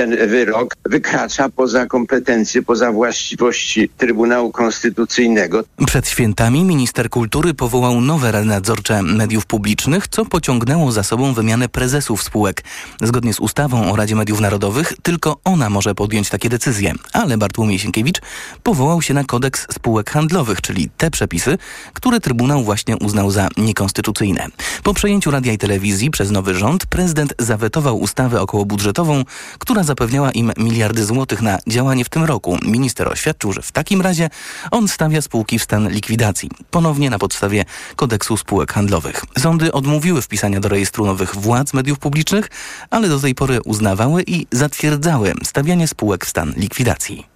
ten 0.00 0.28
wyrok 0.28 0.76
wykracza 0.84 1.48
poza 1.48 1.86
kompetencje, 1.86 2.62
poza 2.62 2.92
właściwości 2.92 3.88
Trybunału 3.96 4.52
Konstytucyjnego. 4.52 5.64
Przed 5.86 6.08
świętami 6.08 6.64
minister 6.64 7.10
kultury 7.10 7.54
powołał 7.54 8.00
nowe 8.00 8.32
rady 8.32 8.46
nadzorcze 8.46 9.02
mediów 9.02 9.46
publicznych, 9.46 10.08
co 10.08 10.24
pociągnęło 10.24 10.92
za 10.92 11.02
sobą 11.02 11.34
wymianę 11.34 11.68
prezesów 11.68 12.22
spółek. 12.22 12.64
Zgodnie 13.02 13.34
z 13.34 13.40
ustawą 13.40 13.92
o 13.92 13.96
Radzie 13.96 14.16
Mediów 14.16 14.40
Narodowych 14.40 14.92
tylko 15.02 15.36
ona 15.44 15.70
może 15.70 15.94
podjąć 15.94 16.28
takie 16.28 16.48
decyzje, 16.48 16.92
ale 17.12 17.38
Bartłomiej 17.38 17.78
Sienkiewicz 17.78 18.20
powołał 18.62 19.02
się 19.02 19.14
na 19.14 19.24
kodeks 19.24 19.66
spółek 19.72 20.10
handlowych, 20.10 20.60
czyli 20.60 20.90
te 20.96 21.10
przepisy, 21.10 21.58
które 21.92 22.20
Trybunał 22.20 22.64
właśnie 22.64 22.96
uznał 22.96 23.30
za 23.30 23.48
niekonstytucyjne. 23.56 24.46
Po 24.82 24.94
przejęciu 24.94 25.30
radia 25.30 25.52
i 25.52 25.58
telewizji 25.58 26.10
przez 26.10 26.30
nowy 26.30 26.54
rząd 26.54 26.86
prezydent 26.86 27.34
zawetował 27.38 27.98
ustawę 27.98 28.40
okołobudżetową, 28.40 29.24
która 29.58 29.82
zapewniała 29.90 30.30
im 30.30 30.52
miliardy 30.56 31.04
złotych 31.04 31.42
na 31.42 31.58
działanie 31.68 32.04
w 32.04 32.08
tym 32.08 32.24
roku. 32.24 32.58
Minister 32.62 33.08
oświadczył, 33.08 33.52
że 33.52 33.62
w 33.62 33.72
takim 33.72 34.00
razie 34.00 34.30
on 34.70 34.88
stawia 34.88 35.22
spółki 35.22 35.58
w 35.58 35.62
stan 35.62 35.88
likwidacji, 35.88 36.50
ponownie 36.70 37.10
na 37.10 37.18
podstawie 37.18 37.64
kodeksu 37.96 38.36
spółek 38.36 38.72
handlowych. 38.72 39.24
Sądy 39.38 39.72
odmówiły 39.72 40.22
wpisania 40.22 40.60
do 40.60 40.68
rejestru 40.68 41.06
nowych 41.06 41.36
władz 41.36 41.74
mediów 41.74 41.98
publicznych, 41.98 42.48
ale 42.90 43.08
do 43.08 43.20
tej 43.20 43.34
pory 43.34 43.60
uznawały 43.64 44.22
i 44.26 44.46
zatwierdzały 44.52 45.32
stawianie 45.44 45.88
spółek 45.88 46.26
w 46.26 46.28
stan 46.28 46.54
likwidacji. 46.56 47.26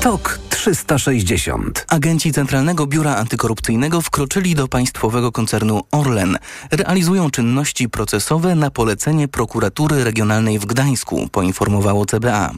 TOK 0.00 0.43
360. 0.64 1.84
Agenci 1.88 2.32
Centralnego 2.32 2.86
Biura 2.86 3.16
Antykorupcyjnego 3.16 4.00
wkroczyli 4.00 4.54
do 4.54 4.68
państwowego 4.68 5.32
koncernu 5.32 5.80
Orlen. 5.92 6.38
Realizują 6.70 7.30
czynności 7.30 7.88
procesowe 7.88 8.54
na 8.54 8.70
polecenie 8.70 9.28
prokuratury 9.28 10.04
regionalnej 10.04 10.58
w 10.58 10.66
Gdańsku, 10.66 11.28
poinformowało 11.32 12.06
CBA. 12.06 12.50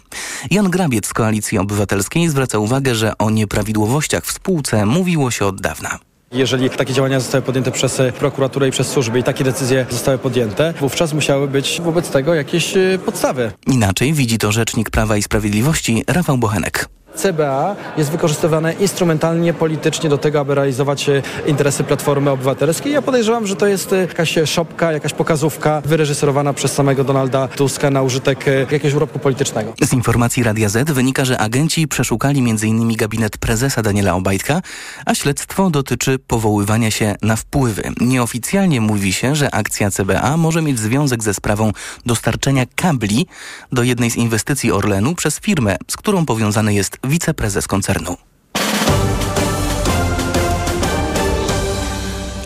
Jan 0.51 0.71
Grabiec 0.71 1.07
z 1.07 1.13
Koalicji 1.13 1.59
Obywatelskiej 1.59 2.29
zwraca 2.29 2.59
uwagę, 2.59 2.95
że 2.95 3.19
o 3.19 3.31
nieprawidłowościach 3.31 4.25
w 4.25 4.33
spółce 4.33 4.87
mówiło 4.87 5.31
się 5.31 5.47
od 5.47 5.61
dawna. 5.61 5.99
Jeżeli 6.33 6.71
takie 6.71 6.93
działania 6.93 7.21
zostały 7.21 7.43
podjęte 7.43 7.71
przez 7.71 8.01
prokuraturę 8.19 8.69
i 8.69 8.71
przez 8.71 8.89
służby 8.89 9.19
i 9.19 9.23
takie 9.23 9.45
decyzje 9.45 9.87
zostały 9.91 10.19
podjęte, 10.19 10.75
wówczas 10.81 11.13
musiały 11.13 11.49
być 11.49 11.81
wobec 11.85 12.11
tego 12.11 12.35
jakieś 12.35 12.77
e, 12.77 12.99
podstawy. 13.05 13.53
Inaczej 13.67 14.13
widzi 14.13 14.39
to 14.39 14.53
rzecznik 14.53 14.91
Prawa 14.91 15.17
i 15.17 15.23
Sprawiedliwości 15.23 16.05
Rafał 16.07 16.39
Bochenek. 16.39 16.89
CBA 17.17 17.77
jest 17.97 18.11
wykorzystywane 18.11 18.73
instrumentalnie, 18.73 19.55
politycznie 19.55 20.11
do 20.11 20.19
tego, 20.19 20.41
aby 20.41 20.55
realizować 20.55 21.09
e, 21.09 21.23
interesy 21.47 21.85
Platformy 21.85 22.31
Obywatelskiej. 22.31 22.93
Ja 22.93 23.03
podejrzewam, 23.03 23.47
że 23.47 23.57
to 23.57 23.67
jest 23.67 23.93
e, 23.93 23.97
jakaś 23.97 24.39
szopka, 24.45 24.93
jakaś 24.93 25.13
pokazówka 25.13 25.83
wyreżyserowana 25.85 26.53
przez 26.53 26.73
samego 26.73 27.05
Donalda 27.05 27.49
Tuska 27.49 27.91
na 27.91 28.03
użytek 28.03 28.49
e, 28.49 28.59
jakiegoś 28.61 28.95
urobku 28.95 29.19
politycznego. 29.19 29.73
Z 29.83 29.93
informacji 29.93 30.43
Radia 30.43 30.69
Z 30.69 30.91
wynika, 30.91 31.25
że 31.25 31.39
agenci 31.39 31.89
przeszukali 31.89 32.41
m.in. 32.41 32.97
gabinet 32.97 33.39
prezesa 33.39 33.83
Daniela 33.83 34.15
Obajtka, 34.15 34.63
a 35.07 35.15
śledztwo 35.15 35.71
dotyczy 35.71 36.19
powoływania 36.19 36.91
się 36.91 37.15
na 37.23 37.37
wpływy. 37.37 37.83
Nieoficjalnie 38.01 38.81
mówi 38.81 39.13
się, 39.13 39.37
że 39.37 39.55
akcja 39.55 39.91
CBA 39.91 40.37
może 40.37 40.63
mieć 40.63 40.79
związek 40.79 41.23
ze 41.23 41.35
sprawą 41.35 41.73
dostarczenia 42.07 42.65
kabli 42.77 43.27
do 43.73 43.83
jednej 43.83 44.11
z 44.11 44.17
inwestycji 44.17 44.73
Orlenu 44.73 45.15
przez 45.15 45.41
firmę, 45.41 45.77
z 45.89 45.97
którą 45.97 46.27
powiązany 46.27 46.75
jest 46.75 46.99
wiceprezes 47.09 47.67
koncernu. 47.67 48.17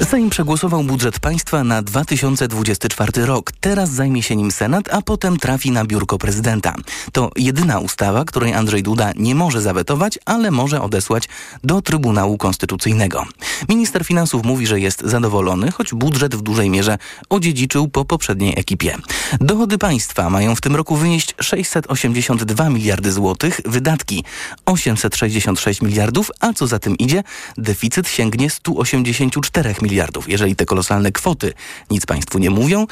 Sejm 0.04 0.30
przegłosował 0.30 0.84
budżet 0.84 1.18
państwa 1.18 1.64
na 1.64 1.82
2024 1.82 3.26
rok. 3.26 3.52
Teraz 3.60 3.90
zajmie 3.90 4.22
się 4.22 4.36
nim 4.36 4.50
Senat, 4.50 4.94
a 4.94 5.02
potem 5.02 5.38
trafi 5.38 5.70
na 5.70 5.84
biurko 5.84 6.18
prezydenta. 6.18 6.74
To 7.12 7.30
jedyna 7.36 7.78
ustawa, 7.78 8.24
której 8.24 8.54
Andrzej 8.54 8.82
Duda 8.82 9.12
nie 9.16 9.34
może 9.34 9.60
zawetować, 9.62 10.18
ale 10.24 10.50
może 10.50 10.82
odesłać 10.82 11.28
do 11.64 11.82
Trybunału 11.82 12.38
Konstytucyjnego. 12.38 13.26
Minister 13.68 14.04
finansów 14.04 14.44
mówi, 14.44 14.66
że 14.66 14.80
jest 14.80 15.00
zadowolony, 15.00 15.70
choć 15.70 15.94
budżet 15.94 16.34
w 16.34 16.42
dużej 16.42 16.70
mierze 16.70 16.98
odziedziczył 17.28 17.88
po 17.88 18.04
poprzedniej 18.04 18.54
ekipie. 18.56 18.96
Dochody 19.40 19.78
państwa 19.78 20.30
mają 20.30 20.54
w 20.54 20.60
tym 20.60 20.76
roku 20.76 20.96
wynieść 20.96 21.34
682 21.40 22.70
miliardy 22.70 23.12
złotych, 23.12 23.60
wydatki 23.64 24.24
866 24.66 25.82
miliardów, 25.82 26.30
a 26.40 26.52
co 26.52 26.66
za 26.66 26.78
tym 26.78 26.98
idzie, 26.98 27.22
deficyt 27.58 28.08
sięgnie 28.08 28.50
184 28.50 29.68
miliardów 29.82 29.89
miliardów. 29.90 30.28
Jeżeli 30.28 30.56
te 30.56 30.66
kolosalne 30.66 31.12
kwoty 31.12 31.52
nic 31.90 32.06
Państwu 32.06 32.38
nie 32.38 32.50
mówią, 32.50 32.86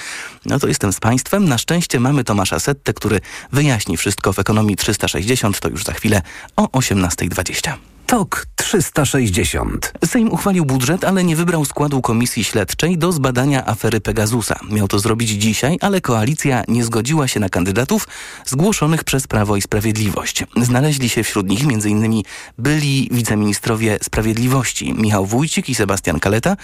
no 0.46 0.58
to 0.58 0.68
jestem 0.68 0.92
z 0.92 1.00
Państwem. 1.00 1.48
Na 1.48 1.58
szczęście 1.58 2.00
mamy 2.00 2.24
Tomasza 2.24 2.60
Settę, 2.60 2.94
który 2.94 3.20
wyjaśni 3.52 3.96
wszystko 3.96 4.32
w 4.32 4.38
ekonomii 4.38 4.76
360. 4.76 5.60
To 5.60 5.68
już 5.68 5.84
za 5.84 5.92
chwilę 5.92 6.22
o 6.56 6.64
18.20. 6.64 7.87
TOK 8.08 8.46
360. 8.56 9.92
Sejm 10.04 10.32
uchwalił 10.32 10.64
budżet, 10.64 11.04
ale 11.04 11.24
nie 11.24 11.36
wybrał 11.36 11.64
składu 11.64 12.00
komisji 12.00 12.44
śledczej 12.44 12.98
do 12.98 13.12
zbadania 13.12 13.66
afery 13.66 14.00
Pegasusa. 14.00 14.60
Miał 14.70 14.88
to 14.88 14.98
zrobić 14.98 15.30
dzisiaj, 15.30 15.78
ale 15.80 16.00
koalicja 16.00 16.62
nie 16.68 16.84
zgodziła 16.84 17.28
się 17.28 17.40
na 17.40 17.48
kandydatów 17.48 18.08
zgłoszonych 18.46 19.04
przez 19.04 19.26
Prawo 19.26 19.56
i 19.56 19.62
Sprawiedliwość. 19.62 20.44
Znaleźli 20.56 21.08
się 21.08 21.22
wśród 21.22 21.48
nich 21.48 21.64
m.in. 21.64 22.22
byli 22.58 23.08
wiceministrowie 23.12 23.98
sprawiedliwości 24.02 24.94
Michał 24.94 25.26
Wójcik 25.26 25.68
i 25.68 25.74
Sebastian 25.74 26.20
Kaleta, 26.20 26.56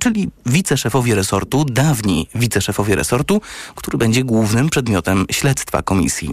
czyli 0.00 0.30
wiceszefowie 0.46 1.14
resortu, 1.14 1.64
dawni 1.64 2.28
wiceszefowie 2.34 2.94
resortu, 2.94 3.40
który 3.74 3.98
będzie 3.98 4.24
głównym 4.24 4.70
przedmiotem 4.70 5.26
śledztwa 5.30 5.82
komisji. 5.82 6.30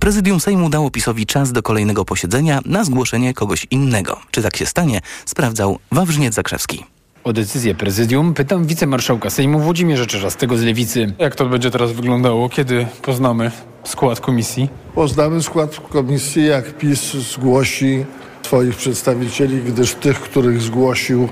Prezydium 0.00 0.40
Sejmu 0.40 0.70
dało 0.70 0.90
PiSowi 0.90 1.26
czas 1.26 1.52
do 1.52 1.62
kolejnego 1.62 2.04
posiedzenia 2.04 2.60
na 2.64 2.84
zgłoszenie 2.84 3.34
kogoś 3.34 3.66
innego. 3.70 4.11
Czy 4.30 4.42
tak 4.42 4.56
się 4.56 4.66
stanie, 4.66 5.00
sprawdzał 5.26 5.78
Wawrzyniec 5.92 6.34
Zakrzewski. 6.34 6.84
O 7.24 7.32
decyzję 7.32 7.74
prezydium 7.74 8.34
pytam 8.34 8.66
wicemarszałka 8.66 9.30
Sejmu 9.30 9.60
Włodzimierza 9.60 10.06
Czerzastego 10.06 10.56
z 10.56 10.62
Lewicy. 10.62 11.14
Jak 11.18 11.34
to 11.34 11.46
będzie 11.46 11.70
teraz 11.70 11.92
wyglądało? 11.92 12.48
Kiedy 12.48 12.86
poznamy 13.02 13.50
skład 13.84 14.20
komisji? 14.20 14.68
Poznamy 14.94 15.42
skład 15.42 15.80
komisji, 15.90 16.46
jak 16.46 16.78
PiS 16.78 17.12
zgłosi 17.12 18.04
swoich 18.42 18.76
przedstawicieli, 18.76 19.62
gdyż 19.62 19.94
tych, 19.94 20.20
których 20.20 20.62
zgłosił, 20.62 21.28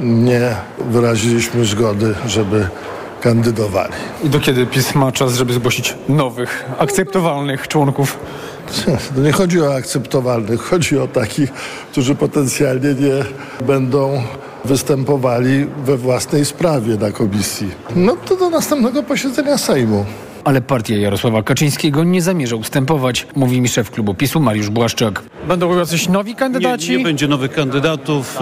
nie 0.00 0.56
wyraziliśmy 0.78 1.64
zgody, 1.64 2.14
żeby 2.26 2.68
kandydowali. 3.20 3.92
I 4.24 4.28
do 4.28 4.40
kiedy 4.40 4.66
PiS 4.66 4.94
ma 4.94 5.12
czas, 5.12 5.34
żeby 5.34 5.52
zgłosić 5.52 5.94
nowych, 6.08 6.64
akceptowalnych 6.78 7.68
członków? 7.68 8.18
To 9.14 9.20
nie 9.20 9.32
chodzi 9.32 9.60
o 9.60 9.74
akceptowalnych, 9.74 10.60
chodzi 10.60 10.98
o 10.98 11.08
takich, 11.08 11.52
którzy 11.92 12.14
potencjalnie 12.14 12.88
nie 12.88 13.24
będą 13.66 14.22
występowali 14.64 15.66
we 15.84 15.96
własnej 15.96 16.44
sprawie 16.44 16.96
na 16.96 17.10
komisji. 17.10 17.68
No 17.96 18.16
to 18.16 18.36
do 18.36 18.50
następnego 18.50 19.02
posiedzenia 19.02 19.58
Sejmu. 19.58 20.04
Ale 20.44 20.60
partia 20.60 20.96
Jarosława 20.96 21.42
Kaczyńskiego 21.42 22.04
nie 22.04 22.22
zamierza 22.22 22.56
ustępować, 22.56 23.26
mówi 23.36 23.60
mi 23.60 23.68
szef 23.68 23.90
klubu 23.90 24.14
PiSu 24.14 24.40
Mariusz 24.40 24.70
Błaszczak. 24.70 25.22
Będą 25.48 25.78
jacyś 25.78 26.08
nowi 26.08 26.34
kandydaci? 26.34 26.90
Nie, 26.90 26.96
nie 26.98 27.04
będzie 27.04 27.28
nowych 27.28 27.52
kandydatów. 27.52 28.38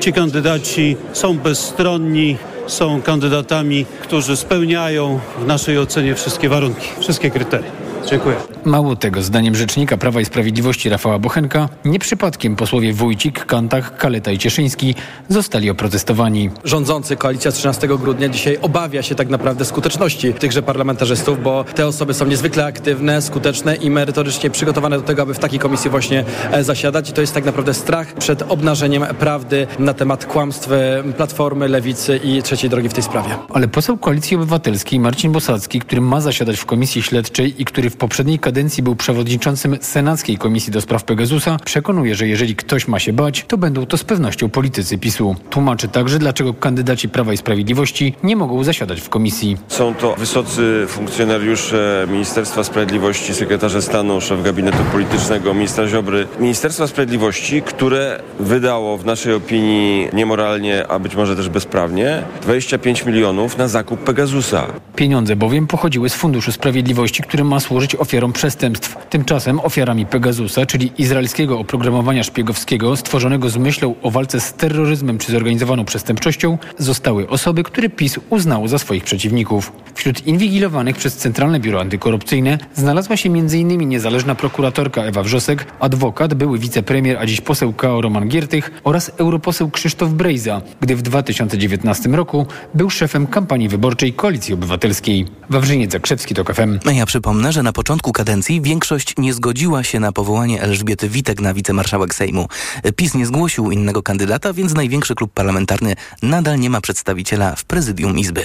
Ci 0.00 0.12
kandydaci 0.12 0.96
są 1.12 1.38
bezstronni, 1.38 2.36
są 2.66 3.02
kandydatami, 3.02 3.86
którzy 4.02 4.36
spełniają 4.36 5.20
w 5.42 5.46
naszej 5.46 5.78
ocenie 5.78 6.14
wszystkie 6.14 6.48
warunki, 6.48 6.88
wszystkie 7.00 7.30
kryteria. 7.30 7.81
Dziękuję. 8.06 8.36
Mało 8.64 8.96
tego, 8.96 9.22
zdaniem 9.22 9.54
rzecznika 9.54 9.96
Prawa 9.96 10.20
i 10.20 10.24
Sprawiedliwości 10.24 10.88
Rafała 10.88 11.18
Bochenka, 11.18 11.68
nie 11.84 11.98
przypadkiem 11.98 12.56
posłowie 12.56 12.92
Wójcik, 12.92 13.46
Kantak, 13.46 13.96
Kaleta 13.96 14.30
i 14.30 14.38
Cieszyński 14.38 14.94
zostali 15.28 15.70
oprotestowani. 15.70 16.50
Rządzący 16.64 17.16
koalicja 17.16 17.52
13 17.52 17.88
grudnia 17.88 18.28
dzisiaj 18.28 18.58
obawia 18.62 19.02
się 19.02 19.14
tak 19.14 19.28
naprawdę 19.28 19.64
skuteczności 19.64 20.34
tychże 20.34 20.62
parlamentarzystów, 20.62 21.42
bo 21.42 21.64
te 21.64 21.86
osoby 21.86 22.14
są 22.14 22.26
niezwykle 22.26 22.64
aktywne, 22.64 23.22
skuteczne 23.22 23.76
i 23.76 23.90
merytorycznie 23.90 24.50
przygotowane 24.50 24.96
do 24.96 25.02
tego, 25.02 25.22
aby 25.22 25.34
w 25.34 25.38
takiej 25.38 25.58
komisji 25.58 25.90
właśnie 25.90 26.24
e, 26.50 26.64
zasiadać. 26.64 27.10
I 27.10 27.12
to 27.12 27.20
jest 27.20 27.34
tak 27.34 27.44
naprawdę 27.44 27.74
strach 27.74 28.14
przed 28.14 28.42
obnażeniem 28.42 29.02
prawdy 29.18 29.66
na 29.78 29.94
temat 29.94 30.26
kłamstw 30.26 30.72
e, 30.72 31.02
Platformy, 31.16 31.68
Lewicy 31.68 32.20
i 32.24 32.42
Trzeciej 32.42 32.70
Drogi 32.70 32.88
w 32.88 32.94
tej 32.94 33.02
sprawie. 33.02 33.30
Ale 33.50 33.68
poseł 33.68 33.98
Koalicji 33.98 34.36
Obywatelskiej 34.36 35.00
Marcin 35.00 35.32
Bosacki, 35.32 35.80
który 35.80 36.00
ma 36.00 36.20
zasiadać 36.20 36.56
w 36.56 36.66
komisji 36.66 37.02
śledczej 37.02 37.62
i 37.62 37.64
który 37.64 37.90
w 37.92 37.96
poprzedniej 37.96 38.38
kadencji 38.38 38.82
był 38.82 38.96
przewodniczącym 38.96 39.76
Senackiej 39.80 40.38
Komisji 40.38 40.72
do 40.72 40.80
Spraw 40.80 41.04
Pegasusa, 41.04 41.56
przekonuje, 41.64 42.14
że 42.14 42.28
jeżeli 42.28 42.56
ktoś 42.56 42.88
ma 42.88 42.98
się 42.98 43.12
bać, 43.12 43.44
to 43.48 43.58
będą 43.58 43.86
to 43.86 43.96
z 43.96 44.04
pewnością 44.04 44.48
politycy 44.48 44.98
PiSu. 44.98 45.36
Tłumaczy 45.50 45.88
także, 45.88 46.18
dlaczego 46.18 46.54
kandydaci 46.54 47.08
Prawa 47.08 47.32
i 47.32 47.36
Sprawiedliwości 47.36 48.14
nie 48.22 48.36
mogą 48.36 48.64
zasiadać 48.64 49.00
w 49.00 49.08
komisji. 49.08 49.56
Są 49.68 49.94
to 49.94 50.14
wysocy 50.14 50.84
funkcjonariusze 50.88 52.06
Ministerstwa 52.10 52.64
Sprawiedliwości, 52.64 53.34
sekretarze 53.34 53.82
stanu, 53.82 54.20
szef 54.20 54.42
gabinetu 54.42 54.84
politycznego, 54.92 55.54
ministra 55.54 55.88
Ziobry. 55.88 56.26
Ministerstwa 56.40 56.86
Sprawiedliwości, 56.86 57.62
które 57.62 58.22
wydało 58.40 58.98
w 58.98 59.04
naszej 59.04 59.34
opinii 59.34 60.08
niemoralnie, 60.12 60.86
a 60.88 60.98
być 60.98 61.16
może 61.16 61.36
też 61.36 61.48
bezprawnie, 61.48 62.22
25 62.42 63.06
milionów 63.06 63.58
na 63.58 63.68
zakup 63.68 64.00
Pegasusa. 64.00 64.66
Pieniądze 64.96 65.36
bowiem 65.36 65.66
pochodziły 65.66 66.08
z 66.08 66.14
Funduszu 66.14 66.52
Sprawiedliwości, 66.52 67.22
który 67.22 67.44
ma 67.44 67.60
służyć 67.60 67.81
ofiarom 67.98 68.32
przestępstw. 68.32 68.96
Tymczasem 69.10 69.60
ofiarami 69.60 70.06
Pegasusa, 70.06 70.66
czyli 70.66 70.92
izraelskiego 70.98 71.58
oprogramowania 71.58 72.24
szpiegowskiego 72.24 72.96
stworzonego 72.96 73.50
z 73.50 73.56
myślą 73.56 73.94
o 74.02 74.10
walce 74.10 74.40
z 74.40 74.52
terroryzmem 74.52 75.18
czy 75.18 75.32
zorganizowaną 75.32 75.84
przestępczością, 75.84 76.58
zostały 76.78 77.28
osoby, 77.28 77.62
które 77.62 77.88
PiS 77.88 78.18
uznało 78.30 78.68
za 78.68 78.78
swoich 78.78 79.04
przeciwników. 79.04 79.72
Wśród 79.94 80.26
inwigilowanych 80.26 80.96
przez 80.96 81.16
Centralne 81.16 81.60
Biuro 81.60 81.80
Antykorupcyjne 81.80 82.58
znalazła 82.74 83.16
się 83.16 83.28
m.in. 83.28 83.88
niezależna 83.88 84.34
prokuratorka 84.34 85.02
Ewa 85.02 85.22
Wrzosek, 85.22 85.66
adwokat, 85.80 86.34
były 86.34 86.58
wicepremier, 86.58 87.18
a 87.18 87.26
dziś 87.26 87.40
poseł 87.40 87.72
KO 87.72 88.00
Roman 88.00 88.28
Giertych 88.28 88.70
oraz 88.84 89.12
europoseł 89.16 89.70
Krzysztof 89.70 90.10
Brejza, 90.10 90.62
gdy 90.80 90.96
w 90.96 91.02
2019 91.02 92.08
roku 92.08 92.46
był 92.74 92.90
szefem 92.90 93.26
kampanii 93.26 93.68
wyborczej 93.68 94.12
Koalicji 94.12 94.54
Obywatelskiej. 94.54 95.26
Wawrzyniec 95.50 95.92
Zakrzewski 95.92 96.34
to 96.34 96.44
FM. 96.44 96.78
Ja 96.92 97.06
przypomnę, 97.06 97.52
że 97.52 97.62
na 97.62 97.71
początku 97.72 98.12
kadencji 98.12 98.60
większość 98.60 99.14
nie 99.18 99.34
zgodziła 99.34 99.84
się 99.84 100.00
na 100.00 100.12
powołanie 100.12 100.62
Elżbiety 100.62 101.08
Witek 101.08 101.40
na 101.40 101.54
wicemarszałek 101.54 102.14
Sejmu. 102.14 102.48
PiS 102.96 103.14
nie 103.14 103.26
zgłosił 103.26 103.70
innego 103.70 104.02
kandydata, 104.02 104.52
więc 104.52 104.74
największy 104.74 105.14
klub 105.14 105.32
parlamentarny 105.32 105.94
nadal 106.22 106.58
nie 106.58 106.70
ma 106.70 106.80
przedstawiciela 106.80 107.56
w 107.56 107.64
prezydium 107.64 108.18
Izby. 108.18 108.44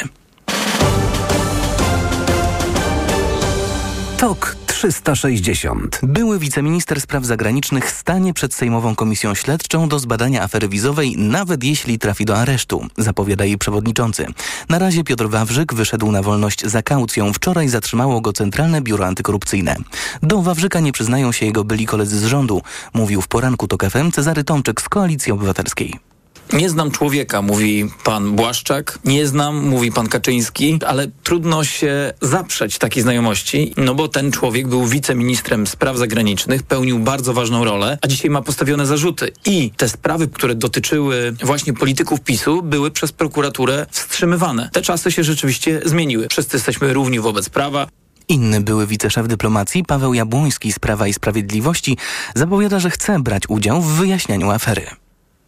TOK 4.17 4.56
360. 4.77 5.99
Były 6.03 6.39
wiceminister 6.39 7.01
spraw 7.01 7.25
zagranicznych 7.25 7.91
stanie 7.91 8.33
przed 8.33 8.53
Sejmową 8.53 8.95
Komisją 8.95 9.35
Śledczą 9.35 9.89
do 9.89 9.99
zbadania 9.99 10.43
afery 10.43 10.69
wizowej, 10.69 11.15
nawet 11.17 11.63
jeśli 11.63 11.99
trafi 11.99 12.25
do 12.25 12.37
aresztu, 12.37 12.87
zapowiada 12.97 13.45
jej 13.45 13.57
przewodniczący. 13.57 14.25
Na 14.69 14.79
razie 14.79 15.03
Piotr 15.03 15.29
Wawrzyk 15.29 15.73
wyszedł 15.73 16.11
na 16.11 16.21
wolność 16.21 16.65
za 16.65 16.81
kaucją. 16.81 17.33
Wczoraj 17.33 17.69
zatrzymało 17.69 18.21
go 18.21 18.33
Centralne 18.33 18.81
Biuro 18.81 19.05
Antykorupcyjne. 19.05 19.75
Do 20.23 20.41
Wawrzyka 20.41 20.79
nie 20.79 20.91
przyznają 20.91 21.31
się 21.31 21.45
jego 21.45 21.63
byli 21.63 21.85
koledzy 21.85 22.19
z 22.19 22.25
rządu, 22.25 22.61
mówił 22.93 23.21
w 23.21 23.27
poranku 23.27 23.67
TOK 23.67 23.83
FM 23.89 24.11
Cezary 24.11 24.43
Tomczyk 24.43 24.81
z 24.81 24.89
Koalicji 24.89 25.31
Obywatelskiej. 25.31 26.06
Nie 26.53 26.69
znam 26.69 26.91
człowieka, 26.91 27.41
mówi 27.41 27.89
pan 28.03 28.35
Błaszczak, 28.35 28.99
nie 29.05 29.27
znam, 29.27 29.67
mówi 29.67 29.91
pan 29.91 30.07
Kaczyński, 30.07 30.79
ale 30.87 31.07
trudno 31.23 31.63
się 31.63 32.13
zaprzeć 32.21 32.77
takiej 32.77 33.03
znajomości, 33.03 33.73
no 33.77 33.95
bo 33.95 34.07
ten 34.07 34.31
człowiek 34.31 34.67
był 34.67 34.85
wiceministrem 34.85 35.67
spraw 35.67 35.97
zagranicznych, 35.97 36.63
pełnił 36.63 36.99
bardzo 36.99 37.33
ważną 37.33 37.65
rolę, 37.65 37.97
a 38.01 38.07
dzisiaj 38.07 38.31
ma 38.31 38.41
postawione 38.41 38.85
zarzuty. 38.85 39.31
I 39.45 39.71
te 39.77 39.89
sprawy, 39.89 40.27
które 40.27 40.55
dotyczyły 40.55 41.35
właśnie 41.43 41.73
polityków 41.73 42.21
PiSu, 42.21 42.63
były 42.63 42.91
przez 42.91 43.11
prokuraturę 43.11 43.85
wstrzymywane. 43.91 44.69
Te 44.73 44.81
czasy 44.81 45.11
się 45.11 45.23
rzeczywiście 45.23 45.81
zmieniły. 45.85 46.27
Wszyscy 46.29 46.57
jesteśmy 46.57 46.93
równi 46.93 47.19
wobec 47.19 47.49
prawa. 47.49 47.87
Inny 48.27 48.61
były 48.61 48.87
wiceszef 48.87 49.27
dyplomacji 49.27 49.83
Paweł 49.83 50.13
Jabłoński 50.13 50.71
z 50.71 50.79
Prawa 50.79 51.07
i 51.07 51.13
Sprawiedliwości 51.13 51.97
zapowiada, 52.35 52.79
że 52.79 52.89
chce 52.89 53.19
brać 53.19 53.43
udział 53.49 53.81
w 53.81 53.87
wyjaśnianiu 53.87 54.51
afery. 54.51 54.87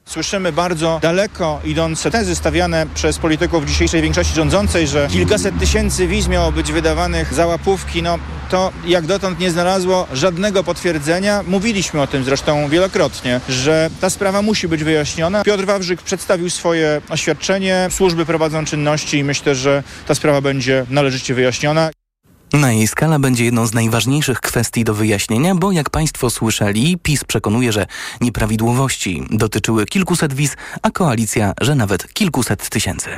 Słyszymy 0.10 0.52
bardzo 0.52 1.00
daleko 1.02 1.60
idące 1.64 2.12
tezy 2.12 2.36
stawiane 2.36 2.86
przez 2.94 3.18
polityków 3.18 3.66
dzisiejszej 3.66 4.02
większości 4.02 4.36
rządzącej, 4.36 4.88
że 4.88 5.08
kilkaset 5.12 5.60
tysięcy 5.60 6.08
wiz 6.08 6.28
miało 6.28 6.52
być 6.52 6.72
wydawanych 6.72 7.34
za 7.34 7.48
łapówki. 7.48 8.04
No 8.04 8.20
to 8.50 8.72
jak 8.86 9.06
dotąd 9.06 9.40
nie 9.40 9.52
znalazło 9.52 10.08
żadnego 10.14 10.64
potwierdzenia. 10.64 11.44
Mówiliśmy 11.48 12.02
o 12.02 12.08
tym 12.08 12.24
zresztą 12.24 12.70
wielokrotnie, 12.70 13.42
że 13.50 13.90
ta 14.02 14.10
sprawa 14.10 14.42
musi 14.42 14.68
być 14.68 14.84
wyjaśniona. 14.84 15.44
Piotr 15.44 15.66
Wawrzyk 15.66 16.02
przedstawił 16.02 16.50
swoje 16.50 17.02
oświadczenie, 17.10 17.88
służby 17.92 18.26
prowadzą 18.26 18.66
czynności 18.66 19.18
i 19.18 19.24
myślę, 19.24 19.56
że 19.56 19.84
ta 20.08 20.16
sprawa 20.16 20.42
będzie 20.42 20.86
należycie 20.90 21.34
wyjaśniona. 21.34 21.90
Na 22.54 22.72
jej 22.72 22.88
skala 22.88 23.20
będzie 23.20 23.46
jedną 23.46 23.68
z 23.68 23.74
najważniejszych 23.74 24.42
kwestii 24.42 24.84
do 24.84 24.94
wyjaśnienia, 24.94 25.56
bo 25.56 25.72
jak 25.72 25.90
Państwo 25.90 26.30
słyszeli, 26.30 26.98
PiS 27.04 27.24
przekonuje, 27.24 27.72
że 27.72 27.86
nieprawidłowości 28.22 29.24
dotyczyły 29.30 29.86
kilkuset 29.86 30.34
wiz, 30.34 30.58
a 30.82 30.92
koalicja, 30.92 31.54
że 31.62 31.76
nawet 31.76 32.14
kilkuset 32.14 32.70
tysięcy. 32.70 33.10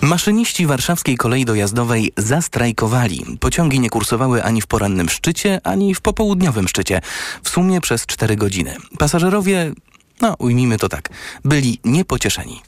Maszyniści 0.00 0.66
warszawskiej 0.66 1.16
kolei 1.16 1.44
dojazdowej 1.44 2.12
zastrajkowali. 2.16 3.24
Pociągi 3.40 3.80
nie 3.80 3.90
kursowały 3.90 4.44
ani 4.44 4.62
w 4.62 4.66
porannym 4.66 5.08
szczycie, 5.08 5.60
ani 5.64 5.94
w 5.94 6.00
popołudniowym 6.00 6.68
szczycie. 6.68 7.00
W 7.42 7.48
sumie 7.48 7.80
przez 7.80 8.06
4 8.06 8.36
godziny. 8.36 8.76
Pasażerowie, 8.98 9.72
no 10.20 10.34
ujmijmy 10.38 10.78
to 10.78 10.88
tak, 10.88 11.08
byli 11.44 11.80
niepocieszeni. 11.84 12.60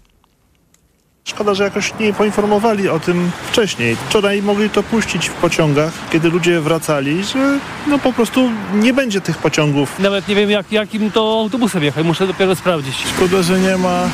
Szkoda, 1.29 1.55
że 1.55 1.65
jakoś 1.65 1.93
nie 2.01 2.13
poinformowali 2.13 2.89
o 2.89 3.01
tym 3.01 3.31
wcześniej. 3.51 3.97
Wczoraj 4.09 4.43
mogli 4.43 4.71
to 4.71 4.83
puścić 4.83 5.29
w 5.29 5.33
pociągach, 5.33 5.93
kiedy 6.13 6.31
ludzie 6.31 6.61
wracali, 6.61 7.25
że 7.25 7.59
no 7.87 7.99
po 7.99 8.13
prostu 8.13 8.51
nie 8.75 8.93
będzie 8.93 9.21
tych 9.21 9.39
pociągów. 9.39 9.99
Nawet 9.99 10.29
nie 10.29 10.35
wiem 10.35 10.51
jak, 10.51 10.73
jakim 10.73 11.11
to 11.11 11.41
autobusem 11.41 11.83
jechać, 11.83 12.07
muszę 12.07 12.27
dopiero 12.27 12.57
sprawdzić. 12.57 12.97
Szkoda, 13.17 13.43
że 13.43 13.61
nie 13.61 13.77
ma 13.77 14.09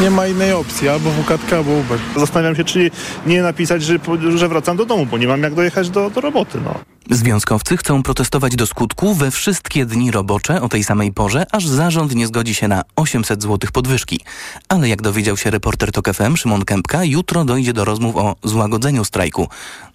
nie 0.00 0.10
ma 0.10 0.26
innej 0.26 0.52
opcji, 0.52 0.88
albo 0.88 1.10
WKTK, 1.10 1.56
albo 1.56 1.70
Uber. 1.70 1.98
Zastanawiam 2.16 2.56
się, 2.56 2.64
czy 2.64 2.90
nie 3.26 3.42
napisać, 3.42 3.82
że, 3.82 3.98
że 4.36 4.48
wracam 4.48 4.76
do 4.76 4.86
domu, 4.86 5.06
bo 5.06 5.18
nie 5.18 5.28
mam 5.28 5.42
jak 5.42 5.54
dojechać 5.54 5.90
do, 5.90 6.10
do 6.10 6.20
roboty. 6.20 6.60
No. 6.64 6.74
Związkowcy 7.10 7.76
chcą 7.76 8.02
protestować 8.02 8.56
do 8.56 8.66
skutku 8.66 9.14
we 9.14 9.30
wszystkie 9.30 9.86
dni 9.86 10.10
robocze 10.10 10.62
o 10.62 10.68
tej 10.68 10.84
samej 10.84 11.12
porze, 11.12 11.46
aż 11.52 11.66
zarząd 11.66 12.14
nie 12.14 12.26
zgodzi 12.26 12.54
się 12.54 12.68
na 12.68 12.82
800 12.96 13.42
zł 13.42 13.70
podwyżki. 13.72 14.20
Ale 14.68 14.88
jak 14.88 15.02
dowiedział 15.02 15.36
się 15.36 15.50
reporter 15.50 15.92
TOK 15.92 16.08
FM 16.14 16.36
Szymon 16.36 16.64
Kępka, 16.64 17.04
jutro 17.04 17.44
dojdzie 17.44 17.72
do 17.72 17.84
rozmów 17.84 18.16
o 18.16 18.36
złagodzeniu 18.44 19.04
strajku. 19.04 19.48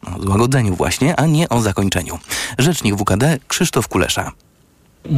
No, 0.04 0.24
złagodzeniu 0.24 0.76
właśnie, 0.76 1.20
a 1.20 1.26
nie 1.26 1.50
o 1.50 1.62
zakończeniu. 1.62 2.20
Rzecznik 2.58 2.96
WKD 2.96 3.40
Krzysztof 3.48 3.88
Kulesza. 3.88 4.32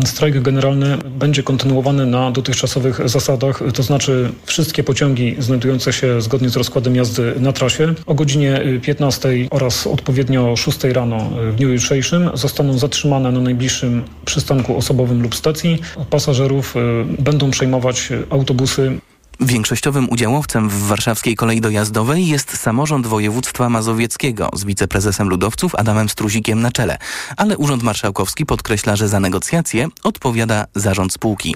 Strajk 0.05 0.41
generalny 0.41 0.97
będzie 0.97 1.43
kontynuowany 1.43 2.05
na 2.05 2.31
dotychczasowych 2.31 3.09
zasadach, 3.09 3.61
to 3.73 3.83
znaczy 3.83 4.31
wszystkie 4.45 4.83
pociągi 4.83 5.35
znajdujące 5.39 5.93
się 5.93 6.21
zgodnie 6.21 6.49
z 6.49 6.55
rozkładem 6.55 6.95
jazdy 6.95 7.33
na 7.39 7.53
trasie 7.53 7.93
o 8.05 8.13
godzinie 8.13 8.61
15 8.81 9.29
oraz 9.49 9.87
odpowiednio 9.87 10.55
6 10.55 10.83
rano 10.83 11.29
w 11.51 11.55
dniu 11.55 11.69
jutrzejszym 11.69 12.29
zostaną 12.33 12.77
zatrzymane 12.77 13.31
na 13.31 13.41
najbliższym 13.41 14.03
przystanku 14.25 14.77
osobowym 14.77 15.21
lub 15.21 15.35
stacji. 15.35 15.79
Pasażerów 16.09 16.75
y, 16.75 16.79
będą 17.21 17.51
przejmować 17.51 18.09
autobusy 18.29 18.99
Większościowym 19.39 20.09
udziałowcem 20.09 20.69
w 20.69 20.73
warszawskiej 20.73 21.35
kolei 21.35 21.61
dojazdowej 21.61 22.27
jest 22.27 22.57
samorząd 22.57 23.07
województwa 23.07 23.69
mazowieckiego 23.69 24.49
z 24.53 24.65
wiceprezesem 24.65 25.29
ludowców 25.29 25.75
Adamem 25.75 26.09
Struzikiem 26.09 26.61
na 26.61 26.71
czele. 26.71 26.97
Ale 27.37 27.57
Urząd 27.57 27.83
Marszałkowski 27.83 28.45
podkreśla, 28.45 28.95
że 28.95 29.07
za 29.07 29.19
negocjacje 29.19 29.87
odpowiada 30.03 30.65
zarząd 30.75 31.13
spółki. 31.13 31.55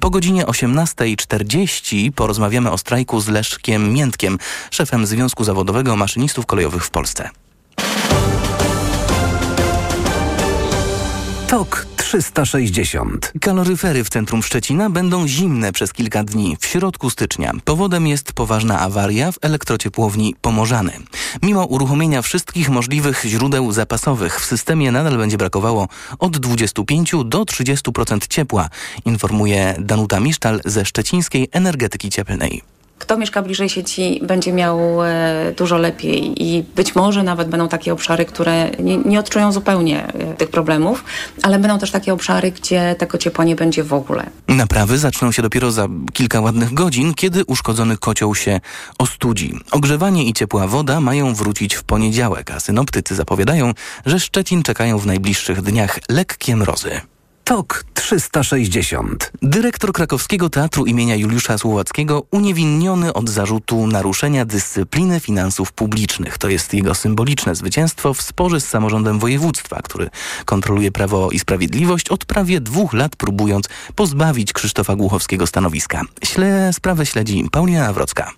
Po 0.00 0.10
godzinie 0.10 0.44
18.40 0.44 2.12
porozmawiamy 2.12 2.70
o 2.70 2.78
strajku 2.78 3.20
z 3.20 3.28
Leszkiem 3.28 3.92
Miętkiem, 3.92 4.38
szefem 4.70 5.06
Związku 5.06 5.44
Zawodowego 5.44 5.96
Maszynistów 5.96 6.46
Kolejowych 6.46 6.84
w 6.84 6.90
Polsce. 6.90 7.30
TOK 11.48 11.86
360. 12.08 13.32
Kaloryfery 13.40 14.04
w 14.04 14.08
centrum 14.08 14.42
Szczecina 14.42 14.90
będą 14.90 15.28
zimne 15.28 15.72
przez 15.72 15.92
kilka 15.92 16.24
dni, 16.24 16.56
w 16.60 16.66
środku 16.66 17.10
stycznia. 17.10 17.52
Powodem 17.64 18.06
jest 18.06 18.32
poważna 18.32 18.80
awaria 18.80 19.32
w 19.32 19.38
elektrociepłowni 19.42 20.34
Pomorzany. 20.40 20.92
Mimo 21.42 21.64
uruchomienia 21.64 22.22
wszystkich 22.22 22.68
możliwych 22.68 23.22
źródeł 23.24 23.72
zapasowych 23.72 24.40
w 24.40 24.44
systemie 24.44 24.92
nadal 24.92 25.16
będzie 25.16 25.36
brakowało 25.36 25.88
od 26.18 26.38
25 26.38 27.12
do 27.24 27.42
30% 27.42 28.26
ciepła, 28.28 28.68
informuje 29.04 29.74
Danuta 29.78 30.20
Misztal 30.20 30.60
ze 30.64 30.84
Szczecińskiej 30.84 31.48
Energetyki 31.52 32.10
Cieplnej. 32.10 32.77
Kto 32.98 33.16
mieszka 33.16 33.42
bliżej 33.42 33.68
sieci 33.68 34.20
będzie 34.22 34.52
miał 34.52 35.04
e, 35.04 35.52
dużo 35.56 35.78
lepiej 35.78 36.42
i 36.44 36.64
być 36.76 36.94
może 36.94 37.22
nawet 37.22 37.48
będą 37.48 37.68
takie 37.68 37.92
obszary, 37.92 38.24
które 38.24 38.70
nie, 38.78 38.96
nie 38.96 39.20
odczują 39.20 39.52
zupełnie 39.52 40.06
e, 40.06 40.34
tych 40.34 40.50
problemów, 40.50 41.04
ale 41.42 41.58
będą 41.58 41.78
też 41.78 41.90
takie 41.90 42.12
obszary, 42.12 42.52
gdzie 42.52 42.94
tego 42.98 43.18
ciepła 43.18 43.44
nie 43.44 43.56
będzie 43.56 43.84
w 43.84 43.92
ogóle. 43.92 44.26
Naprawy 44.48 44.98
zaczną 44.98 45.32
się 45.32 45.42
dopiero 45.42 45.70
za 45.70 45.88
kilka 46.12 46.40
ładnych 46.40 46.74
godzin, 46.74 47.14
kiedy 47.14 47.44
uszkodzony 47.44 47.96
kocioł 47.96 48.34
się 48.34 48.60
ostudzi. 48.98 49.60
Ogrzewanie 49.70 50.24
i 50.24 50.32
ciepła 50.32 50.66
woda 50.66 51.00
mają 51.00 51.34
wrócić 51.34 51.74
w 51.74 51.82
poniedziałek, 51.84 52.50
a 52.50 52.60
synoptycy 52.60 53.14
zapowiadają, 53.14 53.72
że 54.06 54.20
Szczecin 54.20 54.62
czekają 54.62 54.98
w 54.98 55.06
najbliższych 55.06 55.62
dniach 55.62 55.98
lekkie 56.08 56.56
mrozy. 56.56 57.00
TOK 57.48 57.84
360. 57.94 59.32
Dyrektor 59.42 59.92
krakowskiego 59.92 60.50
teatru 60.50 60.86
imienia 60.86 61.16
Juliusza 61.16 61.58
Słowackiego 61.58 62.22
uniewinniony 62.30 63.12
od 63.12 63.30
zarzutu 63.30 63.86
naruszenia 63.86 64.44
dyscypliny 64.44 65.20
finansów 65.20 65.72
publicznych. 65.72 66.38
To 66.38 66.48
jest 66.48 66.74
jego 66.74 66.94
symboliczne 66.94 67.54
zwycięstwo 67.54 68.14
w 68.14 68.22
sporze 68.22 68.60
z 68.60 68.68
samorządem 68.68 69.18
województwa, 69.18 69.82
który 69.82 70.10
kontroluje 70.44 70.92
Prawo 70.92 71.30
i 71.30 71.38
Sprawiedliwość 71.38 72.08
od 72.08 72.24
prawie 72.24 72.60
dwóch 72.60 72.92
lat 72.92 73.16
próbując 73.16 73.68
pozbawić 73.94 74.52
Krzysztofa 74.52 74.96
Głuchowskiego 74.96 75.46
stanowiska. 75.46 76.02
Śle, 76.24 76.72
sprawę 76.72 77.06
śledzi 77.06 77.48
Paulina 77.52 77.80
Nawrocka. 77.80 78.32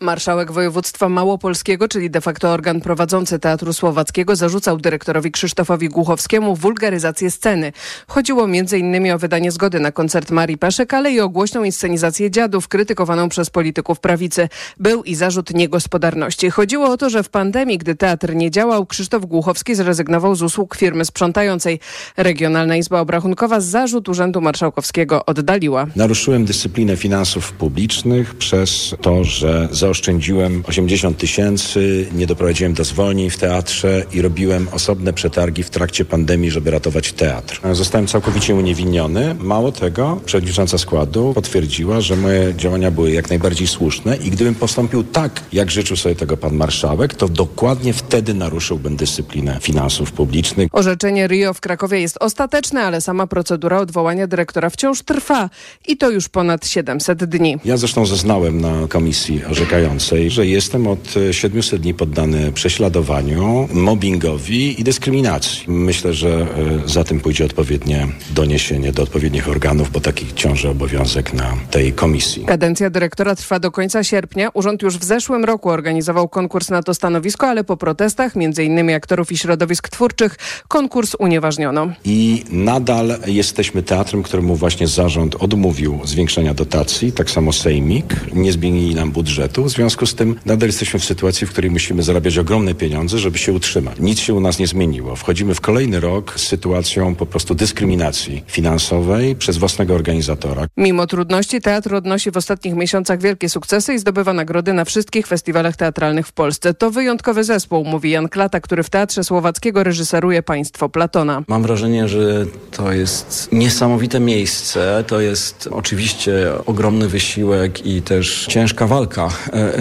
Marszałek 0.00 0.52
województwa 0.52 1.08
małopolskiego, 1.08 1.88
czyli 1.88 2.10
de 2.10 2.20
facto 2.20 2.48
organ 2.48 2.80
prowadzący 2.80 3.38
Teatru 3.38 3.72
Słowackiego, 3.72 4.36
zarzucał 4.36 4.76
dyrektorowi 4.76 5.30
Krzysztofowi 5.30 5.88
Głuchowskiemu 5.88 6.56
wulgaryzację 6.56 7.30
sceny. 7.30 7.72
Chodziło 8.08 8.44
m.in. 8.44 9.12
o 9.12 9.18
wydanie 9.18 9.52
zgody 9.52 9.80
na 9.80 9.92
koncert 9.92 10.30
Marii 10.30 10.58
Peszek, 10.58 10.94
ale 10.94 11.12
i 11.12 11.20
o 11.20 11.28
głośną 11.28 11.64
inscenizację 11.64 12.30
dziadów, 12.30 12.68
krytykowaną 12.68 13.28
przez 13.28 13.50
polityków 13.50 14.00
prawicy. 14.00 14.48
Był 14.80 15.02
i 15.04 15.14
zarzut 15.14 15.54
niegospodarności. 15.54 16.50
Chodziło 16.50 16.86
o 16.86 16.96
to, 16.96 17.10
że 17.10 17.22
w 17.22 17.28
pandemii, 17.28 17.78
gdy 17.78 17.94
teatr 17.94 18.34
nie 18.34 18.50
działał, 18.50 18.86
Krzysztof 18.86 19.26
Głuchowski 19.26 19.74
zrezygnował 19.74 20.34
z 20.34 20.42
usług 20.42 20.76
firmy 20.76 21.04
sprzątającej. 21.04 21.80
Regionalna 22.16 22.76
Izba 22.76 23.00
Obrachunkowa 23.00 23.60
zarzut 23.60 24.08
Urzędu 24.08 24.40
Marszałkowskiego 24.40 25.26
oddaliła. 25.26 25.86
Naruszyłem 25.96 26.44
dyscyplinę 26.44 26.96
finansów 26.96 27.52
publicznych 27.52 28.34
przez 28.34 28.94
to, 29.02 29.24
że 29.24 29.68
zaoszczędziłem 29.86 30.62
80 30.66 31.18
tysięcy, 31.18 32.06
nie 32.14 32.26
doprowadziłem 32.26 32.74
do 32.74 32.84
zwolnień 32.84 33.30
w 33.30 33.36
teatrze 33.36 34.04
i 34.12 34.22
robiłem 34.22 34.68
osobne 34.72 35.12
przetargi 35.12 35.62
w 35.62 35.70
trakcie 35.70 36.04
pandemii, 36.04 36.50
żeby 36.50 36.70
ratować 36.70 37.12
teatr. 37.12 37.60
Zostałem 37.72 38.06
całkowicie 38.06 38.54
uniewinniony. 38.54 39.34
Mało 39.40 39.72
tego, 39.72 40.20
przewodnicząca 40.24 40.78
składu 40.78 41.32
potwierdziła, 41.34 42.00
że 42.00 42.16
moje 42.16 42.54
działania 42.54 42.90
były 42.90 43.10
jak 43.10 43.28
najbardziej 43.28 43.66
słuszne 43.66 44.16
i 44.16 44.30
gdybym 44.30 44.54
postąpił 44.54 45.04
tak, 45.04 45.42
jak 45.52 45.70
życzył 45.70 45.96
sobie 45.96 46.14
tego 46.14 46.36
pan 46.36 46.54
marszałek, 46.54 47.14
to 47.14 47.28
dokładnie 47.28 47.92
wtedy 47.92 48.34
naruszyłbym 48.34 48.96
dyscyplinę 48.96 49.58
finansów 49.60 50.12
publicznych. 50.12 50.68
Orzeczenie 50.72 51.26
Rio 51.26 51.54
w 51.54 51.60
Krakowie 51.60 52.00
jest 52.00 52.16
ostateczne, 52.20 52.82
ale 52.82 53.00
sama 53.00 53.26
procedura 53.26 53.78
odwołania 53.78 54.26
dyrektora 54.26 54.70
wciąż 54.70 55.02
trwa 55.02 55.50
i 55.88 55.96
to 55.96 56.10
już 56.10 56.28
ponad 56.28 56.66
700 56.66 57.24
dni. 57.24 57.56
Ja 57.64 57.76
zresztą 57.76 58.06
zeznałem 58.06 58.60
na 58.60 58.88
komisji 58.88 59.42
orzekającej, 59.76 60.30
że 60.30 60.46
jestem 60.46 60.86
od 60.86 61.14
700 61.32 61.82
dni 61.82 61.94
poddany 61.94 62.52
prześladowaniu, 62.52 63.68
mobbingowi 63.72 64.80
i 64.80 64.84
dyskryminacji. 64.84 65.64
Myślę, 65.68 66.14
że 66.14 66.46
e, 66.84 66.88
za 66.88 67.04
tym 67.04 67.20
pójdzie 67.20 67.44
odpowiednie 67.44 68.08
doniesienie 68.30 68.92
do 68.92 69.02
odpowiednich 69.02 69.48
organów, 69.48 69.90
bo 69.90 70.00
taki 70.00 70.26
ciąży 70.34 70.68
obowiązek 70.68 71.32
na 71.32 71.56
tej 71.70 71.92
komisji. 71.92 72.44
Kadencja 72.44 72.90
dyrektora 72.90 73.34
trwa 73.34 73.60
do 73.60 73.70
końca 73.70 74.04
sierpnia. 74.04 74.48
Urząd 74.54 74.82
już 74.82 74.98
w 74.98 75.04
zeszłym 75.04 75.44
roku 75.44 75.68
organizował 75.70 76.28
konkurs 76.28 76.70
na 76.70 76.82
to 76.82 76.94
stanowisko, 76.94 77.46
ale 77.46 77.64
po 77.64 77.76
protestach, 77.76 78.32
m.in. 78.36 78.90
aktorów 78.90 79.32
i 79.32 79.38
środowisk 79.38 79.88
twórczych, 79.88 80.36
konkurs 80.68 81.16
unieważniono. 81.18 81.88
I 82.04 82.44
nadal 82.50 83.18
jesteśmy 83.26 83.82
teatrem, 83.82 84.22
któremu 84.22 84.56
właśnie 84.56 84.88
zarząd 84.88 85.34
odmówił 85.34 86.00
zwiększenia 86.04 86.54
dotacji, 86.54 87.12
tak 87.12 87.30
samo 87.30 87.52
Sejmik, 87.52 88.34
nie 88.34 88.52
zmienili 88.52 88.94
nam 88.94 89.10
budżetu. 89.10 89.65
W 89.66 89.70
związku 89.70 90.06
z 90.06 90.14
tym 90.14 90.36
nadal 90.46 90.68
jesteśmy 90.68 91.00
w 91.00 91.04
sytuacji, 91.04 91.46
w 91.46 91.50
której 91.50 91.70
musimy 91.70 92.02
zarabiać 92.02 92.38
ogromne 92.38 92.74
pieniądze, 92.74 93.18
żeby 93.18 93.38
się 93.38 93.52
utrzymać. 93.52 93.96
Nic 94.00 94.18
się 94.20 94.34
u 94.34 94.40
nas 94.40 94.58
nie 94.58 94.66
zmieniło. 94.66 95.16
Wchodzimy 95.16 95.54
w 95.54 95.60
kolejny 95.60 96.00
rok 96.00 96.34
z 96.36 96.46
sytuacją 96.46 97.14
po 97.14 97.26
prostu 97.26 97.54
dyskryminacji 97.54 98.44
finansowej 98.46 99.36
przez 99.36 99.56
własnego 99.56 99.94
organizatora. 99.94 100.66
Mimo 100.76 101.06
trudności 101.06 101.60
teatr 101.60 101.94
odnosi 101.94 102.30
w 102.30 102.36
ostatnich 102.36 102.74
miesiącach 102.74 103.20
wielkie 103.20 103.48
sukcesy 103.48 103.94
i 103.94 103.98
zdobywa 103.98 104.32
nagrody 104.32 104.72
na 104.72 104.84
wszystkich 104.84 105.26
festiwalach 105.26 105.76
teatralnych 105.76 106.26
w 106.26 106.32
Polsce. 106.32 106.74
To 106.74 106.90
wyjątkowy 106.90 107.44
zespół, 107.44 107.84
mówi 107.84 108.10
Jan 108.10 108.28
Klata, 108.28 108.60
który 108.60 108.82
w 108.82 108.90
Teatrze 108.90 109.24
Słowackiego 109.24 109.84
reżyseruje 109.84 110.42
Państwo 110.42 110.88
Platona. 110.88 111.42
Mam 111.48 111.62
wrażenie, 111.62 112.08
że 112.08 112.46
to 112.70 112.92
jest 112.92 113.48
niesamowite 113.52 114.20
miejsce. 114.20 115.04
To 115.06 115.20
jest 115.20 115.68
oczywiście 115.72 116.32
ogromny 116.66 117.08
wysiłek 117.08 117.86
i 117.86 118.02
też 118.02 118.46
ciężka 118.48 118.86
walka 118.86 119.28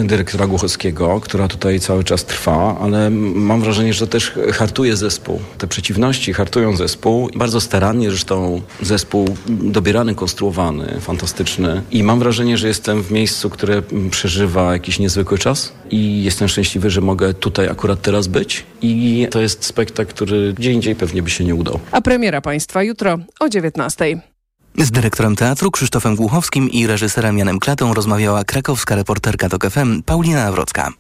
dyrektora 0.04 0.48
Głuchowskiego, 0.48 1.20
która 1.20 1.48
tutaj 1.48 1.80
cały 1.80 2.04
czas 2.04 2.26
trwa, 2.26 2.78
ale 2.82 3.10
mam 3.10 3.62
wrażenie, 3.62 3.94
że 3.94 4.08
też 4.08 4.34
hartuje 4.54 4.96
zespół. 4.96 5.40
Te 5.58 5.68
przeciwności 5.68 6.34
hartują 6.34 6.76
zespół. 6.76 7.30
Bardzo 7.36 7.62
starannie 7.62 8.10
zresztą 8.10 8.62
zespół 8.82 9.36
dobierany, 9.48 10.16
konstruowany, 10.16 11.02
fantastyczny. 11.02 11.82
I 11.92 12.04
mam 12.04 12.20
wrażenie, 12.20 12.58
że 12.58 12.68
jestem 12.68 13.04
w 13.04 13.12
miejscu, 13.12 13.50
które 13.50 13.82
przeżywa 14.12 14.74
jakiś 14.74 15.00
niezwykły 15.00 15.38
czas 15.38 15.74
i 15.92 16.24
jestem 16.24 16.48
szczęśliwy, 16.48 16.90
że 16.90 17.02
mogę 17.02 17.34
tutaj 17.34 17.68
akurat 17.68 18.02
teraz 18.02 18.28
być. 18.28 18.64
I 18.82 19.28
to 19.32 19.42
jest 19.42 19.66
spektakl, 19.66 20.14
który 20.14 20.54
gdzie 20.54 20.72
indziej 20.72 20.96
pewnie 20.96 21.24
by 21.24 21.30
się 21.30 21.44
nie 21.44 21.56
udał. 21.56 21.80
A 21.92 22.02
premiera 22.02 22.42
państwa 22.42 22.84
jutro 22.84 23.18
o 23.40 23.50
19. 23.50 24.35
Z 24.78 24.92
dyrektorem 24.92 25.36
teatru 25.36 25.72
Krzysztofem 25.72 26.16
Głuchowskim 26.16 26.70
i 26.70 26.88
reżyserem 26.88 27.38
Janem 27.38 27.60
Klatą 27.60 27.94
rozmawiała 27.94 28.44
krakowska 28.44 28.96
reporterka 28.96 29.50
TOK 29.50 29.70
FM 29.70 30.04
Paulina 30.04 30.44
Nawrocka. 30.44 30.92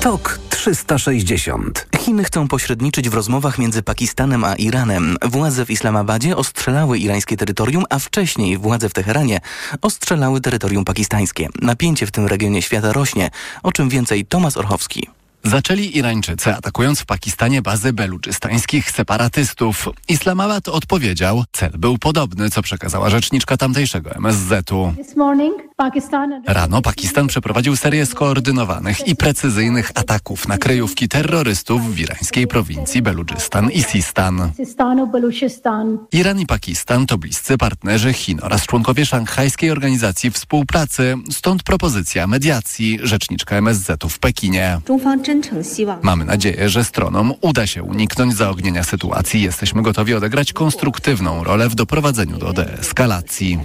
TOK 0.00 0.38
360. 0.50 1.86
Chiny 1.98 2.24
chcą 2.24 2.48
pośredniczyć 2.48 3.08
w 3.08 3.14
rozmowach 3.14 3.58
między 3.58 3.82
Pakistanem 3.82 4.44
a 4.44 4.54
Iranem. 4.54 5.16
Władze 5.22 5.66
w 5.66 5.70
Islamabadzie 5.70 6.36
ostrzelały 6.36 6.98
irańskie 6.98 7.36
terytorium, 7.36 7.84
a 7.90 7.98
wcześniej 7.98 8.58
władze 8.58 8.88
w 8.88 8.92
Teheranie 8.92 9.40
ostrzelały 9.82 10.40
terytorium 10.40 10.84
pakistańskie. 10.84 11.48
Napięcie 11.62 12.06
w 12.06 12.10
tym 12.10 12.26
regionie 12.26 12.62
świata 12.62 12.92
rośnie, 12.92 13.30
o 13.62 13.72
czym 13.72 13.88
więcej 13.88 14.26
Tomasz 14.26 14.56
Orchowski. 14.56 15.08
Zaczęli 15.46 15.96
Irańczycy 15.96 16.54
atakując 16.54 17.00
w 17.00 17.06
Pakistanie 17.06 17.62
bazy 17.62 17.92
beluczystańskich 17.92 18.90
separatystów. 18.90 19.88
Islamabad 20.08 20.68
odpowiedział, 20.68 21.44
cel 21.52 21.70
był 21.78 21.98
podobny, 21.98 22.50
co 22.50 22.62
przekazała 22.62 23.10
rzeczniczka 23.10 23.56
tamtejszego 23.56 24.10
MSZ-u. 24.14 24.92
Rano 26.46 26.82
Pakistan 26.82 27.26
przeprowadził 27.26 27.76
serię 27.76 28.06
skoordynowanych 28.06 29.08
i 29.08 29.16
precyzyjnych 29.16 29.90
ataków 29.94 30.48
na 30.48 30.58
kryjówki 30.58 31.08
terrorystów 31.08 31.94
w 31.94 31.98
irańskiej 31.98 32.46
prowincji 32.46 33.02
Beludżystan 33.02 33.70
i 33.70 33.82
Sistan. 33.82 34.50
Iran 36.12 36.40
i 36.40 36.46
Pakistan 36.46 37.06
to 37.06 37.18
bliscy 37.18 37.58
partnerzy 37.58 38.12
Chin 38.12 38.38
oraz 38.42 38.66
członkowie 38.66 39.06
Szanghajskiej 39.06 39.70
Organizacji 39.70 40.30
Współpracy, 40.30 41.16
stąd 41.30 41.62
propozycja 41.62 42.26
mediacji, 42.26 42.98
rzeczniczka 43.02 43.56
MSZ-u 43.56 44.08
w 44.08 44.18
Pekinie. 44.18 44.80
Mamy 46.02 46.24
nadzieję, 46.24 46.68
że 46.68 46.84
stronom 46.84 47.32
uda 47.40 47.66
się 47.66 47.82
uniknąć 47.82 48.36
zaognienia 48.36 48.84
sytuacji. 48.84 49.42
Jesteśmy 49.42 49.82
gotowi 49.82 50.14
odegrać 50.14 50.52
konstruktywną 50.52 51.44
rolę 51.44 51.68
w 51.68 51.74
doprowadzeniu 51.74 52.38
do 52.38 52.52
deeskalacji. 52.52 53.58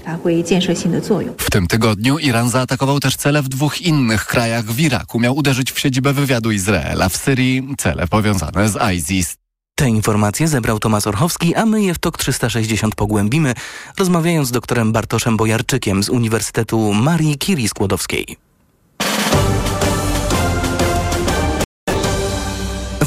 W 1.37 1.51
tym 1.51 1.67
tygodniu 1.67 2.17
Iran 2.17 2.49
zaatakował 2.49 2.99
też 2.99 3.15
cele 3.15 3.41
w 3.41 3.49
dwóch 3.49 3.81
innych 3.81 4.25
krajach. 4.25 4.65
W 4.65 4.79
Iraku 4.79 5.19
miał 5.19 5.35
uderzyć 5.35 5.71
w 5.71 5.79
siedzibę 5.79 6.13
wywiadu 6.13 6.51
Izraela, 6.51 7.09
w 7.09 7.17
Syrii 7.17 7.67
cele 7.77 8.07
powiązane 8.07 8.69
z 8.69 8.77
ISIS. 8.95 9.37
Te 9.75 9.89
informacje 9.89 10.47
zebrał 10.47 10.79
Tomasz 10.79 11.07
Orchowski, 11.07 11.55
a 11.55 11.65
my 11.65 11.83
je 11.83 11.93
w 11.93 11.99
TOK 11.99 12.17
360 12.17 12.95
pogłębimy, 12.95 13.53
rozmawiając 13.97 14.47
z 14.47 14.51
doktorem 14.51 14.91
Bartoszem 14.91 15.37
Bojarczykiem 15.37 16.03
z 16.03 16.09
Uniwersytetu 16.09 16.93
Marii 16.93 17.37
Curie 17.37 17.69
Skłodowskiej. 17.69 18.37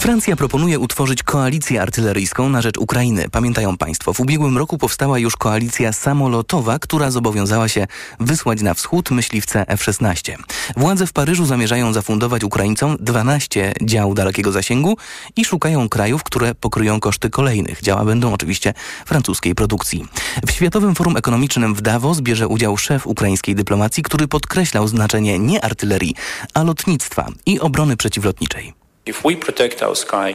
Francja 0.03 0.37
proponuje 0.37 0.79
utworzyć 0.79 1.23
koalicję 1.23 1.83
artyleryjską 1.83 2.49
na 2.49 2.63
rzecz 2.63 2.79
Ukrainy. 2.79 3.29
Pamiętają 3.29 3.77
Państwo, 3.77 4.13
w 4.13 4.21
ubiegłym 4.21 4.59
roku 4.59 4.79
powstała 4.79 5.19
już 5.19 5.37
koalicja 5.37 5.93
samolotowa, 5.93 6.79
która 6.79 7.11
zobowiązała 7.11 7.69
się 7.69 7.87
wysłać 8.21 8.63
na 8.63 8.75
wschód 8.75 9.11
myśliwce 9.11 9.69
F-16. 9.69 10.37
Władze 10.77 11.07
w 11.07 11.13
Paryżu 11.13 11.47
zamierzają 11.47 11.93
zafundować 11.93 12.45
Ukraińcom 12.45 12.97
12 13.01 13.73
dział 13.83 14.15
dalekiego 14.15 14.53
zasięgu 14.53 14.97
i 15.37 15.45
szukają 15.45 15.89
krajów, 15.89 16.23
które 16.23 16.55
pokryją 16.55 17.01
koszty 17.01 17.31
kolejnych. 17.31 17.83
Działa 17.83 18.05
będą 18.05 18.33
oczywiście 18.33 18.75
francuskiej 19.07 19.55
produkcji. 19.55 20.07
W 20.47 20.51
Światowym 20.51 20.95
Forum 20.95 21.17
Ekonomicznym 21.17 21.75
w 21.75 21.81
Davos 21.81 22.21
bierze 22.21 22.49
udział 22.49 22.77
szef 22.77 23.07
ukraińskiej 23.07 23.55
dyplomacji, 23.55 24.03
który 24.03 24.29
podkreślał 24.29 24.89
znaczenie 24.89 25.39
nie 25.39 25.65
artylerii, 25.65 26.15
a 26.55 26.63
lotnictwa 26.63 27.29
i 27.47 27.61
obrony 27.61 27.97
przeciwlotniczej. 27.97 28.82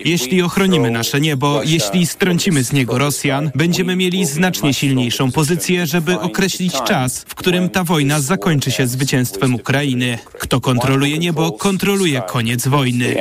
Jeśli 0.06 0.42
ochronimy 0.42 0.92
nasze 0.92 1.22
niebo, 1.22 1.62
jeśli 1.66 2.08
strącimy 2.08 2.64
z 2.64 2.74
niego 2.74 2.98
Rosjan, 2.98 3.52
będziemy 3.56 3.96
mieli 3.96 4.26
znacznie 4.26 4.74
silniejszą 4.74 5.32
pozycję, 5.32 5.86
żeby 5.86 6.20
określić 6.20 6.74
czas, 6.82 7.26
w 7.28 7.36
którym 7.36 7.70
ta 7.70 7.84
wojna 7.84 8.22
zakończy 8.22 8.72
się 8.72 8.88
zwycięstwem 8.88 9.56
Ukrainy. 9.56 10.18
Kto 10.34 10.62
kontroluje 10.62 11.18
niebo, 11.18 11.52
kontroluje 11.52 12.22
koniec 12.22 12.68
wojny. 12.68 13.16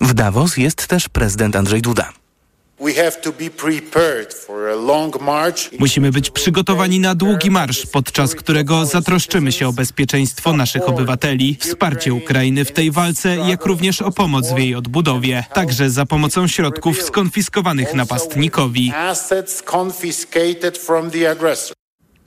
W 0.00 0.14
Davos 0.14 0.56
jest 0.56 0.86
też 0.86 1.08
prezydent 1.08 1.56
Andrzej 1.56 1.82
Duda. 1.82 2.12
Musimy 5.78 6.10
być 6.10 6.30
przygotowani 6.30 7.00
na 7.00 7.14
długi 7.14 7.50
marsz, 7.50 7.86
podczas 7.86 8.34
którego 8.34 8.86
zatroszczymy 8.86 9.52
się 9.52 9.68
o 9.68 9.72
bezpieczeństwo 9.72 10.52
naszych 10.52 10.88
obywateli, 10.88 11.56
wsparcie 11.60 12.14
Ukrainy 12.14 12.64
w 12.64 12.72
tej 12.72 12.90
walce, 12.90 13.36
jak 13.36 13.66
również 13.66 14.02
o 14.02 14.12
pomoc 14.12 14.52
w 14.52 14.58
jej 14.58 14.74
odbudowie, 14.74 15.44
także 15.54 15.90
za 15.90 16.06
pomocą 16.06 16.48
środków 16.48 17.02
skonfiskowanych 17.02 17.94
napastnikowi. 17.94 18.92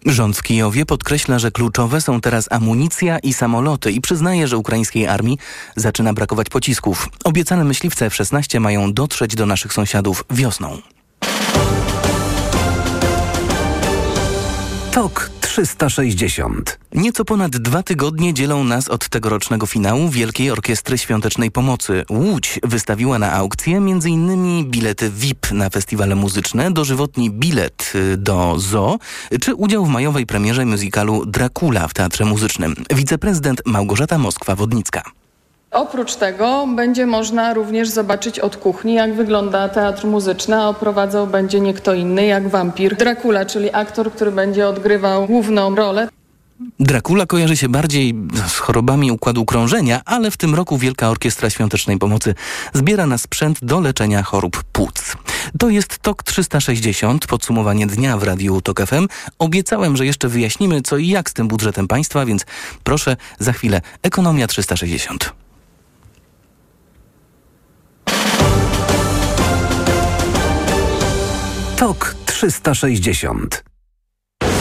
Rząd 0.06 0.38
w 0.38 0.44
Kijowie 0.44 0.86
podkreśla, 0.86 1.40
że 1.40 1.52
kluczowe 1.52 2.02
są 2.02 2.22
teraz 2.22 2.48
amunicja 2.52 3.20
i 3.20 3.34
samoloty 3.34 3.92
i 3.92 4.02
przyznaje, 4.02 4.48
że 4.48 4.58
ukraińskiej 4.58 5.08
armii 5.08 5.38
zaczyna 5.76 6.14
brakować 6.14 6.50
pocisków. 6.50 7.10
Obiecane 7.24 7.64
myśliwce 7.64 8.06
F-16 8.06 8.60
mają 8.60 8.94
dotrzeć 8.94 9.36
do 9.36 9.46
naszych 9.46 9.74
sąsiadów 9.74 10.26
wiosną. 10.30 10.78
TOK 14.92 15.35
360. 15.46 16.80
Nieco 16.94 17.26
ponad 17.26 17.52
dwa 17.52 17.84
tygodnie 17.84 18.34
dzielą 18.34 18.64
nas 18.64 18.88
od 18.88 19.10
tegorocznego 19.10 19.66
finału 19.66 20.10
Wielkiej 20.10 20.52
Orkiestry 20.52 20.98
Świątecznej 20.98 21.52
Pomocy. 21.52 22.06
Łódź 22.10 22.60
wystawiła 22.64 23.20
na 23.20 23.34
aukcję 23.34 23.78
m.in. 23.78 24.70
bilety 24.70 25.10
VIP 25.10 25.52
na 25.52 25.70
festiwale 25.70 26.16
muzyczne, 26.16 26.72
dożywotni 26.72 27.32
bilet 27.32 27.92
y, 27.96 28.18
do 28.18 28.56
ZO, 28.60 28.98
czy 29.42 29.56
udział 29.56 29.86
w 29.86 29.90
majowej 29.90 30.26
premierze 30.26 30.66
musicalu 30.66 31.26
Dracula 31.26 31.88
w 31.88 31.94
Teatrze 31.94 32.26
Muzycznym. 32.26 32.76
Wiceprezydent 32.96 33.62
Małgorzata 33.66 34.18
Moskwa-Wodnicka. 34.18 35.25
Oprócz 35.76 36.16
tego 36.16 36.68
będzie 36.76 37.06
można 37.06 37.54
również 37.54 37.90
zobaczyć 37.90 38.40
od 38.40 38.58
kuchni, 38.58 38.94
jak 38.94 39.14
wygląda 39.14 39.70
teatr 39.70 40.06
muzyczny, 40.08 40.56
a 40.56 40.68
oprowadzał 40.68 41.28
będzie 41.28 41.60
nie 41.60 41.74
kto 41.74 41.94
inny 41.94 42.26
jak 42.26 42.50
wampir 42.50 42.96
Dracula, 42.96 43.46
czyli 43.46 43.74
aktor, 43.74 44.12
który 44.12 44.32
będzie 44.32 44.68
odgrywał 44.68 45.26
główną 45.26 45.76
rolę. 45.76 46.08
Dracula 46.80 47.26
kojarzy 47.26 47.58
się 47.58 47.70
bardziej 47.70 48.14
z 48.48 48.58
chorobami 48.58 49.12
układu 49.12 49.46
krążenia, 49.46 50.02
ale 50.06 50.32
w 50.32 50.38
tym 50.38 50.56
roku 50.56 50.78
Wielka 50.78 51.10
Orkiestra 51.10 51.50
Świątecznej 51.50 51.98
Pomocy 51.98 52.36
zbiera 52.74 53.06
na 53.06 53.18
sprzęt 53.18 53.66
do 53.66 53.80
leczenia 53.80 54.24
chorób 54.24 54.64
płuc. 54.72 55.18
To 55.60 55.70
jest 55.70 55.98
TOK 55.98 56.24
360, 56.24 57.28
podsumowanie 57.28 57.88
dnia 57.88 58.18
w 58.18 58.24
Radiu 58.24 58.62
TOK 58.62 58.82
FM. 58.82 59.08
Obiecałem, 59.40 59.98
że 59.98 60.06
jeszcze 60.06 60.28
wyjaśnimy 60.28 60.82
co 60.82 60.98
i 60.98 61.08
jak 61.08 61.30
z 61.30 61.34
tym 61.34 61.48
budżetem 61.48 61.88
państwa, 61.88 62.26
więc 62.26 62.46
proszę 62.84 63.18
za 63.40 63.54
chwilę 63.54 63.82
Ekonomia 64.04 64.48
360. 64.48 65.45
TOK 71.78 72.16
360. 72.26 73.75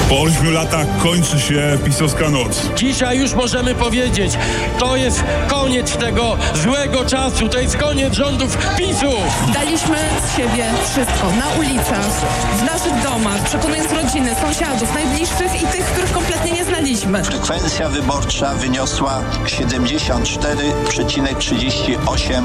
Po 0.09 0.23
ośmiu 0.23 0.51
latach 0.51 0.87
kończy 1.03 1.41
się 1.41 1.79
pisowska 1.85 2.31
noc. 2.31 2.63
Dzisiaj 2.77 3.19
już 3.19 3.35
możemy 3.35 3.75
powiedzieć, 3.75 4.33
to 4.79 4.97
jest 4.97 5.25
koniec 5.49 5.97
tego 5.97 6.37
złego 6.55 7.05
czasu, 7.05 7.49
to 7.49 7.59
jest 7.59 7.77
koniec 7.77 8.15
rządów 8.15 8.59
PiSu. 8.77 9.13
Daliśmy 9.55 9.97
z 10.27 10.37
siebie 10.37 10.65
wszystko 10.85 11.31
na 11.39 11.49
ulicach, 11.59 12.07
w 12.59 12.63
naszych 12.63 13.03
domach, 13.03 13.45
przekonując 13.45 13.93
rodziny, 13.93 14.35
sąsiadów, 14.35 14.95
najbliższych 14.95 15.63
i 15.63 15.67
tych, 15.67 15.85
których 15.85 16.13
kompletnie 16.13 16.53
nie 16.53 16.65
znaliśmy. 16.65 17.25
Frekwencja 17.25 17.89
wyborcza 17.89 18.55
wyniosła 18.55 19.21
74,38%. 19.45 22.43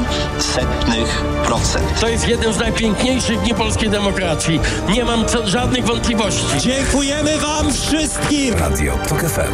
To 2.01 2.07
jest 2.07 2.27
jeden 2.27 2.53
z 2.53 2.57
najpiękniejszych 2.57 3.39
dni 3.39 3.53
polskiej 3.53 3.89
demokracji. 3.89 4.59
Nie 4.89 5.05
mam 5.05 5.25
co, 5.25 5.47
żadnych 5.47 5.85
wątpliwości. 5.85 6.59
Dziękujemy 6.59 7.37
Wam 7.37 7.58
wszystkim! 7.67 8.53
Radio 8.53 8.97
TOK 9.09 9.21
FM. 9.21 9.53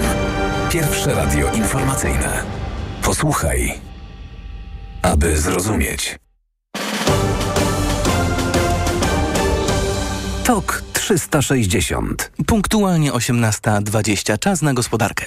Pierwsze 0.72 1.14
radio 1.14 1.52
informacyjne. 1.52 2.44
Posłuchaj, 3.04 3.74
aby 5.02 5.38
zrozumieć. 5.38 6.20
TOK 10.44 10.84
360. 10.94 12.32
Punktualnie 12.46 13.12
18.20. 13.12 14.40
Czas 14.40 14.62
na 14.62 14.74
gospodarkę. 14.74 15.26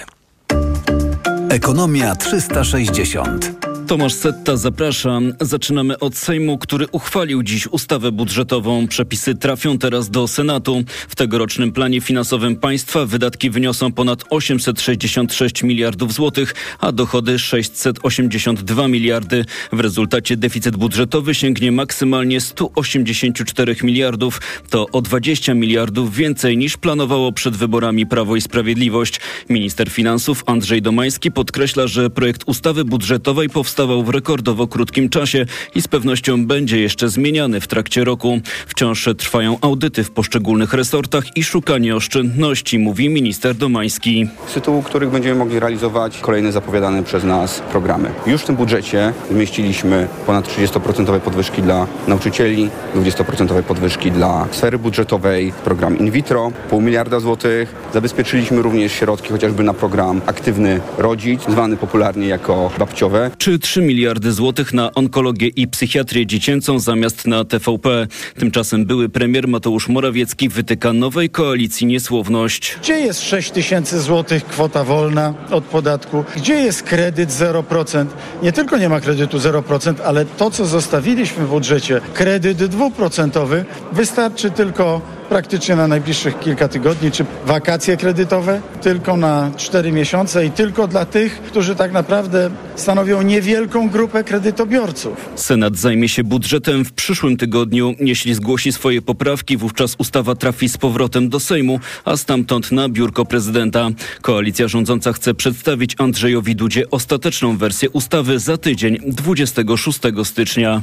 Ekonomia 1.49 2.15
360. 2.15 3.68
Tomasz 3.89 4.13
Setta, 4.13 4.57
zapraszam. 4.57 5.33
Zaczynamy 5.41 5.99
od 5.99 6.17
Sejmu, 6.17 6.57
który 6.57 6.87
uchwalił 6.91 7.43
dziś 7.43 7.67
ustawę 7.67 8.11
budżetową. 8.11 8.87
Przepisy 8.87 9.35
trafią 9.35 9.77
teraz 9.77 10.09
do 10.09 10.27
Senatu. 10.27 10.83
W 11.09 11.15
tegorocznym 11.15 11.71
planie 11.71 12.01
finansowym 12.01 12.55
państwa 12.55 13.05
wydatki 13.05 13.49
wyniosą 13.49 13.91
ponad 13.91 14.23
866 14.29 15.63
miliardów 15.63 16.13
złotych, 16.13 16.55
a 16.79 16.91
dochody 16.91 17.39
682 17.39 18.87
miliardy. 18.87 19.45
W 19.71 19.79
rezultacie 19.79 20.37
deficyt 20.37 20.77
budżetowy 20.77 21.35
sięgnie 21.35 21.71
maksymalnie 21.71 22.41
184 22.41 23.75
miliardów. 23.83 24.41
To 24.69 24.85
o 24.91 25.01
20 25.01 25.53
miliardów 25.53 26.15
więcej 26.15 26.57
niż 26.57 26.77
planowało 26.77 27.31
przed 27.31 27.55
wyborami 27.55 28.05
Prawo 28.05 28.35
i 28.35 28.41
Sprawiedliwość. 28.41 29.19
Minister 29.49 29.89
finansów 29.89 30.43
Andrzej 30.45 30.81
Domański 30.81 31.31
podkreśla, 31.31 31.87
że 31.87 32.09
projekt 32.09 32.43
ustawy 32.45 32.85
budżetowej 32.85 33.49
powstał 33.49 33.78
powstawał 33.79 34.03
w 34.03 34.09
rekordowo 34.09 34.67
krótkim 34.67 35.09
czasie 35.09 35.45
i 35.75 35.81
z 35.81 35.87
pewnością 35.87 36.45
będzie 36.45 36.79
jeszcze 36.81 37.09
zmieniany 37.09 37.61
w 37.61 37.67
trakcie 37.67 38.03
roku. 38.03 38.39
Wciąż 38.67 39.09
trwają 39.17 39.57
audyty 39.61 40.03
w 40.03 40.11
poszczególnych 40.11 40.73
resortach 40.73 41.37
i 41.37 41.43
szukanie 41.43 41.95
oszczędności, 41.95 42.79
mówi 42.79 43.09
minister 43.09 43.55
Domański. 43.55 44.27
Z 44.47 44.53
tytułu 44.53 44.81
których 44.81 45.09
będziemy 45.09 45.35
mogli 45.35 45.59
realizować 45.59 46.17
kolejne 46.17 46.51
zapowiadane 46.51 47.03
przez 47.03 47.23
nas 47.23 47.61
programy. 47.71 48.11
Już 48.27 48.41
w 48.41 48.45
tym 48.45 48.55
budżecie 48.55 49.13
zmieściliśmy 49.31 50.07
ponad 50.25 50.47
30% 50.47 51.19
podwyżki 51.19 51.61
dla 51.61 51.87
nauczycieli, 52.07 52.69
20% 52.95 53.63
podwyżki 53.63 54.11
dla 54.11 54.47
sfery 54.51 54.79
budżetowej, 54.79 55.53
program 55.63 55.97
in 55.97 56.11
vitro, 56.11 56.51
pół 56.69 56.81
miliarda 56.81 57.19
złotych. 57.19 57.75
Zabezpieczyliśmy 57.93 58.61
również 58.61 58.91
środki 58.91 59.29
chociażby 59.29 59.63
na 59.63 59.73
program 59.73 60.21
Aktywny 60.25 60.81
Rodzic, 60.97 61.41
zwany 61.49 61.77
popularnie 61.77 62.27
jako 62.27 62.71
babciowe. 62.79 63.31
Czy 63.37 63.59
3 63.69 63.81
miliardy 63.81 64.31
złotych 64.31 64.73
na 64.73 64.93
onkologię 64.93 65.47
i 65.47 65.67
psychiatrię 65.67 66.25
dziecięcą 66.25 66.79
zamiast 66.79 67.27
na 67.27 67.45
TVP. 67.45 68.07
Tymczasem 68.39 68.85
były 68.85 69.09
premier 69.09 69.47
Mateusz 69.47 69.87
Morawiecki 69.87 70.49
wytyka 70.49 70.93
nowej 70.93 71.29
koalicji 71.29 71.87
niesłowność. 71.87 72.77
Gdzie 72.81 72.99
jest 72.99 73.21
6 73.21 73.51
tysięcy 73.51 73.99
złotych 73.99 74.45
kwota 74.45 74.83
wolna 74.83 75.33
od 75.51 75.63
podatku? 75.63 76.23
Gdzie 76.35 76.53
jest 76.53 76.83
kredyt 76.83 77.29
0%? 77.29 78.05
Nie 78.43 78.51
tylko 78.51 78.77
nie 78.77 78.89
ma 78.89 78.99
kredytu 78.99 79.37
0%, 79.37 79.93
ale 80.05 80.25
to, 80.25 80.51
co 80.51 80.65
zostawiliśmy 80.65 81.45
w 81.45 81.49
budżecie, 81.49 82.01
kredyt 82.13 82.65
dwuprocentowy, 82.65 83.65
wystarczy 83.91 84.51
tylko 84.51 85.01
praktycznie 85.29 85.75
na 85.75 85.87
najbliższych 85.87 86.39
kilka 86.39 86.67
tygodni, 86.67 87.11
czy 87.11 87.25
wakacje 87.45 87.97
kredytowe 87.97 88.61
tylko 88.81 89.17
na 89.17 89.51
4 89.57 89.91
miesiące 89.91 90.45
i 90.45 90.51
tylko 90.51 90.87
dla 90.87 91.05
tych, 91.05 91.41
którzy 91.41 91.75
tak 91.75 91.91
naprawdę 91.91 92.49
stanowią 92.75 93.21
niewielką 93.21 93.89
grupę 93.89 94.23
kredytobiorców. 94.23 95.29
Senat 95.35 95.77
zajmie 95.77 96.09
się 96.09 96.23
budżetem 96.23 96.85
w 96.85 96.93
przyszłym 96.93 97.37
tygodniu. 97.37 97.95
Jeśli 97.99 98.33
zgłosi 98.33 98.71
swoje 98.71 99.01
poprawki, 99.01 99.57
wówczas 99.57 99.95
ustawa 99.97 100.35
trafi 100.35 100.69
z 100.69 100.77
powrotem 100.77 101.29
do 101.29 101.39
Sejmu, 101.39 101.79
a 102.05 102.17
stamtąd 102.17 102.71
na 102.71 102.89
biurko 102.89 103.25
prezydenta. 103.25 103.89
Koalicja 104.21 104.67
rządząca 104.67 105.13
chce 105.13 105.33
przedstawić 105.33 105.95
Andrzejowi 105.97 106.55
Dudzie 106.55 106.89
ostateczną 106.91 107.57
wersję 107.57 107.89
ustawy 107.89 108.39
za 108.39 108.57
tydzień, 108.57 108.97
26 109.07 109.99
stycznia. 110.23 110.81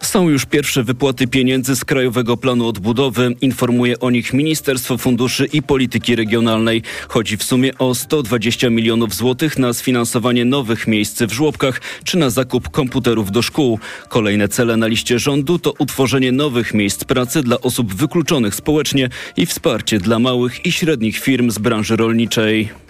Są 0.00 0.28
już 0.28 0.46
pierwsze 0.46 0.84
wypłaty 0.84 1.26
pieniędzy 1.26 1.76
z 1.76 1.84
Krajowego 1.84 2.36
Planu 2.36 2.68
Odbudowy. 2.68 3.36
Informuje 3.40 4.00
o 4.00 4.10
nich 4.10 4.32
Ministerstwo 4.32 4.98
Funduszy 4.98 5.46
i 5.52 5.62
Polityki 5.62 6.16
Regionalnej. 6.16 6.82
Chodzi 7.08 7.36
w 7.36 7.42
sumie 7.42 7.78
o 7.78 7.94
120 7.94 8.70
milionów 8.70 9.14
złotych 9.14 9.58
na 9.58 9.72
sfinansowanie 9.72 10.44
nowych 10.44 10.86
miejsc 10.86 11.22
w 11.22 11.32
żłobkach 11.32 11.80
czy 12.04 12.18
na 12.18 12.30
zakup 12.30 12.68
komputerów 12.68 13.30
do 13.30 13.42
szkół. 13.42 13.78
Kolejne 14.08 14.48
cele 14.48 14.76
na 14.76 14.86
liście 14.86 15.18
rządu 15.18 15.58
to 15.58 15.74
utworzenie 15.78 16.32
nowych 16.32 16.74
miejsc 16.74 17.04
pracy 17.04 17.42
dla 17.42 17.60
osób 17.60 17.94
wykluczonych 17.94 18.54
społecznie 18.54 19.08
i 19.36 19.46
wsparcie 19.46 19.98
dla 19.98 20.18
małych 20.18 20.66
i 20.66 20.72
średnich 20.72 21.18
firm 21.18 21.50
z 21.50 21.58
branży 21.58 21.96
rolniczej. 21.96 22.89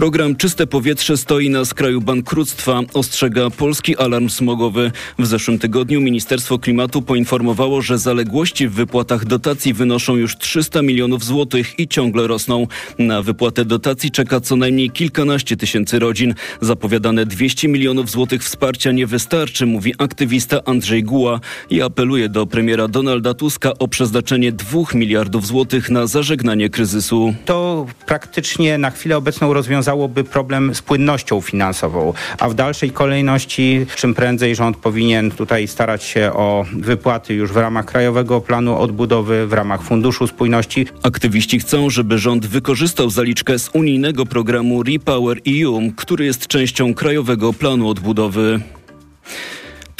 Program 0.00 0.36
Czyste 0.36 0.66
Powietrze 0.66 1.16
stoi 1.16 1.50
na 1.50 1.64
skraju 1.64 2.00
bankructwa, 2.00 2.80
ostrzega 2.94 3.50
polski 3.50 3.96
alarm 3.96 4.28
smogowy. 4.28 4.92
W 5.18 5.26
zeszłym 5.26 5.58
tygodniu 5.58 6.00
Ministerstwo 6.00 6.58
Klimatu 6.58 7.02
poinformowało, 7.02 7.82
że 7.82 7.98
zaległości 7.98 8.68
w 8.68 8.72
wypłatach 8.72 9.24
dotacji 9.24 9.74
wynoszą 9.74 10.16
już 10.16 10.36
300 10.36 10.82
milionów 10.82 11.24
złotych 11.24 11.78
i 11.78 11.88
ciągle 11.88 12.26
rosną. 12.26 12.66
Na 12.98 13.22
wypłatę 13.22 13.64
dotacji 13.64 14.10
czeka 14.10 14.40
co 14.40 14.56
najmniej 14.56 14.90
kilkanaście 14.90 15.56
tysięcy 15.56 15.98
rodzin. 15.98 16.34
Zapowiadane 16.60 17.26
200 17.26 17.68
milionów 17.68 18.10
złotych 18.10 18.44
wsparcia 18.44 18.92
nie 18.92 19.06
wystarczy, 19.06 19.66
mówi 19.66 19.94
aktywista 19.98 20.64
Andrzej 20.64 21.04
Guła 21.04 21.40
i 21.70 21.82
apeluje 21.82 22.28
do 22.28 22.46
premiera 22.46 22.88
Donalda 22.88 23.34
Tuska 23.34 23.72
o 23.78 23.88
przeznaczenie 23.88 24.52
2 24.52 24.80
miliardów 24.94 25.46
złotych 25.46 25.90
na 25.90 26.06
zażegnanie 26.06 26.70
kryzysu. 26.70 27.34
To 27.44 27.86
praktycznie 28.06 28.78
na 28.78 28.90
chwilę 28.90 29.16
obecną 29.16 29.52
rozwiązanie 29.54 29.89
rozwiązałoby 29.90 30.24
problem 30.24 30.74
z 30.74 30.82
płynnością 30.82 31.40
finansową, 31.40 32.12
a 32.38 32.48
w 32.48 32.54
dalszej 32.54 32.90
kolejności 32.90 33.86
czym 33.96 34.14
prędzej 34.14 34.54
rząd 34.54 34.76
powinien 34.76 35.30
tutaj 35.30 35.68
starać 35.68 36.02
się 36.02 36.32
o 36.32 36.64
wypłaty 36.72 37.34
już 37.34 37.52
w 37.52 37.56
ramach 37.56 37.84
Krajowego 37.84 38.40
Planu 38.40 38.78
Odbudowy, 38.78 39.46
w 39.46 39.52
ramach 39.52 39.82
Funduszu 39.82 40.26
Spójności. 40.26 40.86
Aktywiści 41.02 41.58
chcą, 41.60 41.90
żeby 41.90 42.18
rząd 42.18 42.46
wykorzystał 42.46 43.10
zaliczkę 43.10 43.58
z 43.58 43.70
unijnego 43.72 44.26
programu 44.26 44.82
Repower 44.82 45.38
EU, 45.48 45.92
który 45.96 46.24
jest 46.24 46.46
częścią 46.46 46.94
Krajowego 46.94 47.52
Planu 47.52 47.88
Odbudowy. 47.88 48.60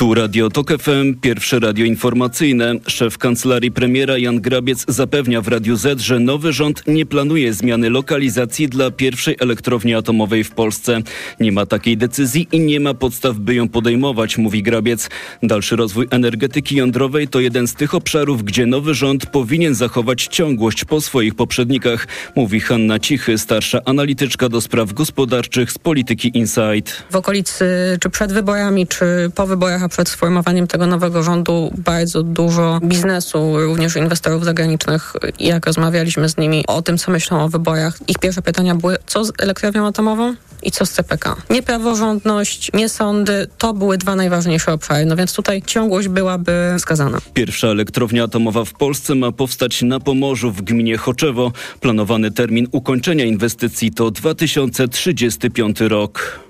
Tu 0.00 0.14
Radio 0.14 0.50
Tok 0.50 0.72
FM, 0.82 1.14
pierwsze 1.20 1.58
radio 1.58 1.84
informacyjne. 1.84 2.74
Szef 2.86 3.18
kancelarii 3.18 3.72
premiera 3.72 4.18
Jan 4.18 4.40
Grabiec 4.40 4.84
zapewnia 4.88 5.40
w 5.40 5.48
Radiu 5.48 5.76
Z, 5.76 6.00
że 6.00 6.18
nowy 6.18 6.52
rząd 6.52 6.82
nie 6.86 7.06
planuje 7.06 7.54
zmiany 7.54 7.90
lokalizacji 7.90 8.68
dla 8.68 8.90
pierwszej 8.90 9.36
elektrowni 9.40 9.94
atomowej 9.94 10.44
w 10.44 10.50
Polsce. 10.50 11.00
Nie 11.40 11.52
ma 11.52 11.66
takiej 11.66 11.96
decyzji 11.96 12.48
i 12.52 12.60
nie 12.60 12.80
ma 12.80 12.94
podstaw, 12.94 13.36
by 13.36 13.54
ją 13.54 13.68
podejmować, 13.68 14.38
mówi 14.38 14.62
Grabiec. 14.62 15.08
Dalszy 15.42 15.76
rozwój 15.76 16.06
energetyki 16.10 16.76
jądrowej 16.76 17.28
to 17.28 17.40
jeden 17.40 17.68
z 17.68 17.74
tych 17.74 17.94
obszarów, 17.94 18.44
gdzie 18.44 18.66
nowy 18.66 18.94
rząd 18.94 19.26
powinien 19.26 19.74
zachować 19.74 20.26
ciągłość 20.26 20.84
po 20.84 21.00
swoich 21.00 21.34
poprzednikach, 21.34 22.06
mówi 22.36 22.60
Hanna 22.60 22.98
Cichy, 22.98 23.38
starsza 23.38 23.80
analityczka 23.84 24.48
do 24.48 24.60
spraw 24.60 24.92
gospodarczych 24.92 25.72
z 25.72 25.78
Polityki 25.78 26.30
Insight. 26.34 27.02
W 27.10 27.16
okolicy, 27.16 27.64
czy 28.00 28.10
przed 28.10 28.32
wyborami, 28.32 28.86
czy 28.86 29.06
po 29.34 29.46
wyborach 29.46 29.89
przed 29.90 30.08
sformowaniem 30.08 30.66
tego 30.66 30.86
nowego 30.86 31.22
rządu 31.22 31.70
bardzo 31.78 32.22
dużo 32.22 32.80
biznesu, 32.82 33.60
również 33.60 33.96
inwestorów 33.96 34.44
zagranicznych. 34.44 35.12
Jak 35.40 35.66
rozmawialiśmy 35.66 36.28
z 36.28 36.36
nimi 36.36 36.64
o 36.66 36.82
tym, 36.82 36.98
co 36.98 37.10
myślą 37.10 37.44
o 37.44 37.48
wyborach, 37.48 37.98
ich 38.08 38.18
pierwsze 38.18 38.42
pytania 38.42 38.74
były, 38.74 38.96
co 39.06 39.24
z 39.24 39.32
elektrownią 39.38 39.86
atomową? 39.86 40.34
i 40.62 40.70
co 40.70 40.86
z 40.86 40.90
CPK. 40.90 41.36
Nie 41.50 41.62
praworządność, 41.62 42.70
nie 42.74 42.88
sądy, 42.88 43.46
to 43.58 43.74
były 43.74 43.98
dwa 43.98 44.16
najważniejsze 44.16 44.72
obszary. 44.72 45.06
No 45.06 45.16
więc 45.16 45.34
tutaj 45.34 45.62
ciągłość 45.62 46.08
byłaby 46.08 46.74
wskazana. 46.78 47.18
Pierwsza 47.34 47.68
elektrownia 47.68 48.24
atomowa 48.24 48.64
w 48.64 48.72
Polsce 48.72 49.14
ma 49.14 49.32
powstać 49.32 49.82
na 49.82 50.00
Pomorzu 50.00 50.52
w 50.52 50.62
gminie 50.62 50.96
Choczewo. 50.96 51.52
Planowany 51.80 52.30
termin 52.30 52.66
ukończenia 52.72 53.24
inwestycji 53.24 53.90
to 53.90 54.10
2035 54.10 55.80
rok. 55.80 56.40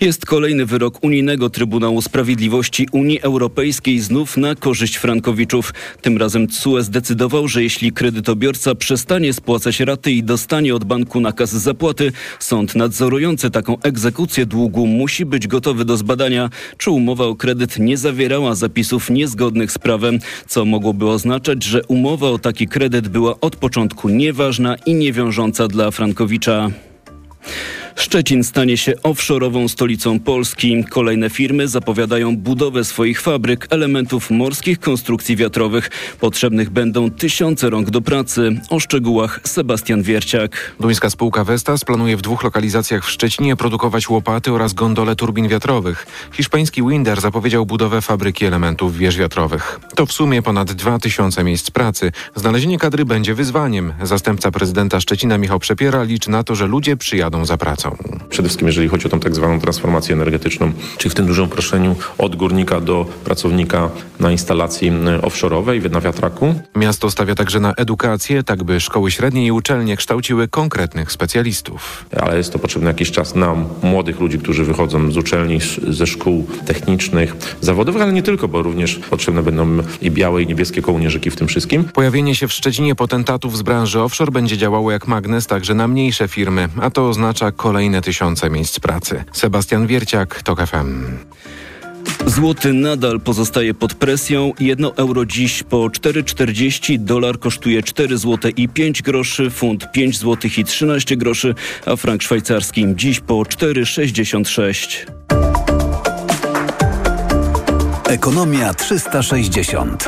Jest 0.00 0.26
kolejny 0.26 0.66
wyrok 0.66 1.04
Unijnego 1.04 1.50
Trybunału 1.50 2.02
Sprawiedliwości 2.02 2.88
Unii 2.92 3.20
Europejskiej 3.20 4.00
znów 4.00 4.36
na 4.36 4.54
korzyść 4.54 4.96
frankowiczów. 4.96 5.74
Tym 6.02 6.18
razem 6.18 6.46
TSUE 6.46 6.82
zdecydował, 6.82 7.48
że 7.48 7.62
jeśli 7.62 7.92
kredytobiorca 7.92 8.74
przestanie 8.74 9.32
spłacać 9.32 9.80
raty 9.80 10.12
i 10.12 10.22
dostanie 10.22 10.74
od 10.74 10.84
banku 10.84 11.20
nakaz 11.20 11.50
zapłaty, 11.50 12.12
sąd 12.38 12.74
nadzorujący 12.74 13.50
taką 13.50 13.80
egzekucję 13.80 14.46
długu 14.46 14.86
musi 14.86 15.24
być 15.24 15.46
gotowy 15.46 15.84
do 15.84 15.96
zbadania, 15.96 16.50
czy 16.78 16.90
umowa 16.90 17.24
o 17.24 17.34
kredyt 17.34 17.78
nie 17.78 17.96
zawierała 17.96 18.54
zapisów 18.54 19.10
niezgodnych 19.10 19.72
z 19.72 19.78
prawem, 19.78 20.18
co 20.48 20.64
mogłoby 20.64 21.08
oznaczać, 21.08 21.64
że 21.64 21.84
umowa 21.84 22.28
o 22.28 22.38
taki 22.38 22.68
kredyt 22.68 23.08
była 23.08 23.40
od 23.40 23.56
początku 23.56 24.08
nieważna 24.08 24.76
i 24.86 24.94
niewiążąca 24.94 25.68
dla 25.68 25.90
Frankowicza. 25.90 26.70
Szczecin 27.96 28.44
stanie 28.44 28.76
się 28.76 28.92
offshore'ową 28.92 29.68
stolicą 29.68 30.20
Polski. 30.20 30.84
Kolejne 30.90 31.30
firmy 31.30 31.68
zapowiadają 31.68 32.36
budowę 32.36 32.84
swoich 32.84 33.20
fabryk, 33.20 33.66
elementów 33.70 34.30
morskich 34.30 34.80
konstrukcji 34.80 35.36
wiatrowych. 35.36 35.90
Potrzebnych 36.20 36.70
będą 36.70 37.10
tysiące 37.10 37.70
rąk 37.70 37.90
do 37.90 38.00
pracy. 38.00 38.60
O 38.70 38.80
szczegółach 38.80 39.40
Sebastian 39.44 40.02
Wierciak. 40.02 40.76
Duńska 40.80 41.10
spółka 41.10 41.44
Vestas 41.44 41.84
planuje 41.84 42.16
w 42.16 42.22
dwóch 42.22 42.42
lokalizacjach 42.42 43.04
w 43.04 43.10
Szczecinie 43.10 43.56
produkować 43.56 44.08
łopaty 44.08 44.52
oraz 44.52 44.74
gondole 44.74 45.16
turbin 45.16 45.48
wiatrowych. 45.48 46.06
Hiszpański 46.32 46.82
Winder 46.82 47.20
zapowiedział 47.20 47.66
budowę 47.66 48.00
fabryki 48.00 48.44
elementów 48.44 48.98
wież 48.98 49.16
wiatrowych. 49.16 49.80
To 49.94 50.06
w 50.06 50.12
sumie 50.12 50.42
ponad 50.42 50.72
2000 50.72 51.44
miejsc 51.44 51.70
pracy. 51.70 52.12
Znalezienie 52.34 52.78
kadry 52.78 53.04
będzie 53.04 53.34
wyzwaniem. 53.34 53.92
Zastępca 54.02 54.50
prezydenta 54.50 55.00
Szczecina 55.00 55.38
Michał 55.38 55.58
Przepiera 55.58 56.02
liczy 56.02 56.30
na 56.30 56.44
to, 56.44 56.54
że 56.54 56.66
ludzie 56.66 56.96
przyjadą 56.96 57.44
za 57.44 57.56
pracą. 57.56 57.85
Przede 58.28 58.48
wszystkim 58.48 58.66
jeżeli 58.66 58.88
chodzi 58.88 59.06
o 59.06 59.08
tą 59.08 59.20
tak 59.20 59.34
zwaną 59.34 59.60
transformację 59.60 60.14
energetyczną, 60.14 60.72
czyli 60.98 61.10
w 61.10 61.14
tym 61.14 61.26
dużym 61.26 61.44
uproszczeniu 61.44 61.96
od 62.18 62.36
górnika 62.36 62.80
do 62.80 63.06
pracownika 63.24 63.90
na 64.20 64.32
instalacji 64.32 64.92
offshore'owej 65.22 65.90
na 65.90 66.00
wiatraku. 66.00 66.54
Miasto 66.76 67.10
stawia 67.10 67.34
także 67.34 67.60
na 67.60 67.72
edukację, 67.72 68.42
tak 68.42 68.64
by 68.64 68.80
szkoły 68.80 69.10
średnie 69.10 69.46
i 69.46 69.52
uczelnie 69.52 69.96
kształciły 69.96 70.48
konkretnych 70.48 71.12
specjalistów. 71.12 72.04
Ale 72.20 72.36
jest 72.36 72.52
to 72.52 72.58
potrzebny 72.58 72.88
jakiś 72.88 73.10
czas 73.10 73.34
na 73.34 73.54
młodych 73.82 74.20
ludzi, 74.20 74.38
którzy 74.38 74.64
wychodzą 74.64 75.10
z 75.10 75.16
uczelni, 75.16 75.58
ze 75.88 76.06
szkół 76.06 76.46
technicznych, 76.66 77.36
zawodowych, 77.60 78.02
ale 78.02 78.12
nie 78.12 78.22
tylko, 78.22 78.48
bo 78.48 78.62
również 78.62 79.00
potrzebne 79.10 79.42
będą 79.42 79.78
i 80.02 80.10
białe 80.10 80.42
i 80.42 80.46
niebieskie 80.46 80.82
kołnierzyki 80.82 81.30
w 81.30 81.36
tym 81.36 81.48
wszystkim. 81.48 81.84
Pojawienie 81.84 82.34
się 82.34 82.48
w 82.48 82.52
Szczecinie 82.52 82.94
potentatów 82.94 83.56
z 83.58 83.62
branży 83.62 84.00
offshore 84.00 84.32
będzie 84.32 84.56
działało 84.56 84.92
jak 84.92 85.06
magnes 85.06 85.46
także 85.46 85.74
na 85.74 85.88
mniejsze 85.88 86.28
firmy, 86.28 86.68
a 86.80 86.90
to 86.90 87.08
oznacza 87.08 87.52
kolejne 87.76 88.02
tysiące 88.02 88.50
miejsc 88.50 88.80
pracy. 88.80 89.24
Sebastian 89.32 89.86
Wierciak, 89.86 90.42
TOK 90.42 90.66
FM. 90.66 91.04
Złoty 92.26 92.72
nadal 92.72 93.20
pozostaje 93.20 93.74
pod 93.74 93.94
presją. 93.94 94.52
Jedno 94.60 94.96
euro 94.96 95.26
dziś 95.26 95.62
po 95.62 95.76
4,40, 95.76 96.98
dolar 96.98 97.38
kosztuje 97.38 97.82
4 97.82 98.18
zł 98.18 98.50
i 98.56 98.68
5 98.68 99.02
groszy, 99.02 99.50
funt 99.50 99.92
5 99.92 100.18
zł 100.18 100.50
i 100.58 100.64
13 100.64 101.16
groszy, 101.16 101.54
a 101.86 101.96
frank 101.96 102.22
szwajcarski 102.22 102.86
dziś 102.94 103.20
po 103.20 103.34
4,66. 103.34 105.06
Ekonomia 108.08 108.74
360. 108.74 110.04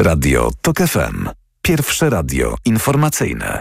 Radio 0.00 0.50
TOK 0.62 0.78
FM. 0.78 1.28
Pierwsze 1.62 2.10
radio 2.10 2.54
informacyjne. 2.64 3.60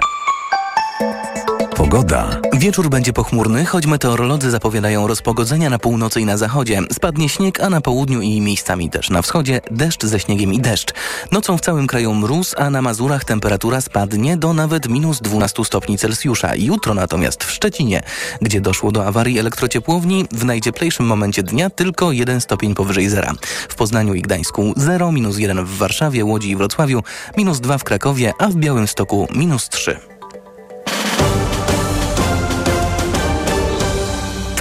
Pogoda. 1.81 2.41
Wieczór 2.53 2.89
będzie 2.89 3.13
pochmurny, 3.13 3.65
choć 3.65 3.85
meteorolodzy 3.85 4.51
zapowiadają 4.51 5.07
rozpogodzenia 5.07 5.69
na 5.69 5.79
północy 5.79 6.21
i 6.21 6.25
na 6.25 6.37
zachodzie. 6.37 6.79
Spadnie 6.91 7.29
śnieg, 7.29 7.59
a 7.59 7.69
na 7.69 7.81
południu 7.81 8.21
i 8.21 8.41
miejscami 8.41 8.89
też 8.89 9.09
na 9.09 9.21
wschodzie 9.21 9.61
deszcz 9.71 10.05
ze 10.05 10.19
śniegiem 10.19 10.53
i 10.53 10.59
deszcz. 10.59 10.93
Nocą 11.31 11.57
w 11.57 11.61
całym 11.61 11.87
kraju 11.87 12.13
mróz, 12.13 12.55
a 12.57 12.69
na 12.69 12.81
Mazurach 12.81 13.25
temperatura 13.25 13.81
spadnie 13.81 14.37
do 14.37 14.53
nawet 14.53 14.89
minus 14.89 15.19
12 15.21 15.65
stopni 15.65 15.97
Celsjusza. 15.97 16.55
Jutro 16.55 16.93
natomiast 16.93 17.43
w 17.43 17.51
Szczecinie, 17.51 18.03
gdzie 18.41 18.61
doszło 18.61 18.91
do 18.91 19.05
awarii 19.05 19.39
elektrociepłowni, 19.39 20.25
w 20.31 20.45
najcieplejszym 20.45 21.05
momencie 21.05 21.43
dnia 21.43 21.69
tylko 21.69 22.11
1 22.11 22.41
stopień 22.41 22.75
powyżej 22.75 23.09
zera. 23.09 23.33
W 23.69 23.75
Poznaniu 23.75 24.13
i 24.13 24.21
Gdańsku 24.21 24.73
0, 24.77 25.11
minus 25.11 25.37
1 25.37 25.65
w 25.65 25.77
Warszawie, 25.77 26.25
Łodzi 26.25 26.49
i 26.49 26.55
Wrocławiu, 26.55 27.03
minus 27.37 27.59
2 27.59 27.77
w 27.77 27.83
Krakowie, 27.83 28.33
a 28.39 28.47
w 28.47 28.55
Białymstoku 28.55 29.27
minus 29.35 29.69
3. 29.69 30.10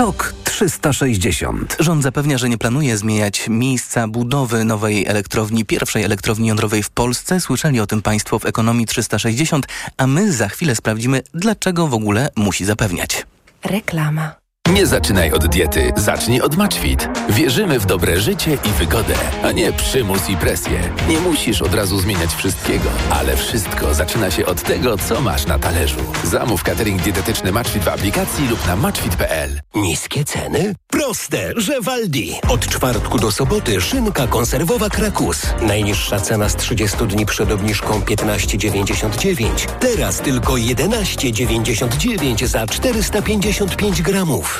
TOK 0.01 0.35
360. 0.45 1.77
Rząd 1.81 2.03
zapewnia, 2.03 2.39
że 2.39 2.49
nie 2.49 2.59
planuje 2.59 2.97
zmieniać 2.97 3.49
miejsca 3.49 4.09
budowy 4.09 4.65
nowej 4.65 5.07
elektrowni, 5.07 5.65
pierwszej 5.65 6.05
elektrowni 6.05 6.49
jądrowej 6.49 6.83
w 6.83 6.91
Polsce. 6.91 7.41
Słyszeli 7.41 7.81
o 7.81 7.87
tym 7.87 8.03
Państwo 8.03 8.39
w 8.39 8.47
Ekonomii 8.47 8.87
360, 8.87 9.67
a 9.97 10.07
my 10.07 10.33
za 10.33 10.49
chwilę 10.49 10.77
sprawdzimy, 10.77 11.23
dlaczego 11.35 11.87
w 11.87 11.95
ogóle 11.95 12.29
musi 12.37 12.65
zapewniać. 12.65 13.27
Reklama. 13.65 14.40
Nie 14.75 14.87
zaczynaj 14.87 15.33
od 15.33 15.47
diety, 15.47 15.93
zacznij 15.97 16.41
od 16.41 16.57
Matchfit. 16.57 17.09
Wierzymy 17.29 17.79
w 17.79 17.87
dobre 17.87 18.21
życie 18.21 18.59
i 18.65 18.69
wygodę, 18.69 19.15
a 19.43 19.53
nie 19.53 19.73
przymus 19.73 20.29
i 20.29 20.37
presję. 20.37 20.81
Nie 21.09 21.19
musisz 21.19 21.63
od 21.63 21.75
razu 21.75 22.01
zmieniać 22.01 22.35
wszystkiego, 22.35 22.89
ale 23.11 23.37
wszystko 23.37 23.95
zaczyna 23.95 24.31
się 24.31 24.47
od 24.47 24.63
tego, 24.63 24.99
co 24.99 25.21
masz 25.21 25.47
na 25.47 25.59
talerzu. 25.59 26.01
Zamów 26.25 26.63
catering 26.63 27.03
dietetyczny 27.03 27.53
Matchfit 27.53 27.85
w 27.85 27.89
aplikacji 27.89 28.49
lub 28.49 28.67
na 28.67 28.77
matchfit.pl. 28.77 29.61
Niskie 29.75 30.25
ceny? 30.25 30.75
Proste, 30.87 31.53
że 31.57 31.81
Waldi. 31.81 32.35
Od 32.49 32.67
czwartku 32.67 33.19
do 33.19 33.33
soboty 33.33 33.81
szynka 33.81 34.27
konserwowa 34.27 34.89
Krakus. 34.89 35.43
Najniższa 35.63 36.21
cena 36.21 36.49
z 36.49 36.57
30 36.57 37.07
dni 37.07 37.27
przed 37.27 37.53
obniżką 37.53 38.01
15,99. 38.01 39.67
Teraz 39.81 40.19
tylko 40.19 40.53
11,99 40.53 42.47
za 42.47 42.67
455 42.67 44.03
gramów. 44.03 44.60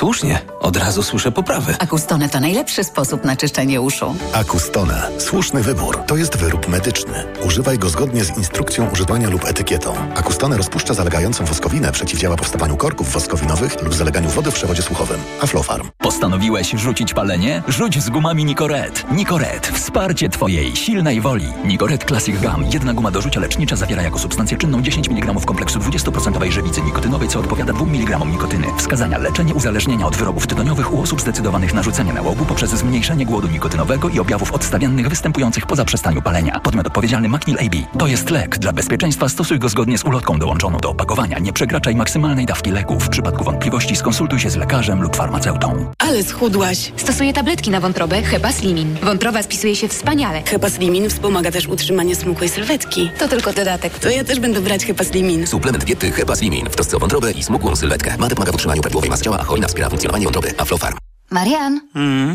Słusznie, 0.00 0.40
od 0.60 0.76
razu 0.76 1.02
słyszę 1.02 1.32
poprawy. 1.32 1.74
Akustone 1.78 2.28
to 2.28 2.40
najlepszy 2.40 2.84
sposób 2.84 3.24
na 3.24 3.36
czyszczenie 3.36 3.80
uszu. 3.80 4.14
Akustone. 4.32 5.10
Słuszny 5.18 5.62
wybór. 5.62 5.98
To 6.06 6.16
jest 6.16 6.36
wyrób 6.36 6.68
medyczny. 6.68 7.24
Używaj 7.46 7.78
go 7.78 7.88
zgodnie 7.88 8.24
z 8.24 8.36
instrukcją 8.36 8.90
używania 8.90 9.30
lub 9.30 9.44
etykietą. 9.44 9.94
Akustone 10.14 10.56
rozpuszcza 10.56 10.94
zalegającą 10.94 11.44
woskowinę, 11.44 11.92
przeciwdziała 11.92 12.36
powstawaniu 12.36 12.76
korków 12.76 13.12
woskowinowych 13.12 13.82
lub 13.82 13.94
zaleganiu 13.94 14.30
wody 14.30 14.50
w 14.50 14.54
przewodzie 14.54 14.82
słuchowym. 14.82 15.20
Aflofarm. 15.40 15.88
Postanowiłeś 15.98 16.70
rzucić 16.70 17.14
palenie? 17.14 17.62
Rzuć 17.68 18.02
z 18.02 18.10
gumami 18.10 18.44
Nicoret. 18.44 19.12
Nicoret. 19.12 19.66
Wsparcie 19.66 20.28
Twojej 20.28 20.76
silnej 20.76 21.20
woli. 21.20 21.46
Nicoret 21.64 22.04
Classic 22.04 22.36
Gum. 22.40 22.64
Jedna 22.72 22.94
guma 22.94 23.10
do 23.10 23.20
rzucia 23.20 23.40
lecznicza 23.40 23.76
zawiera 23.76 24.02
jako 24.02 24.18
substancję 24.18 24.56
czynną 24.56 24.82
10 24.82 25.08
mg 25.08 25.34
kompleksu 25.46 25.78
20% 25.78 26.50
żywicy 26.50 26.82
nikotynowej, 26.82 27.28
co 27.28 27.40
odpowiada 27.40 27.72
2 27.72 27.84
mg 27.84 28.18
nikotyny. 28.26 28.66
Wskazania 28.78 29.18
leczenie 29.18 29.54
uzależnienia 29.54 29.89
od 29.90 30.16
wyrobów 30.16 30.46
tytoniowych 30.46 30.94
u 30.94 31.02
osób 31.02 31.20
zdecydowanych 31.20 31.74
na 31.74 31.82
rzucenie 31.82 32.12
nałogu 32.12 32.44
poprzez 32.44 32.70
zmniejszenie 32.70 33.26
głodu 33.26 33.48
nikotynowego 33.48 34.08
i 34.08 34.20
objawów 34.20 34.52
odstawiennych 34.52 35.08
występujących 35.08 35.66
po 35.66 35.76
zaprzestaniu 35.76 36.22
palenia. 36.22 36.60
Podmiot 36.60 36.86
odpowiedzialny 36.86 37.28
Macnil 37.28 37.58
AB. 37.58 37.98
To 37.98 38.06
jest 38.06 38.30
lek. 38.30 38.58
Dla 38.58 38.72
bezpieczeństwa 38.72 39.28
stosuj 39.28 39.58
go 39.58 39.68
zgodnie 39.68 39.98
z 39.98 40.04
ulotką 40.04 40.38
dołączoną 40.38 40.78
do 40.78 40.90
opakowania. 40.90 41.38
Nie 41.38 41.52
przekraczaj 41.52 41.94
maksymalnej 41.94 42.46
dawki 42.46 42.70
leku. 42.70 43.00
W 43.00 43.08
przypadku 43.08 43.44
wątpliwości 43.44 43.96
skonsultuj 43.96 44.40
się 44.40 44.50
z 44.50 44.56
lekarzem 44.56 45.02
lub 45.02 45.16
farmaceutą. 45.16 45.92
Ale 45.98 46.22
schudłaś. 46.22 46.92
Stosuję 46.96 47.32
tabletki 47.32 47.70
na 47.70 47.80
wątrobę 47.80 48.22
Hepa 48.22 48.52
Slimin. 48.52 48.96
Wątroba 49.02 49.42
spisuje 49.42 49.76
się 49.76 49.88
wspaniale. 49.88 50.42
Hepa 50.42 50.70
Slimin 50.70 51.10
wspomaga 51.10 51.50
też 51.50 51.66
utrzymanie 51.66 52.16
smukłej 52.16 52.48
sylwetki. 52.48 53.10
To 53.18 53.28
tylko 53.28 53.52
dodatek. 53.52 53.98
To 53.98 54.10
ja 54.10 54.24
też 54.24 54.40
będę 54.40 54.60
brać 54.60 54.86
Hepa 54.86 55.04
Slimin. 55.04 55.46
Suplement 55.46 55.84
diety 55.84 56.10
Hepa 56.10 56.36
Slimin 56.36 56.66
w 56.66 56.74
trosce 56.74 56.96
o 56.96 57.00
wątrobę 57.00 57.32
i 57.32 57.42
smukłą 57.42 57.76
sylwetkę. 57.76 58.16
Ma 58.18 58.28
pomaga 58.28 58.52
w 58.52 58.54
utrzymaniu 58.54 58.80
prawidłowej 58.80 59.10
masy 59.10 59.24
ciała, 59.24 59.38
a 59.38 59.68
wspiera 59.68 59.79
funkcjonowanie 59.88 60.24
wątroby. 60.24 60.54
Aflofarm. 60.58 60.96
Marian, 61.30 61.80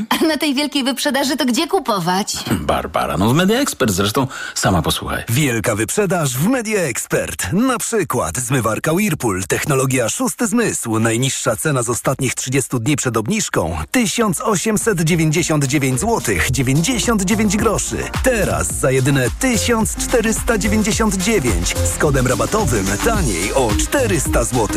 a 0.09 0.25
na 0.25 0.37
tej 0.37 0.53
wielkiej 0.53 0.83
wyprzedaży 0.83 1.37
to 1.37 1.45
gdzie 1.45 1.67
kupować? 1.67 2.35
Barbara, 2.51 3.17
no 3.17 3.29
w 3.29 3.33
Media 3.33 3.59
Expert 3.59 3.91
zresztą 3.91 4.27
sama 4.53 4.81
posłuchaj. 4.81 5.23
Wielka 5.29 5.75
wyprzedaż 5.75 6.37
w 6.37 6.47
Media 6.47 6.81
Expert. 6.81 7.53
Na 7.53 7.77
przykład 7.77 8.37
zmywarka 8.37 8.93
Whirlpool, 8.93 9.43
technologia 9.47 10.09
szósty 10.09 10.47
zmysł. 10.47 10.99
Najniższa 10.99 11.55
cena 11.55 11.83
z 11.83 11.89
ostatnich 11.89 12.35
30 12.35 12.79
dni 12.79 12.95
przed 12.95 13.17
obniżką 13.17 13.77
1899 13.91 15.99
zł 15.99 16.35
99 16.51 17.57
groszy. 17.57 17.97
Teraz 18.23 18.79
za 18.79 18.91
jedyne 18.91 19.27
1499 19.39 21.75
z 21.95 21.97
kodem 21.97 22.27
rabatowym 22.27 22.85
taniej 23.05 23.53
o 23.53 23.69
400 23.79 24.43
zł. 24.43 24.67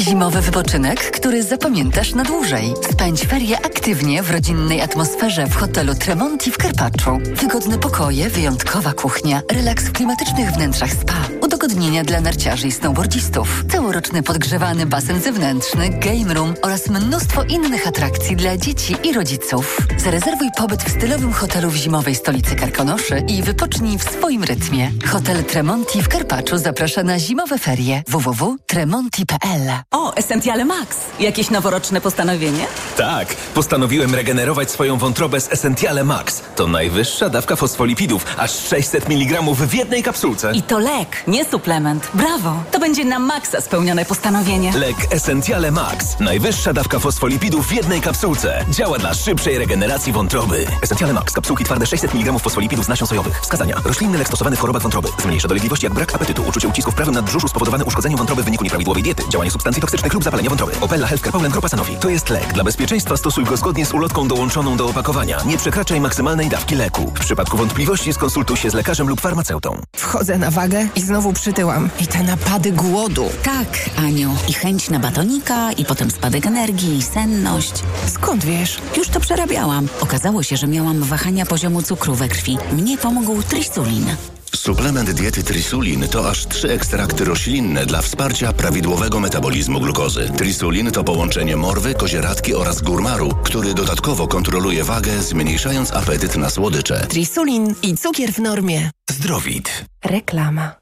Zimowy 0.00 0.40
wypoczynek, 0.40 1.10
który 1.10 1.42
zapamiętasz 1.42 2.14
na 2.14 2.24
dłużej. 2.24 2.74
Spędź 2.90 3.20
ferie 3.20 3.56
aktywnie 3.56 4.22
w 4.22 4.30
rodzinnej 4.30 4.80
atmosferze 4.80 5.46
w 5.46 5.56
hotelu 5.56 5.94
Tremonti 5.94 6.50
w 6.50 6.58
Karpaczu. 6.58 7.18
Wygodne 7.34 7.78
pokoje, 7.78 8.30
wyjątkowa 8.30 8.92
kuchnia, 8.92 9.42
relaks 9.52 9.84
w 9.84 9.92
klimatycznych 9.92 10.50
wnętrzach 10.50 10.92
spa, 10.92 11.28
udogodnienia 11.42 12.04
dla 12.04 12.20
narciarzy 12.20 12.68
i 12.68 12.72
snowboardzistów, 12.72 13.64
całoroczny 13.70 14.22
podgrzewany 14.22 14.86
basen 14.86 15.20
zewnętrzny, 15.20 15.88
game 15.88 16.34
room 16.34 16.54
oraz 16.62 16.88
mnóstwo 16.88 17.42
innych 17.42 17.86
atrakcji 17.88 18.36
dla 18.36 18.56
dzieci 18.56 18.96
i 19.04 19.12
rodziców. 19.12 19.78
Zarezerwuj 19.96 20.48
pobyt 20.56 20.82
w 20.82 20.90
stylowym 20.90 21.32
hotelu 21.32 21.70
w 21.70 21.76
zimowej 21.76 22.14
stolicy 22.14 22.56
Karkonoszy 22.56 23.22
i 23.28 23.42
wypocznij 23.42 23.98
w 23.98 24.02
swoim 24.02 24.44
rytmie. 24.44 24.90
Hotel 25.06 25.44
Tremonti 25.44 26.02
w 26.02 26.08
Karpaczu 26.08 26.58
zaprasza 26.58 27.02
na 27.02 27.18
zimowe 27.18 27.58
ferie 27.58 28.02
www.tremonti.pl 28.08 29.87
O, 29.94 30.12
Essentiale 30.16 30.64
Max. 30.64 30.96
Jakieś 31.20 31.50
noworoczne 31.50 32.00
postanowienie? 32.00 32.66
Tak, 32.96 33.28
postanowiłem 33.54 34.14
regenerować 34.14 34.70
swoją 34.70 34.98
wątrobę 34.98 35.40
z 35.40 35.52
Essentiale 35.52 36.04
Max. 36.04 36.42
To 36.56 36.66
najwyższa 36.66 37.28
dawka 37.28 37.56
fosfolipidów, 37.56 38.26
aż 38.38 38.50
600 38.68 39.06
mg 39.10 39.42
w 39.54 39.74
jednej 39.74 40.02
kapsułce. 40.02 40.52
I 40.54 40.62
to 40.62 40.78
lek, 40.78 41.24
nie 41.26 41.44
suplement. 41.44 42.08
Brawo! 42.14 42.62
To 42.72 42.78
będzie 42.80 43.04
na 43.04 43.18
maksa 43.18 43.60
spełnione 43.60 44.04
postanowienie. 44.04 44.72
Lek 44.72 44.96
Essentiale 45.10 45.70
Max. 45.70 46.20
Najwyższa 46.20 46.72
dawka 46.72 46.98
fosfolipidów 46.98 47.66
w 47.66 47.72
jednej 47.72 48.00
kapsułce. 48.00 48.64
Działa 48.70 48.98
dla 48.98 49.14
szybszej 49.14 49.58
regeneracji 49.58 50.12
wątroby. 50.12 50.66
Essentiale 50.82 51.12
Max. 51.12 51.32
Kapsułki 51.32 51.64
twarde 51.64 51.86
600 51.86 52.14
mg 52.14 52.38
fosfolipidów 52.38 52.84
z 52.84 52.88
nasion 52.88 53.08
sojowych. 53.08 53.40
Wskazania. 53.42 53.76
Roślinny 53.84 54.18
lek 54.18 54.28
stosowany 54.28 54.56
w 54.56 54.60
chorobach 54.60 54.82
wątroby. 54.82 55.08
Zmniejsza 55.22 55.48
dolegliwości 55.48 55.86
jak 55.86 55.94
brak 55.94 56.14
apetytu, 56.14 56.42
uczucie 56.48 56.68
ucisku 56.68 56.90
w 56.90 56.94
prawym 56.94 57.14
nadbrzuszu 57.14 57.48
spowodowane 57.48 57.84
uszkodzeniem 57.84 58.18
wątroby 58.18 58.42
w 58.42 58.44
wyniku 58.44 58.64
nieprawidłowej 58.64 59.02
diety, 59.02 59.22
działanie 59.28 59.50
substancji 59.50 59.77
toksycznych 59.80 60.14
lub 60.14 60.24
zapalenie 60.24 60.48
wątroby. 60.48 60.72
Opella 60.80 61.06
Healthcare 61.06 61.32
Poland 61.32 61.52
Grupa 61.52 61.68
Sanofi. 61.68 61.96
To 61.96 62.08
jest 62.08 62.30
lek. 62.30 62.52
Dla 62.52 62.64
bezpieczeństwa 62.64 63.16
stosuj 63.16 63.44
go 63.44 63.56
zgodnie 63.56 63.86
z 63.86 63.94
ulotką 63.94 64.28
dołączoną 64.28 64.76
do 64.76 64.86
opakowania. 64.86 65.38
Nie 65.46 65.58
przekraczaj 65.58 66.00
maksymalnej 66.00 66.48
dawki 66.48 66.74
leku. 66.74 67.12
W 67.14 67.20
przypadku 67.20 67.56
wątpliwości 67.56 68.12
skonsultuj 68.12 68.56
się 68.56 68.70
z 68.70 68.74
lekarzem 68.74 69.08
lub 69.08 69.20
farmaceutą. 69.20 69.80
Wchodzę 69.96 70.38
na 70.38 70.50
wagę 70.50 70.86
i 70.96 71.00
znowu 71.00 71.32
przytyłam. 71.32 71.90
I 72.00 72.06
te 72.06 72.22
napady 72.22 72.72
głodu. 72.72 73.28
Tak, 73.42 73.90
Aniu. 73.96 74.36
I 74.48 74.52
chęć 74.52 74.90
na 74.90 74.98
batonika, 74.98 75.72
i 75.72 75.84
potem 75.84 76.10
spadek 76.10 76.46
energii, 76.46 76.96
i 76.96 77.02
senność. 77.02 77.72
Skąd 78.06 78.44
wiesz? 78.44 78.78
Już 78.96 79.08
to 79.08 79.20
przerabiałam. 79.20 79.88
Okazało 80.00 80.42
się, 80.42 80.56
że 80.56 80.66
miałam 80.66 81.02
wahania 81.02 81.46
poziomu 81.46 81.82
cukru 81.82 82.14
we 82.14 82.28
krwi. 82.28 82.58
Mnie 82.72 82.98
pomógł 82.98 83.42
trisulin. 83.42 84.06
Suplement 84.54 85.10
diety 85.10 85.42
Trisulin 85.42 86.08
to 86.08 86.30
aż 86.30 86.46
trzy 86.46 86.72
ekstrakty 86.72 87.24
roślinne 87.24 87.86
dla 87.86 88.02
wsparcia 88.02 88.52
prawidłowego 88.52 89.20
metabolizmu 89.20 89.80
glukozy. 89.80 90.30
Trisulin 90.36 90.90
to 90.90 91.04
połączenie 91.04 91.56
morwy, 91.56 91.94
kozieradki 91.94 92.54
oraz 92.54 92.82
górmaru, 92.82 93.30
który 93.44 93.74
dodatkowo 93.74 94.28
kontroluje 94.28 94.84
wagę, 94.84 95.22
zmniejszając 95.22 95.92
apetyt 95.92 96.36
na 96.36 96.50
słodycze. 96.50 97.06
Trisulin 97.06 97.74
i 97.82 97.96
cukier 97.96 98.32
w 98.32 98.38
normie. 98.38 98.90
Zdrowit. 99.10 99.84
Reklama. 100.04 100.72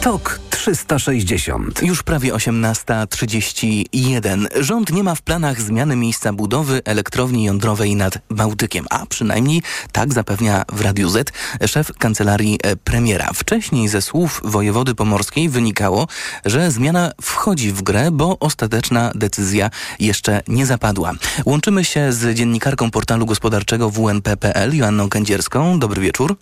TOK 0.00 0.43
360. 0.54 1.82
Już 1.82 2.02
prawie 2.02 2.32
18.31. 2.32 4.46
Rząd 4.60 4.92
nie 4.92 5.04
ma 5.04 5.14
w 5.14 5.22
planach 5.22 5.60
zmiany 5.60 5.96
miejsca 5.96 6.32
budowy 6.32 6.80
elektrowni 6.84 7.44
jądrowej 7.44 7.96
nad 7.96 8.18
Bałtykiem, 8.30 8.86
a 8.90 9.06
przynajmniej 9.06 9.62
tak 9.92 10.14
zapewnia 10.14 10.64
w 10.72 10.80
Radiu 10.80 11.08
Z 11.08 11.32
szef 11.66 11.92
kancelarii 11.98 12.58
e, 12.62 12.76
premiera. 12.76 13.30
Wcześniej 13.34 13.88
ze 13.88 14.02
słów 14.02 14.40
wojewody 14.44 14.94
pomorskiej 14.94 15.48
wynikało, 15.48 16.06
że 16.44 16.70
zmiana 16.70 17.12
wchodzi 17.22 17.72
w 17.72 17.82
grę, 17.82 18.10
bo 18.10 18.38
ostateczna 18.38 19.12
decyzja 19.14 19.70
jeszcze 20.00 20.42
nie 20.48 20.66
zapadła. 20.66 21.12
Łączymy 21.46 21.84
się 21.84 22.12
z 22.12 22.36
dziennikarką 22.36 22.90
portalu 22.90 23.26
gospodarczego 23.26 23.90
WNP.pl 23.90 24.76
Joanną 24.76 25.08
Kędzierską. 25.08 25.78
Dobry 25.78 26.02
wieczór. 26.02 26.36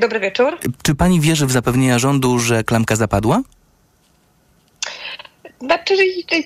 Dobry 0.00 0.20
wieczór. 0.20 0.58
Czy 0.82 0.94
pani 0.94 1.20
wierzy 1.20 1.46
w 1.46 1.52
zapewnienia 1.52 1.98
rządu, 1.98 2.38
że 2.38 2.64
klamka 2.64 2.96
zapadła? 2.96 3.42
Znaczy, 5.60 5.94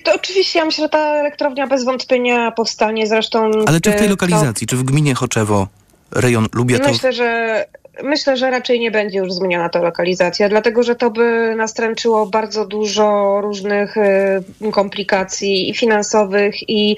to 0.03 0.13
oczywiście 0.15 0.59
ja 0.59 0.65
myślę, 0.65 0.85
że 0.85 0.89
ta 0.89 0.99
elektrownia 0.99 1.67
bez 1.67 1.85
wątpienia 1.85 2.51
powstanie. 2.51 3.07
Zresztą. 3.07 3.51
Ale 3.65 3.81
czy 3.81 3.91
w 3.91 3.95
tej 3.95 4.09
lokalizacji, 4.09 4.67
to... 4.67 4.71
czy 4.71 4.77
w 4.77 4.83
gminie 4.83 5.15
Choczewo, 5.15 5.67
rejon 6.11 6.47
Lubiatow? 6.53 6.91
Myślę, 6.91 7.13
że 7.13 7.65
Myślę, 8.03 8.37
że 8.37 8.51
raczej 8.51 8.79
nie 8.79 8.91
będzie 8.91 9.19
już 9.19 9.33
zmieniona 9.33 9.69
ta 9.69 9.81
lokalizacja, 9.81 10.49
dlatego 10.49 10.83
że 10.83 10.95
to 10.95 11.11
by 11.11 11.55
nastręczyło 11.57 12.25
bardzo 12.25 12.65
dużo 12.65 13.37
różnych 13.41 13.97
y, 13.97 14.71
komplikacji 14.71 15.69
i 15.69 15.73
finansowych, 15.73 16.69
i 16.69 16.95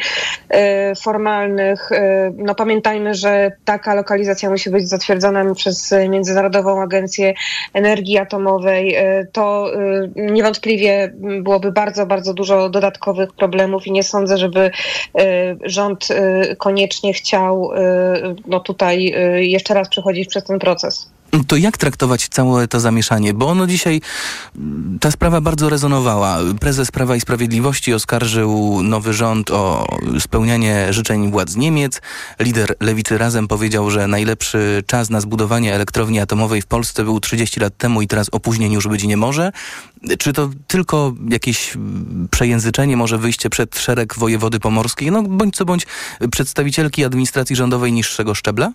y, 0.91 0.95
formalnych. 0.95 1.91
Y, 1.91 1.97
no 2.38 2.55
pamiętajmy, 2.55 3.13
że 3.13 3.51
taka 3.65 3.95
lokalizacja 3.95 4.49
musi 4.49 4.69
być 4.69 4.89
zatwierdzona 4.89 5.55
przez 5.55 5.93
Międzynarodową 6.10 6.81
Agencję 6.81 7.34
Energii 7.73 8.17
Atomowej. 8.17 8.95
To 9.31 9.71
niewątpliwie 10.15 11.13
byłoby 11.41 11.71
bardzo, 11.71 12.05
bardzo 12.05 12.34
dużo 12.34 12.69
dodatkowych 12.69 13.34
problemów 13.34 13.88
i 13.88 13.91
nie 13.91 14.03
sądzę, 14.03 14.38
żeby 14.38 14.71
rząd 15.63 16.08
koniecznie 16.58 17.13
chciał 17.13 17.71
no 18.47 18.60
tutaj 18.60 19.13
jeszcze 19.36 19.73
raz 19.73 19.89
przechodzić 19.89 20.27
przez 20.29 20.43
ten 20.43 20.60
proces 20.60 20.86
proces. 20.86 20.94
To 21.43 21.55
jak 21.55 21.77
traktować 21.77 22.27
całe 22.27 22.67
to 22.67 22.79
zamieszanie? 22.79 23.33
Bo 23.33 23.47
ono 23.47 23.67
dzisiaj, 23.67 24.01
ta 24.99 25.11
sprawa 25.11 25.41
bardzo 25.41 25.69
rezonowała. 25.69 26.37
Prezes 26.59 26.91
Prawa 26.91 27.15
i 27.15 27.21
Sprawiedliwości 27.21 27.93
oskarżył 27.93 28.83
nowy 28.83 29.13
rząd 29.13 29.51
o 29.51 29.87
spełnianie 30.19 30.93
życzeń 30.93 31.31
władz 31.31 31.55
Niemiec. 31.55 32.01
Lider 32.39 32.75
Lewicy 32.79 33.17
Razem 33.17 33.47
powiedział, 33.47 33.91
że 33.91 34.07
najlepszy 34.07 34.83
czas 34.87 35.09
na 35.09 35.21
zbudowanie 35.21 35.75
elektrowni 35.75 36.19
atomowej 36.19 36.61
w 36.61 36.65
Polsce 36.65 37.03
był 37.03 37.19
30 37.19 37.59
lat 37.59 37.77
temu 37.77 38.01
i 38.01 38.07
teraz 38.07 38.27
opóźnień 38.31 38.73
już 38.73 38.87
być 38.87 39.03
nie 39.03 39.17
może. 39.17 39.51
Czy 40.19 40.33
to 40.33 40.49
tylko 40.67 41.13
jakieś 41.29 41.73
przejęzyczenie, 42.31 42.97
może 42.97 43.17
wyjście 43.17 43.49
przed 43.49 43.79
szereg 43.79 44.15
wojewody 44.15 44.59
pomorskiej, 44.59 45.11
no 45.11 45.23
bądź 45.23 45.55
co 45.55 45.65
bądź 45.65 45.87
przedstawicielki 46.31 47.05
administracji 47.05 47.55
rządowej 47.55 47.93
niższego 47.93 48.35
szczebla? 48.35 48.71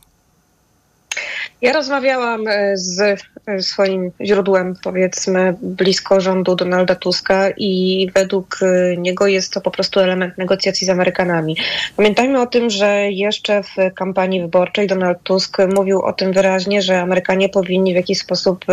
Ja 1.62 1.72
rozmawiałam 1.72 2.48
e, 2.48 2.76
z 2.76 3.00
e, 3.46 3.62
swoim 3.62 4.10
źródłem, 4.20 4.74
powiedzmy, 4.82 5.54
blisko 5.62 6.20
rządu 6.20 6.56
Donalda 6.56 6.94
Tuska 6.94 7.50
i 7.56 8.10
według 8.14 8.58
e, 8.62 8.96
niego 8.96 9.26
jest 9.26 9.52
to 9.52 9.60
po 9.60 9.70
prostu 9.70 10.00
element 10.00 10.38
negocjacji 10.38 10.86
z 10.86 10.90
Amerykanami. 10.90 11.56
Pamiętajmy 11.96 12.40
o 12.40 12.46
tym, 12.46 12.70
że 12.70 13.10
jeszcze 13.10 13.62
w 13.62 13.94
kampanii 13.94 14.40
wyborczej 14.40 14.86
Donald 14.86 15.22
Tusk 15.22 15.58
mówił 15.74 16.02
o 16.02 16.12
tym 16.12 16.32
wyraźnie, 16.32 16.82
że 16.82 17.00
Amerykanie 17.00 17.48
powinni 17.48 17.92
w 17.92 17.96
jakiś 17.96 18.18
sposób 18.18 18.64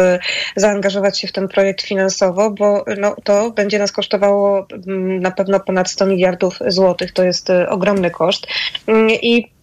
zaangażować 0.55 1.19
się 1.19 1.27
w 1.27 1.31
ten 1.31 1.47
projekt 1.47 1.81
finansowo, 1.81 2.51
bo 2.51 2.85
no, 2.97 3.15
to 3.23 3.51
będzie 3.51 3.79
nas 3.79 3.91
kosztowało 3.91 4.67
mm, 4.87 5.19
na 5.19 5.31
pewno 5.31 5.59
ponad 5.59 5.89
100 5.89 6.05
miliardów 6.05 6.59
złotych. 6.67 7.11
To 7.11 7.23
jest 7.23 7.49
ogromny 7.69 8.11
koszt. 8.11 8.47
Mm, 8.87 9.09
I 9.09 9.56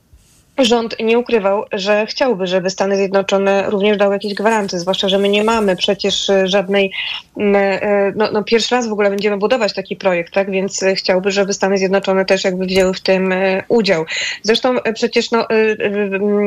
rząd 0.59 0.97
nie 1.01 1.19
ukrywał, 1.19 1.65
że 1.73 2.07
chciałby, 2.07 2.47
żeby 2.47 2.71
Stany 2.71 2.97
Zjednoczone 2.97 3.71
również 3.71 3.97
dały 3.97 4.15
jakieś 4.15 4.35
gwarancje, 4.35 4.79
zwłaszcza, 4.79 5.09
że 5.09 5.19
my 5.19 5.29
nie 5.29 5.45
mamy 5.45 5.77
przecież 5.77 6.31
żadnej, 6.45 6.93
mm, 7.37 7.55
e, 7.57 8.13
no, 8.17 8.29
no, 8.33 8.45
pierwszy 8.45 8.75
raz 8.75 8.89
w 8.89 8.93
ogóle 8.93 9.11
będziemy 9.11 9.37
budować 9.37 9.75
taki 9.75 9.97
projekt, 9.97 10.35
tak, 10.35 10.51
więc 10.51 10.85
chciałby, 10.95 11.31
żeby 11.31 11.53
Stany 11.53 11.79
Zjednoczone 11.79 12.25
też 12.25 12.45
jakby 12.45 12.67
wzięły 12.67 12.95
w 12.95 13.01
tym 13.01 13.33
e, 13.33 13.63
udział. 13.69 14.05
Zresztą 14.43 14.83
e, 14.83 14.93
przecież 14.93 15.31
no, 15.31 15.47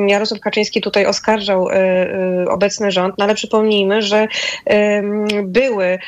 Jarosław 0.07 0.39
Kaczyński 0.39 0.81
tutaj 0.81 1.05
oskarżał 1.05 1.67
obecny 2.49 2.91
rząd, 2.91 3.15
no 3.17 3.25
ale 3.25 3.35
przypomnijmy, 3.35 4.01
że 4.01 4.27
były 5.43 5.99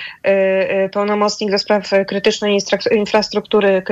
pełnomocnik 0.94 1.52
do 1.52 1.60
spraw 1.60 1.90
krytycznej 2.08 2.60
infrastruktury, 2.92 3.84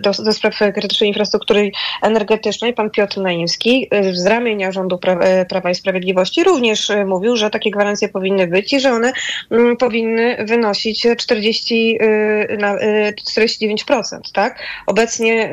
do, 0.00 0.12
do 0.24 0.32
spraw 0.32 0.58
krytycznej 0.74 1.08
infrastruktury 1.08 1.70
energetycznej, 2.02 2.72
pan 2.72 2.90
Piotr 2.90 3.20
Naimski 3.30 3.88
y, 3.94 4.16
z 4.16 4.26
ramienia 4.26 4.72
rządu 4.72 4.98
Prawa, 4.98 5.26
y, 5.26 5.46
Prawa 5.46 5.70
i 5.70 5.74
Sprawiedliwości 5.74 6.44
również 6.44 6.90
y, 6.90 7.04
mówił, 7.04 7.36
że 7.36 7.50
takie 7.50 7.70
gwarancje 7.70 8.08
powinny 8.08 8.46
być 8.46 8.72
i 8.72 8.80
że 8.80 8.92
one 8.92 9.12
mm, 9.50 9.76
powinny 9.76 10.44
wynosić 10.44 11.06
40, 11.18 11.98
na, 12.58 12.76
49%. 12.76 14.18
Tak? 14.32 14.58
Obecnie 14.86 15.50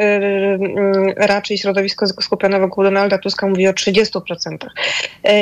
raczej 1.17 1.57
środowisko 1.57 2.07
skupione 2.07 2.59
wokół 2.59 2.83
Donalda 2.83 3.17
Tuska 3.17 3.47
mówi 3.47 3.67
o 3.67 3.71
30%. 3.71 4.57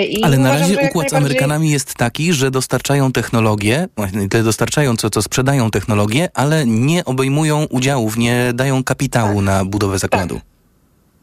I 0.09 0.23
Ale 0.23 0.37
na 0.37 0.49
razie 0.49 0.73
układ 0.73 0.81
najbardziej... 0.83 1.09
z 1.09 1.13
Amerykanami 1.13 1.71
jest 1.71 1.93
taki, 1.95 2.33
że 2.33 2.51
dostarczają 2.51 3.11
technologię, 3.11 3.87
tyle 4.29 4.43
dostarczają, 4.43 4.97
co, 4.97 5.09
co 5.09 5.21
sprzedają 5.21 5.71
technologię, 5.71 6.29
ale 6.33 6.65
nie 6.65 7.05
obejmują 7.05 7.65
udziałów, 7.69 8.17
nie 8.17 8.51
dają 8.53 8.83
kapitału 8.83 9.35
tak. 9.35 9.45
na 9.45 9.65
budowę 9.65 9.99
zakładu. 9.99 10.35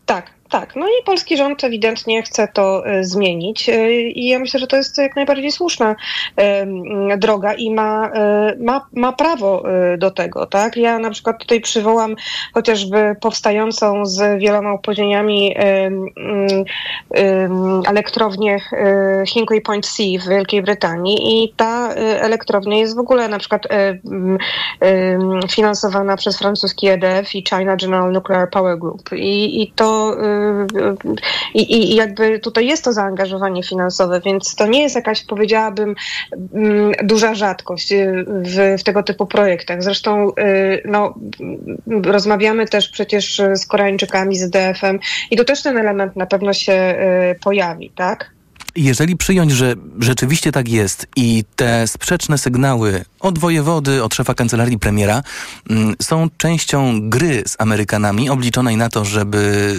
Tak. 0.07 0.25
tak. 0.25 0.42
Tak, 0.53 0.77
no 0.77 0.87
i 0.87 1.05
polski 1.05 1.37
rząd 1.37 1.65
ewidentnie 1.65 2.23
chce 2.23 2.49
to 2.49 2.87
e, 2.87 3.05
zmienić 3.05 3.69
e, 3.69 3.93
i 3.93 4.29
ja 4.29 4.39
myślę, 4.39 4.61
że 4.61 4.67
to 4.67 4.77
jest 4.77 4.99
jak 4.99 5.17
najbardziej 5.17 5.53
słuszna 5.53 5.97
droga 7.19 7.55
i 7.55 7.71
ma, 7.71 8.11
e, 8.15 8.57
ma, 8.61 8.87
ma 8.93 9.13
prawo 9.13 9.65
do 9.99 10.11
tego, 10.11 10.47
tak? 10.47 10.77
Ja 10.77 10.99
na 10.99 11.11
przykład 11.11 11.39
tutaj 11.39 11.61
przywołam 11.61 12.17
chociażby 12.55 13.17
powstającą 13.21 14.07
z 14.07 14.41
wieloma 14.41 14.73
opóźnieniami 14.73 15.57
elektrownię 17.87 18.59
Hinkley 19.27 19.61
Point 19.61 19.87
C 19.87 20.03
w 20.21 20.29
Wielkiej 20.29 20.63
Brytanii 20.63 21.45
i 21.45 21.53
ta 21.57 21.95
elektrownia 21.95 22.77
jest 22.77 22.97
w 22.97 22.99
ogóle 22.99 23.29
na 23.29 23.39
przykład 23.39 23.69
finansowana 25.51 26.17
przez 26.17 26.39
francuski 26.39 26.89
EDF 26.89 27.35
i 27.35 27.45
China 27.49 27.77
General 27.77 28.13
Nuclear 28.13 28.51
Power 28.51 28.79
Group 28.79 29.13
i, 29.13 29.63
i 29.63 29.73
to 29.73 30.17
i, 31.55 31.93
i 31.93 31.95
jakby 31.95 32.39
tutaj 32.39 32.67
jest 32.67 32.85
to 32.85 32.93
zaangażowanie 32.93 33.63
finansowe, 33.63 34.21
więc 34.25 34.55
to 34.55 34.67
nie 34.67 34.83
jest 34.83 34.95
jakaś, 34.95 35.25
powiedziałabym, 35.25 35.95
mm, 36.55 36.93
duża 37.03 37.35
rzadkość 37.35 37.93
y, 37.93 38.25
w, 38.27 38.81
w 38.81 38.83
tego 38.83 39.03
typu 39.03 39.27
projektach. 39.27 39.83
Zresztą 39.83 40.29
y, 40.29 40.83
no, 40.85 41.15
rozmawiamy 41.87 42.67
też 42.67 42.89
przecież 42.89 43.43
z 43.55 43.67
Koreańczykami, 43.67 44.37
z 44.37 44.51
DF-em 44.51 44.99
i 45.31 45.37
to 45.37 45.45
też 45.45 45.63
ten 45.63 45.79
element 45.79 46.17
na 46.17 46.27
pewno 46.27 46.53
się 46.53 46.95
y, 47.33 47.41
pojawi, 47.41 47.91
tak? 47.91 48.31
Jeżeli 48.77 49.17
przyjąć, 49.17 49.53
że 49.53 49.75
rzeczywiście 49.99 50.53
tak 50.53 50.69
jest 50.69 51.07
i 51.17 51.45
te 51.57 51.87
sprzeczne 51.87 52.39
sygnały 52.39 53.05
od 53.21 53.39
wojewody, 53.39 54.05
od 54.05 54.15
szefa 54.15 54.35
kancelarii 54.35 54.79
premiera 54.79 55.23
mm, 55.71 55.95
są 56.03 56.29
częścią 56.37 57.11
gry 57.11 57.43
z 57.47 57.57
Amerykanami 57.59 58.31
obliczonej 58.31 58.77
na 58.77 58.89
to, 58.89 59.05
żeby 59.05 59.75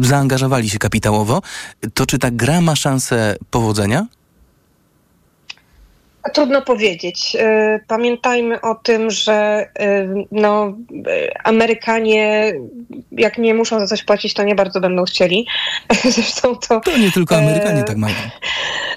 zaangażowali 0.00 0.70
się 0.70 0.78
kapitałowo, 0.78 1.42
to 1.94 2.06
czy 2.06 2.18
ta 2.18 2.30
gra 2.30 2.60
ma 2.60 2.76
szansę 2.76 3.36
powodzenia? 3.50 4.06
Trudno 6.34 6.62
powiedzieć. 6.62 7.36
E, 7.40 7.80
pamiętajmy 7.88 8.60
o 8.60 8.74
tym, 8.74 9.10
że 9.10 9.68
e, 9.78 10.08
no, 10.32 10.76
Amerykanie, 11.44 12.52
jak 13.12 13.38
nie 13.38 13.54
muszą 13.54 13.80
za 13.80 13.86
coś 13.86 14.04
płacić, 14.04 14.34
to 14.34 14.42
nie 14.42 14.54
bardzo 14.54 14.80
będą 14.80 15.04
chcieli. 15.04 15.46
Zresztą 16.04 16.56
to. 16.56 16.80
To 16.80 16.98
nie 16.98 17.12
tylko 17.12 17.36
Amerykanie 17.36 17.80
e... 17.80 17.84
tak 17.84 17.96
mają. 17.96 18.14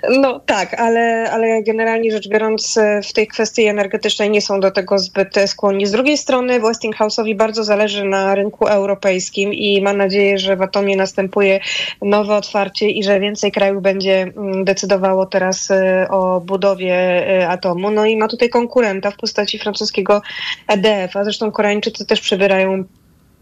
No 0.10 0.40
tak, 0.40 0.74
ale, 0.74 1.32
ale 1.32 1.64
generalnie 1.64 2.12
rzecz 2.12 2.28
biorąc, 2.28 2.80
w 3.10 3.14
tej 3.14 3.28
kwestii 3.28 3.66
energetycznej 3.66 4.30
nie 4.30 4.42
są 4.42 4.60
do 4.60 4.72
tego 4.72 5.00
zbyt 5.00 5.36
skłonni. 5.46 5.86
Z 5.86 5.92
drugiej 5.92 6.18
strony, 6.18 6.60
Westinghouse'owi 6.60 7.36
bardzo 7.36 7.64
zależy 7.64 8.06
na 8.06 8.36
rynku 8.36 8.68
europejskim 8.68 9.54
i 9.54 9.82
ma 9.82 9.94
nadzieję, 9.94 10.38
że 10.38 10.56
w 10.56 10.62
Atomie 10.62 10.96
następuje 10.96 11.60
nowe 12.02 12.36
otwarcie 12.36 12.90
i 12.90 13.04
że 13.04 13.20
więcej 13.20 13.52
krajów 13.52 13.82
będzie 13.82 14.22
mm, 14.22 14.66
decydowało 14.66 15.26
teraz 15.26 15.70
o 16.10 16.42
budowie 16.42 17.13
atomu. 17.48 17.92
No 17.92 18.06
i 18.06 18.18
ma 18.18 18.28
tutaj 18.28 18.50
konkurenta 18.50 19.12
w 19.12 19.18
postaci 19.18 19.60
francuskiego 19.60 20.22
EDF, 20.68 21.18
a 21.18 21.24
zresztą 21.24 21.52
Koreańczycy 21.52 22.06
też 22.06 22.22
przebierają 22.22 22.84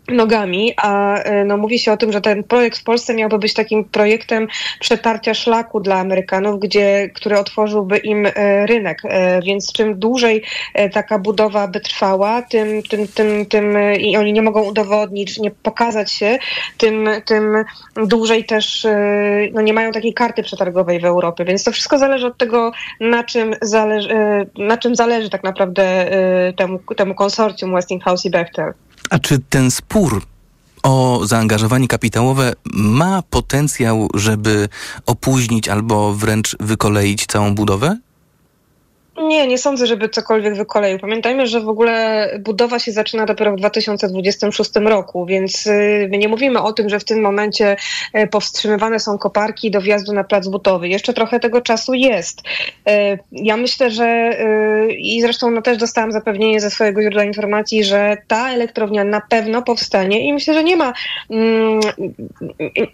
nogami, 0.08 0.74
a 0.78 1.18
e, 1.18 1.46
no, 1.46 1.58
mówi 1.58 1.80
się 1.80 1.92
o 1.92 1.98
tym, 1.98 2.12
że 2.12 2.22
ten 2.22 2.44
projekt 2.44 2.78
w 2.78 2.84
Polsce 2.84 3.14
miałby 3.14 3.40
być 3.40 3.54
takim 3.54 3.86
projektem 3.86 4.48
przetarcia 4.80 5.34
szlaku 5.34 5.80
dla 5.80 6.00
Amerykanów, 6.00 6.60
gdzie, 6.60 7.10
który 7.14 7.40
otworzyłby 7.40 7.98
im 7.98 8.26
e, 8.26 8.66
rynek. 8.66 9.02
E, 9.04 9.42
więc 9.42 9.74
czym 9.74 10.00
dłużej 10.00 10.44
taka 10.94 11.20
budowa 11.20 11.68
by 11.68 11.80
trwała, 11.80 12.42
tym, 12.42 12.84
tym, 12.84 13.08
tym, 13.08 13.46
tym 13.46 13.78
i 14.00 14.18
oni 14.18 14.34
nie 14.34 14.42
mogą 14.42 14.64
udowodnić, 14.64 15.40
nie 15.40 15.52
pokazać 15.52 16.12
się, 16.12 16.40
tym, 16.78 17.10
tym 17.26 17.64
dłużej 17.96 18.46
też 18.46 18.88
no, 19.54 19.62
nie 19.62 19.74
mają 19.74 19.92
takiej 19.92 20.14
karty 20.14 20.44
przetargowej 20.44 21.00
w 21.00 21.06
Europie. 21.06 21.46
Więc 21.46 21.64
to 21.64 21.72
wszystko 21.72 21.98
zależy 21.98 22.28
od 22.28 22.38
tego, 22.38 22.72
na 23.00 23.24
czym 23.24 23.56
zależy, 23.62 24.10
na 24.58 24.78
czym 24.78 24.96
zależy 24.96 25.30
tak 25.30 25.44
naprawdę 25.44 26.12
temu, 26.58 26.80
temu 26.98 27.16
konsorcjum 27.16 27.74
Westinghouse 27.74 28.26
i 28.26 28.30
Bechtel. 28.30 28.74
A 29.12 29.19
czy 29.19 29.39
ten 29.39 29.71
spór 29.71 30.21
o 30.84 31.21
zaangażowanie 31.24 31.88
kapitałowe 31.88 32.54
ma 32.74 33.21
potencjał, 33.30 34.10
żeby 34.13 34.69
opóźnić 35.06 35.69
albo 35.69 36.13
wręcz 36.13 36.58
wykoleić 36.60 37.26
całą 37.26 37.56
budowę? 37.56 37.97
Nie, 39.28 39.48
nie 39.48 39.58
sądzę, 39.58 39.88
żeby 39.88 40.10
cokolwiek 40.10 40.56
wykoleił. 40.56 41.00
Pamiętajmy, 41.00 41.48
że 41.48 41.62
w 41.62 41.70
ogóle 41.70 42.28
budowa 42.40 42.80
się 42.80 42.92
zaczyna 42.92 43.26
dopiero 43.26 43.52
w 43.52 43.56
2026 43.56 44.72
roku, 44.76 45.26
więc 45.26 45.68
y, 45.68 46.08
my 46.12 46.18
nie 46.18 46.28
mówimy 46.28 46.62
o 46.62 46.74
tym, 46.74 46.90
że 46.90 47.00
w 47.00 47.04
tym 47.04 47.22
momencie 47.22 47.76
y, 48.16 48.28
powstrzymywane 48.28 49.00
są 49.00 49.18
koparki 49.18 49.72
do 49.72 49.82
wjazdu 49.82 50.14
na 50.14 50.24
plac 50.24 50.48
budowy. 50.48 50.88
Jeszcze 50.88 51.14
trochę 51.14 51.40
tego 51.40 51.62
czasu 51.62 51.94
jest. 51.94 52.42
Y, 52.42 53.20
ja 53.32 53.58
myślę, 53.58 53.92
że 53.92 54.32
i 54.98 55.22
zresztą 55.22 55.52
no, 55.52 55.62
też 55.62 55.78
dostałam 55.78 56.12
zapewnienie 56.12 56.60
ze 56.60 56.70
swojego 56.70 57.02
źródła 57.02 57.24
informacji, 57.24 57.84
że 57.84 58.18
ta 58.28 58.52
elektrownia 58.52 59.04
na 59.04 59.22
pewno 59.22 59.62
powstanie 59.62 60.28
i 60.28 60.34
myślę, 60.34 60.54
że 60.54 60.64
nie 60.64 60.78
ma, 60.78 60.94
mm, 61.30 61.80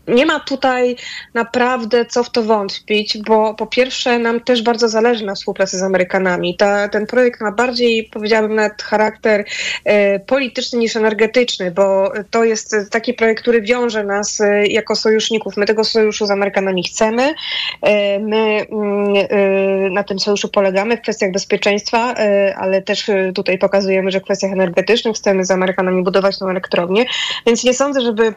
nie 0.08 0.26
ma 0.26 0.40
tutaj 0.40 0.96
naprawdę 1.34 2.06
co 2.06 2.24
w 2.24 2.30
to 2.30 2.44
wątpić, 2.44 3.18
bo 3.18 3.54
po 3.54 3.68
pierwsze 3.68 4.20
nam 4.20 4.40
też 4.40 4.62
bardzo 4.62 4.90
zależy 4.90 5.26
na 5.26 5.36
współpracy 5.36 5.78
z 5.78 5.84
Amerykanami 5.84 6.17
Amerykanami. 6.18 6.56
Ta, 6.56 6.88
ten 6.88 7.06
projekt 7.06 7.42
ma 7.42 7.52
bardziej, 7.52 8.04
powiedziałabym, 8.04 8.56
nawet 8.56 8.82
charakter 8.82 9.46
e, 9.86 10.20
polityczny 10.20 10.80
niż 10.80 10.96
energetyczny, 10.96 11.72
bo 11.72 12.12
to 12.32 12.44
jest 12.44 12.76
taki 12.92 13.14
projekt, 13.14 13.42
który 13.42 13.62
wiąże 13.62 14.04
nas 14.04 14.42
e, 14.42 14.68
jako 14.68 14.96
sojuszników. 14.96 15.58
My 15.58 15.66
tego 15.66 15.84
sojuszu 15.84 16.26
z 16.26 16.32
Amerykanami 16.32 16.84
chcemy. 16.84 17.34
E, 17.82 18.20
my 18.20 18.66
mm, 18.72 19.16
e, 19.30 19.90
na 19.90 20.04
tym 20.04 20.20
sojuszu 20.20 20.50
polegamy 20.50 20.98
w 20.98 21.02
kwestiach 21.02 21.32
bezpieczeństwa, 21.32 22.14
e, 22.14 22.56
ale 22.58 22.82
też 22.82 23.10
e, 23.10 23.32
tutaj 23.34 23.58
pokazujemy, 23.58 24.12
że 24.12 24.20
w 24.20 24.24
kwestiach 24.24 24.52
energetycznych 24.52 25.16
chcemy 25.16 25.46
z 25.46 25.52
Amerykanami 25.52 26.04
budować 26.04 26.40
tą 26.40 26.50
elektrownię. 26.50 27.06
Więc 27.46 27.64
nie 27.64 27.74
sądzę, 27.74 28.02
żeby 28.02 28.34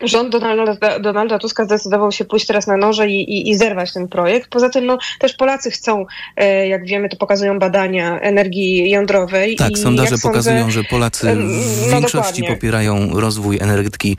rząd 0.00 0.32
Donalda, 0.32 0.98
Donalda 0.98 1.38
Tuska 1.38 1.64
zdecydował 1.64 2.12
się 2.12 2.24
pójść 2.24 2.46
teraz 2.46 2.66
na 2.66 2.76
noże 2.76 3.08
i, 3.08 3.20
i, 3.20 3.50
i 3.50 3.56
zerwać 3.56 3.92
ten 3.92 4.08
projekt. 4.08 4.50
Poza 4.50 4.68
tym 4.68 4.86
no, 4.86 4.98
też 5.18 5.34
Polacy 5.34 5.70
chcą, 5.70 6.06
e, 6.36 6.68
jak 6.68 6.86
wiemy, 6.86 7.08
to 7.08 7.16
pokazują 7.16 7.58
badania 7.58 8.20
energii 8.20 8.90
jądrowej. 8.90 9.56
Tak, 9.56 9.78
sondaże 9.78 10.18
pokazują, 10.18 10.70
że 10.70 10.84
Polacy 10.84 11.26
w 11.26 11.90
no, 11.90 11.96
większości 11.96 12.40
dokładnie. 12.40 12.48
popierają 12.48 13.20
rozwój 13.20 13.58
energetyki 13.60 14.16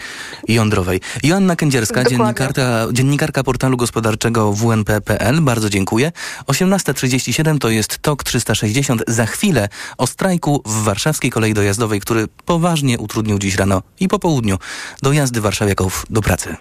jądrowej. 0.47 1.01
Joanna 1.23 1.55
Kędzierska, 1.55 2.03
dziennikarka, 2.03 2.88
dziennikarka 2.91 3.43
portalu 3.43 3.78
gospodarczego 3.78 4.53
WNP.pl. 4.53 5.41
Bardzo 5.41 5.69
dziękuję. 5.69 6.11
18.37 6.47 7.59
to 7.59 7.69
jest 7.69 7.97
TOK 7.97 8.23
360. 8.23 9.03
Za 9.07 9.25
chwilę 9.25 9.69
o 9.97 10.07
strajku 10.07 10.61
w 10.65 10.84
warszawskiej 10.84 11.32
kolei 11.32 11.53
dojazdowej, 11.53 11.99
który 11.99 12.28
poważnie 12.45 12.97
utrudnił 12.97 13.39
dziś 13.39 13.55
rano 13.55 13.82
i 13.99 14.07
po 14.07 14.19
południu 14.19 14.57
dojazdy 15.01 15.41
Warszawy 15.41 15.66
warszawiaków 15.68 16.05
do 16.09 16.22
pracy. 16.22 16.55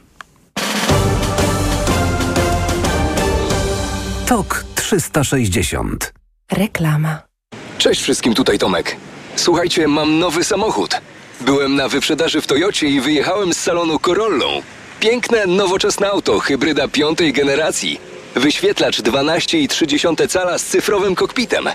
TOK 4.26 4.64
360. 4.74 6.12
Reklama. 6.52 7.22
Cześć 7.78 8.02
wszystkim, 8.02 8.34
tutaj 8.34 8.58
Tomek. 8.58 8.96
Słuchajcie, 9.36 9.88
mam 9.88 10.18
nowy 10.18 10.44
samochód. 10.44 11.00
Byłem 11.40 11.76
na 11.76 11.88
wyprzedaży 11.88 12.40
w 12.40 12.46
Toyocie 12.46 12.86
i 12.86 13.00
wyjechałem 13.00 13.54
z 13.54 13.56
salonu 13.56 13.98
Corollą. 13.98 14.62
Piękne, 15.00 15.46
nowoczesne 15.46 16.10
auto, 16.10 16.38
hybryda 16.38 16.88
piątej 16.88 17.32
generacji. 17.32 18.00
Wyświetlacz 18.34 19.02
12,3 19.02 20.28
cala 20.28 20.58
z 20.58 20.64
cyfrowym 20.64 21.14
kokpitem. 21.14 21.68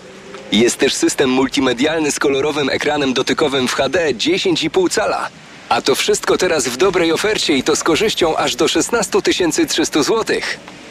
Jest 0.52 0.78
też 0.78 0.94
system 0.94 1.30
multimedialny 1.30 2.12
z 2.12 2.20
kolorowym 2.20 2.70
ekranem 2.70 3.14
dotykowym 3.14 3.68
w 3.68 3.74
HD 3.74 4.14
10,5 4.14 4.90
cala. 4.90 5.30
A 5.72 5.82
to 5.82 5.96
wszystko 5.96 6.38
teraz 6.38 6.68
w 6.68 6.78
dobrej 6.78 7.12
ofercie 7.12 7.54
i 7.54 7.64
to 7.64 7.76
z 7.76 7.84
korzyścią 7.84 8.38
aż 8.38 8.56
do 8.56 8.68
16 8.68 9.22
300 9.68 10.04
zł. 10.04 10.38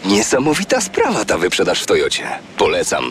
Niesamowita 0.04 0.80
sprawa 0.80 1.24
ta 1.24 1.38
wyprzedaż 1.38 1.82
w 1.82 1.86
Toyocie. 1.86 2.22
Polecam. 2.56 3.04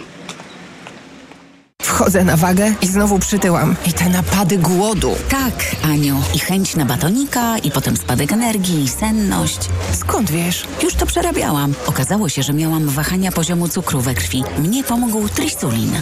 Wchodzę 1.82 2.24
na 2.24 2.38
wagę 2.38 2.74
i 2.82 2.88
znowu 2.88 3.20
przytyłam. 3.20 3.76
I 3.88 3.94
te 3.94 4.10
napady 4.10 4.58
głodu. 4.58 5.16
Tak, 5.30 5.54
Aniu. 5.84 6.22
I 6.36 6.40
chęć 6.40 6.76
na 6.76 6.86
batonika, 6.86 7.58
i 7.58 7.72
potem 7.72 7.98
spadek 7.98 8.32
energii, 8.32 8.84
i 8.84 8.90
senność. 8.90 9.60
Skąd 9.94 10.32
wiesz? 10.32 10.66
Już 10.84 10.96
to 10.96 11.06
przerabiałam. 11.06 11.74
Okazało 11.86 12.30
się, 12.30 12.44
że 12.44 12.54
miałam 12.54 12.90
wahania 12.90 13.32
poziomu 13.32 13.68
cukru 13.68 14.02
we 14.02 14.14
krwi. 14.14 14.44
Mnie 14.60 14.84
pomógł 14.84 15.30
trisulin. 15.30 16.02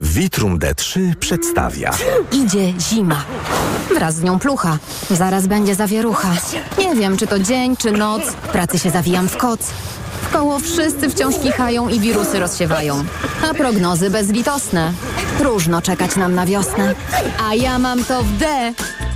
Vitrum 0.00 0.58
D3 0.58 1.14
przedstawia. 1.14 1.90
Idzie 2.32 2.72
zima. 2.80 3.24
Wraz 3.94 4.14
z 4.14 4.22
nią 4.22 4.38
plucha. 4.38 4.78
Zaraz 5.10 5.46
będzie 5.46 5.74
zawierucha. 5.74 6.28
Nie 6.78 6.94
wiem, 6.94 7.16
czy 7.16 7.26
to 7.26 7.38
dzień, 7.38 7.76
czy 7.76 7.92
noc. 7.92 8.22
W 8.22 8.48
pracy 8.48 8.78
się 8.78 8.90
zawijam 8.90 9.28
w 9.28 9.36
koc. 9.36 9.60
W 10.22 10.32
koło 10.32 10.58
wszyscy 10.58 11.10
wciąż 11.10 11.34
kichają 11.38 11.88
i 11.88 12.00
wirusy 12.00 12.40
rozsiewają. 12.40 13.04
A 13.50 13.54
prognozy 13.54 14.10
bezlitosne. 14.10 14.92
Próżno 15.38 15.82
czekać 15.82 16.16
nam 16.16 16.34
na 16.34 16.46
wiosnę. 16.46 16.94
A 17.48 17.54
ja 17.54 17.78
mam 17.78 18.04
to 18.04 18.22
w 18.22 18.36
D, 18.38 18.72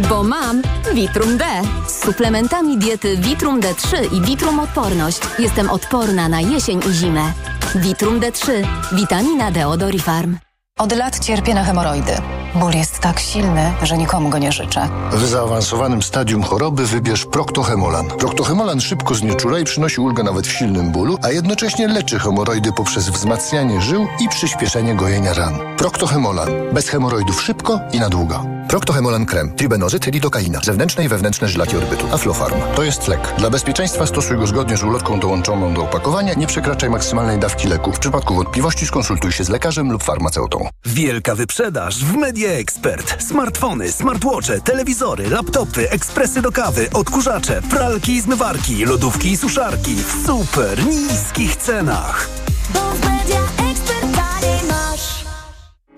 bo 0.08 0.22
mam 0.22 0.62
Vitrum 0.94 1.36
D. 1.36 1.44
Z 1.86 2.04
suplementami 2.04 2.78
diety 2.78 3.16
Vitrum 3.16 3.60
D3 3.60 4.14
i 4.14 4.20
Vitrum 4.20 4.60
Odporność 4.60 5.18
jestem 5.38 5.70
odporna 5.70 6.28
na 6.28 6.40
jesień 6.40 6.80
i 6.90 6.92
zimę. 6.92 7.32
Vitrum 7.74 8.20
D3. 8.20 8.50
Witamina 8.92 9.50
D 9.50 9.66
od 9.66 9.82
Orifarm. 9.82 10.36
Od 10.78 10.92
lat 10.92 11.18
cierpię 11.18 11.54
na 11.54 11.64
hemoroidy. 11.64 12.12
Ból 12.54 12.72
jest 12.72 12.98
tak 12.98 13.20
silny, 13.20 13.72
że 13.82 13.98
nikomu 13.98 14.28
go 14.28 14.38
nie 14.38 14.52
życzę. 14.52 14.88
W 15.12 15.26
zaawansowanym 15.26 16.02
stadium 16.02 16.42
choroby 16.42 16.86
wybierz 16.86 17.26
Proctohemolan. 17.26 18.06
Proctohemolan 18.06 18.80
szybko 18.80 19.14
znieczula 19.14 19.58
i 19.58 19.64
przynosi 19.64 20.00
ulgę 20.00 20.22
nawet 20.22 20.46
w 20.46 20.52
silnym 20.52 20.92
bólu, 20.92 21.18
a 21.22 21.30
jednocześnie 21.30 21.88
leczy 21.88 22.18
hemoroidy 22.18 22.72
poprzez 22.72 23.08
wzmacnianie 23.08 23.80
żył 23.80 24.06
i 24.20 24.28
przyspieszenie 24.28 24.94
gojenia 24.94 25.34
ran. 25.34 25.54
Proctohemolan. 25.76 26.48
Bez 26.72 26.88
hemoroidów 26.88 27.42
szybko 27.42 27.80
i 27.92 28.00
na 28.00 28.08
długo. 28.08 28.44
Proctohemolan 28.68 29.26
krem, 29.26 29.52
tribenozyt, 29.56 30.06
lidokaina, 30.06 30.60
zewnętrzne 30.64 31.04
i 31.04 31.08
wewnętrzne 31.08 31.48
żylaki 31.48 31.76
orbytu, 31.76 32.06
Aflofarm. 32.12 32.60
To 32.76 32.82
jest 32.82 33.08
lek. 33.08 33.34
Dla 33.38 33.50
bezpieczeństwa 33.50 34.06
stosuj 34.06 34.36
go 34.36 34.46
zgodnie 34.46 34.76
z 34.76 34.82
ulotką 34.82 35.20
dołączoną 35.20 35.74
do 35.74 35.82
opakowania. 35.82 36.34
Nie 36.34 36.46
przekraczaj 36.46 36.90
maksymalnej 36.90 37.38
dawki 37.38 37.68
leku. 37.68 37.92
W 37.92 37.98
przypadku 37.98 38.34
wątpliwości 38.34 38.86
skonsultuj 38.86 39.32
się 39.32 39.44
z 39.44 39.48
lekarzem 39.48 39.92
lub 39.92 40.04
farmaceutą. 40.04 40.68
Wielka 40.84 41.34
wyprzedaż 41.34 42.04
w 42.04 42.16
Media 42.16 42.50
Expert. 42.50 43.22
Smartfony, 43.22 43.92
smartwatche, 43.92 44.60
telewizory, 44.60 45.30
laptopy, 45.30 45.90
ekspresy 45.90 46.42
do 46.42 46.52
kawy, 46.52 46.88
odkurzacze, 46.92 47.62
pralki 47.62 48.12
i 48.12 48.20
zmywarki, 48.20 48.84
lodówki 48.84 49.30
i 49.30 49.36
suszarki 49.36 49.94
w 49.94 50.26
super 50.26 50.86
niskich 50.86 51.56
cenach. 51.56 52.28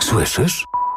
Słyszysz? 0.00 0.66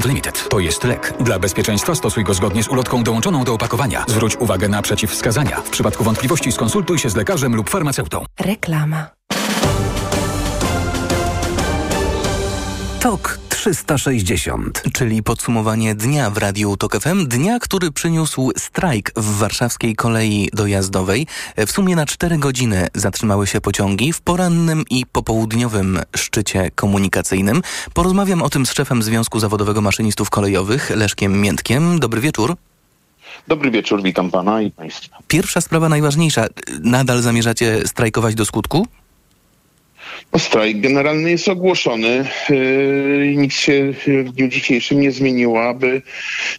Limited. 0.00 0.48
To 0.48 0.58
jest 0.58 0.84
lek. 0.84 1.14
Dla 1.20 1.38
bezpieczeństwa 1.38 1.94
stosuj 1.94 2.24
go 2.24 2.34
zgodnie 2.34 2.62
z 2.62 2.68
ulotką 2.68 3.02
dołączoną 3.02 3.44
do 3.44 3.54
opakowania. 3.54 4.04
Zwróć 4.08 4.36
uwagę 4.36 4.68
na 4.68 4.82
przeciwwskazania. 4.82 5.60
W 5.60 5.70
przypadku 5.70 6.04
wątpliwości 6.04 6.52
skonsultuj 6.52 6.98
się 6.98 7.10
z 7.10 7.16
lekarzem 7.16 7.56
lub 7.56 7.70
farmaceutą. 7.70 8.24
Reklama. 8.40 9.06
TOK 13.00 13.38
360. 13.62 14.82
Czyli 14.92 15.22
podsumowanie 15.22 15.94
dnia 15.94 16.30
w 16.30 16.38
Radiu 16.38 16.76
TOK 16.76 17.00
FM. 17.00 17.26
Dnia, 17.26 17.58
który 17.58 17.92
przyniósł 17.92 18.50
strajk 18.56 19.12
w 19.16 19.38
warszawskiej 19.38 19.96
kolei 19.96 20.48
dojazdowej. 20.52 21.26
W 21.66 21.70
sumie 21.70 21.96
na 21.96 22.06
4 22.06 22.38
godziny 22.38 22.88
zatrzymały 22.94 23.46
się 23.46 23.60
pociągi 23.60 24.12
w 24.12 24.20
porannym 24.20 24.84
i 24.90 25.06
popołudniowym 25.06 26.00
szczycie 26.16 26.70
komunikacyjnym. 26.74 27.62
Porozmawiam 27.94 28.42
o 28.42 28.50
tym 28.50 28.66
z 28.66 28.72
szefem 28.72 29.02
Związku 29.02 29.40
Zawodowego 29.40 29.80
Maszynistów 29.80 30.30
Kolejowych, 30.30 30.90
Leszkiem 30.90 31.40
Miętkiem. 31.40 31.98
Dobry 31.98 32.20
wieczór. 32.20 32.56
Dobry 33.48 33.70
wieczór, 33.70 34.02
witam 34.02 34.30
pana 34.30 34.62
i 34.62 34.70
państwa. 34.70 35.18
Pierwsza 35.28 35.60
sprawa 35.60 35.88
najważniejsza. 35.88 36.46
Nadal 36.80 37.22
zamierzacie 37.22 37.88
strajkować 37.88 38.34
do 38.34 38.44
skutku? 38.44 38.86
No, 40.32 40.38
strajk 40.38 40.80
generalny 40.80 41.30
jest 41.30 41.48
ogłoszony. 41.48 42.24
Yy, 42.48 43.34
nic 43.36 43.54
się 43.54 43.94
w 44.06 44.32
dniu 44.32 44.48
dzisiejszym 44.48 45.00
nie 45.00 45.12
zmieniło, 45.12 45.68
aby 45.68 46.02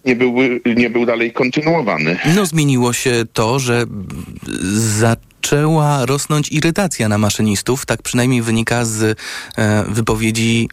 nie 0.05 0.15
był, 0.15 0.35
nie 0.65 0.89
był 0.89 1.05
dalej 1.05 1.33
kontynuowany. 1.33 2.17
No 2.35 2.45
zmieniło 2.45 2.93
się 2.93 3.23
to, 3.33 3.59
że 3.59 3.85
zaczęła 4.73 6.05
rosnąć 6.05 6.51
irytacja 6.51 7.09
na 7.09 7.17
maszynistów. 7.17 7.85
Tak 7.85 8.01
przynajmniej 8.01 8.41
wynika 8.41 8.85
z 8.85 9.19
e, 9.57 9.83
wypowiedzi 9.87 10.69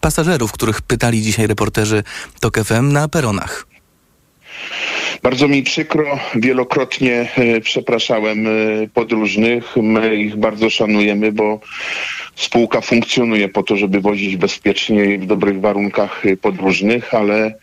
pasażerów, 0.00 0.52
których 0.52 0.82
pytali 0.82 1.22
dzisiaj 1.22 1.46
reporterzy 1.46 2.02
TOK 2.40 2.58
FM 2.64 2.92
na 2.92 3.08
peronach. 3.08 3.66
Bardzo 5.22 5.48
mi 5.48 5.62
przykro, 5.62 6.18
wielokrotnie 6.34 7.28
e, 7.36 7.60
przepraszałem 7.60 8.46
e, 8.46 8.50
podróżnych. 8.94 9.76
My 9.76 10.16
ich 10.16 10.36
bardzo 10.36 10.70
szanujemy, 10.70 11.32
bo 11.32 11.60
spółka 12.38 12.80
funkcjonuje 12.80 13.48
po 13.48 13.62
to, 13.62 13.76
żeby 13.76 14.00
wozić 14.00 14.36
bezpiecznie 14.36 15.04
i 15.04 15.18
w 15.18 15.26
dobrych 15.26 15.60
warunkach 15.60 16.26
e, 16.26 16.36
podróżnych, 16.36 17.14
ale 17.14 17.54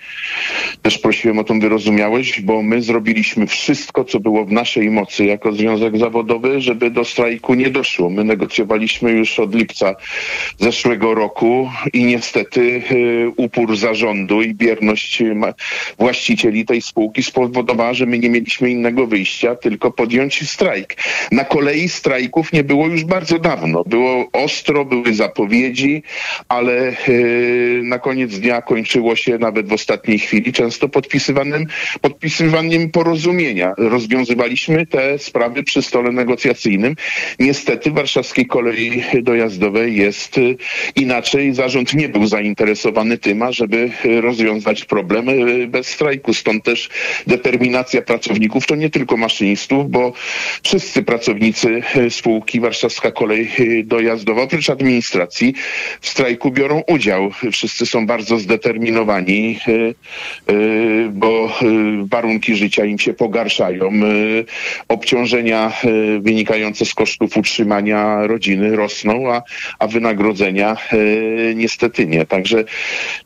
też 0.81 0.97
prosiłem 0.97 1.39
o 1.39 1.43
tą 1.43 1.59
wyrozumiałość, 1.59 2.41
bo 2.41 2.61
my 2.61 2.81
zrobiliśmy 2.81 3.47
wszystko, 3.47 4.03
co 4.03 4.19
było 4.19 4.45
w 4.45 4.51
naszej 4.51 4.89
mocy 4.89 5.25
jako 5.25 5.51
związek 5.51 5.97
zawodowy, 5.97 6.61
żeby 6.61 6.91
do 6.91 7.05
strajku 7.05 7.53
nie 7.53 7.69
doszło. 7.69 8.09
My 8.09 8.23
negocjowaliśmy 8.23 9.11
już 9.11 9.39
od 9.39 9.55
lipca 9.55 9.95
zeszłego 10.59 11.13
roku 11.13 11.69
i 11.93 12.03
niestety 12.03 12.81
upór 13.37 13.77
zarządu 13.77 14.41
i 14.41 14.53
bierność 14.53 15.23
właścicieli 15.99 16.65
tej 16.65 16.81
spółki 16.81 17.23
spowodowała, 17.23 17.93
że 17.93 18.05
my 18.05 18.19
nie 18.19 18.29
mieliśmy 18.29 18.69
innego 18.69 19.07
wyjścia, 19.07 19.55
tylko 19.55 19.91
podjąć 19.91 20.49
strajk. 20.49 20.95
Na 21.31 21.43
kolei 21.43 21.89
strajków 21.89 22.53
nie 22.53 22.63
było 22.63 22.87
już 22.87 23.03
bardzo 23.03 23.39
dawno. 23.39 23.83
Było 23.83 24.27
ostro, 24.33 24.64
były 24.85 25.13
zapowiedzi, 25.13 26.03
ale 26.49 26.95
yy, 27.07 27.81
na 27.83 27.99
koniec 27.99 28.39
dnia 28.39 28.61
kończyło 28.61 29.15
się 29.15 29.37
nawet 29.37 29.67
w 29.67 29.73
ostatniej 29.73 30.19
chwili, 30.19 30.53
często 30.53 30.89
podpisywanym, 30.89 31.65
podpisywaniem 32.01 32.91
porozumienia. 32.91 33.73
Rozwiązywaliśmy 33.77 34.85
te 34.85 35.19
sprawy 35.19 35.63
przy 35.63 35.81
stole 35.81 36.11
negocjacyjnym. 36.11 36.95
Niestety 37.39 37.91
warszawskiej 37.91 38.45
kolei 38.45 39.03
dojazdowej 39.21 39.95
jest 39.95 40.37
yy, 40.37 40.57
inaczej. 40.95 41.53
Zarząd 41.53 41.93
nie 41.93 42.09
był 42.09 42.27
zainteresowany 42.27 43.17
tym, 43.17 43.41
ażeby 43.41 43.91
rozwiązać 44.21 44.85
problem 44.85 45.25
bez 45.67 45.87
strajku. 45.87 46.33
Stąd 46.33 46.63
też 46.63 46.89
determinacja 47.27 48.01
pracowników 48.01 48.67
to 48.67 48.75
nie 48.75 48.89
tylko 48.89 49.17
maszynistów, 49.17 49.91
bo 49.91 50.13
wszyscy 50.63 51.03
pracownicy 51.03 51.81
spółki 52.09 52.59
Warszawska 52.59 53.11
Kolej 53.11 53.49
Dojazdowa, 53.83 54.47
oprócz 54.55 54.69
administracji, 54.69 55.53
w 56.01 56.09
strajku 56.09 56.51
biorą 56.51 56.83
udział. 56.87 57.31
Wszyscy 57.51 57.85
są 57.85 58.07
bardzo 58.07 58.39
zdeterminowani, 58.39 59.59
e, 59.67 60.53
bo 61.09 61.51
warunki 62.05 62.55
życia 62.55 62.85
im 62.85 62.99
się 62.99 63.13
pogarszają. 63.13 63.89
Obciążenia 64.87 65.71
wynikające 66.19 66.85
z 66.85 66.93
kosztów 66.93 67.37
utrzymania 67.37 68.27
rodziny 68.27 68.75
rosną, 68.75 69.33
a, 69.33 69.41
a 69.79 69.87
wynagrodzenia 69.87 70.77
niestety 71.55 72.07
nie. 72.07 72.25
Także 72.25 72.63
Y, 72.63 73.24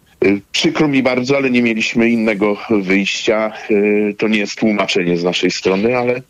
przykro 0.52 0.88
mi 0.88 1.04
bardzo, 1.04 1.38
ale 1.38 1.50
nie 1.50 1.62
mieliśmy 1.62 2.10
innego 2.10 2.58
wyjścia. 2.70 3.52
Y, 3.72 4.16
to 4.18 4.28
nie 4.28 4.40
jest 4.40 4.56
tłumaczenie 4.56 5.18
z 5.18 5.24
naszej 5.24 5.52
strony, 5.52 5.98
ale, 5.98 6.22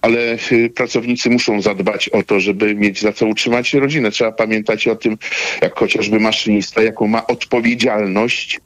ale 0.00 0.38
y, 0.52 0.70
pracownicy 0.70 1.30
muszą 1.30 1.62
zadbać 1.62 2.08
o 2.08 2.22
to, 2.22 2.40
żeby 2.40 2.74
mieć 2.74 3.00
za 3.00 3.12
co 3.12 3.26
utrzymać 3.26 3.74
rodzinę. 3.74 4.10
Trzeba 4.10 4.32
pamiętać 4.32 4.88
o 4.88 4.96
tym, 4.96 5.18
jak 5.62 5.78
chociażby 5.78 6.20
maszynista, 6.20 6.82
jaką 6.82 7.06
ma 7.06 7.26
odpowiedzialność 7.26 8.60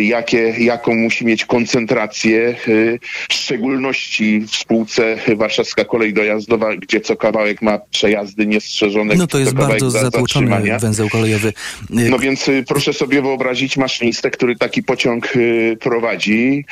jakie, 0.00 0.54
jaką 0.58 0.94
musi 0.94 1.24
mieć 1.24 1.44
koncentrację, 1.44 2.56
y, 2.68 2.98
w 3.28 3.34
szczególności 3.34 4.40
w 4.40 4.56
spółce 4.56 5.16
Warszawska 5.36 5.84
Kolej 5.84 6.14
Dojazdowa, 6.14 6.76
gdzie 6.76 7.00
co 7.00 7.16
kawałek 7.16 7.62
ma 7.62 7.78
przejazdy 7.78 8.46
niestrzeżone. 8.46 9.14
No 9.14 9.26
to 9.26 9.38
jest 9.38 9.54
bardzo 9.54 9.90
za, 9.90 10.00
zatłoczony 10.00 10.78
węzeł 10.80 11.08
kolejowy. 11.08 11.48
Y, 11.48 11.52
no 11.90 12.18
więc 12.18 12.50
proszę 12.68 12.92
sobie 12.92 13.22
wyobrazić 13.22 13.76
maszynistę, 13.76 14.30
który 14.30 14.56
taki 14.56 14.82
pociąg 14.82 15.32
prowadzi 15.80 16.64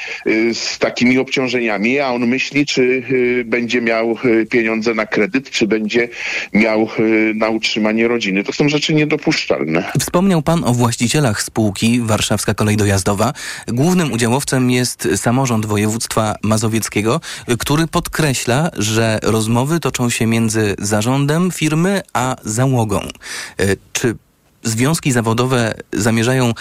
z 0.53 0.79
takimi 0.79 1.19
obciążeniami, 1.19 2.01
a 2.01 2.09
on 2.09 2.27
myśli, 2.27 2.67
czy 2.67 3.03
będzie 3.45 3.81
miał 3.81 4.19
pieniądze 4.51 4.95
na 4.95 5.07
kredyt, 5.07 5.51
czy 5.51 5.67
będzie 5.67 6.09
miał 6.53 6.89
na 7.35 7.49
utrzymanie 7.49 8.09
rodziny. 8.09 8.45
To 8.45 8.53
są 8.53 8.69
rzeczy 8.69 8.95
niedopuszczalne. 8.95 9.93
Wspomniał 10.01 10.43
pan 10.43 10.65
o 10.65 10.75
właścicielach 10.75 11.43
spółki 11.43 12.01
Warszawska 12.01 12.55
Kolej 12.55 12.64
kolej 12.65 12.77
dojazdowa. 12.77 13.33
Głównym 13.69 14.13
udziałowcem 14.13 14.71
jest 14.71 15.09
samorząd 15.17 15.67
województwa 15.67 16.35
mazowieckiego, 16.43 17.21
który 17.59 17.87
podkreśla, 17.87 18.71
że 18.77 19.19
rozmowy 19.23 19.81
toczą 19.81 20.11
się 20.11 20.27
między 20.27 20.75
zarządem 20.79 21.51
firmy 21.51 22.03
a 22.13 22.37
załogą. 22.45 23.01
E, 23.01 23.77
czy 23.93 24.17
związki 24.63 25.13
zawodowe 25.13 25.75
zamierzają 25.93 26.53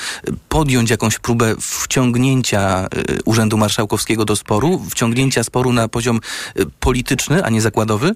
podjąć 0.49 0.89
jakąś 0.89 1.19
próbę 1.19 1.55
wciągnięcia 1.59 2.87
e, 2.87 2.87
Urzędu 3.25 3.57
Marszałkowskiego 3.57 4.25
do 4.25 4.35
sporu, 4.35 4.81
wciągnięcia 4.89 5.43
sporu 5.43 5.73
na 5.73 5.87
poziom 5.87 6.19
e, 6.55 6.65
polityczny, 6.79 7.43
a 7.43 7.49
nie 7.49 7.61
zakładowy? 7.61 8.15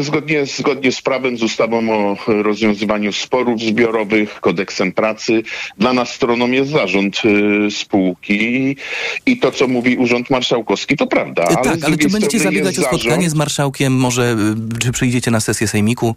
Zgodnie, 0.00 0.46
zgodnie 0.46 0.92
z 0.92 1.02
prawem, 1.02 1.38
z 1.38 1.42
ustawą 1.42 1.90
o 1.90 2.16
rozwiązywaniu 2.26 3.12
sporów 3.12 3.60
zbiorowych, 3.60 4.40
kodeksem 4.40 4.92
pracy, 4.92 5.42
dla 5.78 5.92
nas 5.92 6.10
stroną 6.10 6.50
jest 6.50 6.70
zarząd 6.70 7.22
y, 7.24 7.70
spółki 7.70 8.76
i 9.26 9.38
to, 9.38 9.52
co 9.52 9.68
mówi 9.68 9.96
Urząd 9.96 10.30
Marszałkowski, 10.30 10.96
to 10.96 11.06
prawda. 11.06 11.44
Ale 11.44 11.56
tak, 11.56 11.84
ale 11.84 11.96
czy 11.98 12.08
będziecie 12.08 12.38
zabiegać 12.38 12.78
o 12.78 12.82
spotkanie 12.82 13.02
zarząd... 13.02 13.30
z 13.30 13.34
marszałkiem? 13.34 13.92
Może 13.96 14.36
y, 14.76 14.78
czy 14.78 14.92
przyjdziecie 14.92 15.30
na 15.30 15.40
sesję 15.40 15.68
sejmiku? 15.68 16.14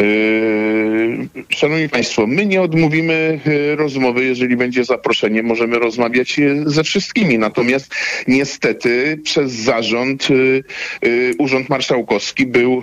Yy, 0.00 1.28
Szanowni 1.48 1.88
Państwo, 1.88 2.26
my 2.26 2.46
nie 2.46 2.62
odmówimy 2.62 3.40
yy, 3.46 3.76
rozmowy, 3.76 4.24
jeżeli 4.24 4.56
będzie 4.56 4.84
zaproszenie, 4.84 5.42
możemy 5.42 5.78
rozmawiać 5.78 6.38
yy, 6.38 6.62
ze 6.66 6.84
wszystkimi. 6.84 7.38
Natomiast 7.38 7.94
niestety 8.28 9.20
przez 9.24 9.52
zarząd 9.52 10.28
Urząd 11.38 11.68
Marszałkowski 11.68 12.46
był 12.46 12.82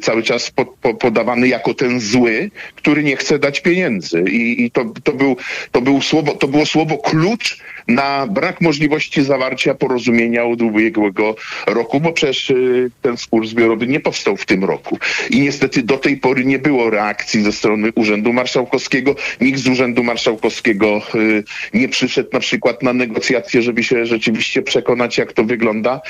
cały 0.00 0.22
czas 0.22 0.50
po, 0.50 0.66
po, 0.66 0.94
podawany 0.94 1.48
jako 1.48 1.74
ten 1.74 2.00
zły, 2.00 2.50
który 2.74 3.02
nie 3.02 3.16
chce 3.16 3.38
dać 3.38 3.60
pieniędzy. 3.60 4.24
I 4.30 4.70
to, 4.70 4.84
to, 5.04 5.12
był, 5.12 5.36
to, 5.72 5.80
był 5.80 6.02
słowo, 6.02 6.32
to 6.32 6.48
było 6.48 6.66
słowo 6.66 6.98
klucz 6.98 7.58
na 7.88 8.26
brak 8.26 8.60
możliwości 8.60 9.24
zawarcia 9.24 9.74
porozumienia 9.74 10.44
od 10.44 10.62
ubiegłego 10.62 11.36
roku, 11.66 12.00
bo 12.00 12.12
przecież 12.12 12.50
yy, 12.50 12.90
ten 13.02 13.16
spór 13.16 13.46
zbiorowy 13.46 13.86
nie 13.86 14.00
powstał 14.00 14.36
w 14.36 14.46
tym 14.46 14.64
roku. 14.64 14.98
I 15.30 15.40
niestety 15.40 15.82
do 15.82 15.98
tej 15.98 16.16
pory 16.16 16.44
nie 16.44 16.58
było 16.58 16.90
reakcji 16.90 17.42
ze 17.42 17.52
strony 17.52 17.92
Urzędu 17.94 18.32
Marszałkowskiego. 18.32 19.14
Nikt 19.40 19.58
z 19.58 19.68
Urzędu 19.68 20.04
Marszałkowskiego 20.04 21.02
y, 21.14 21.44
nie 21.74 21.88
przyszedł 21.88 22.28
na 22.32 22.40
przykład 22.40 22.82
na 22.82 22.92
negocjacje, 22.92 23.62
żeby 23.62 23.84
się 23.84 24.06
rzeczywiście 24.06 24.62
przekonać, 24.62 25.18
jak 25.18 25.32
to 25.32 25.44
wygląda, 25.44 26.00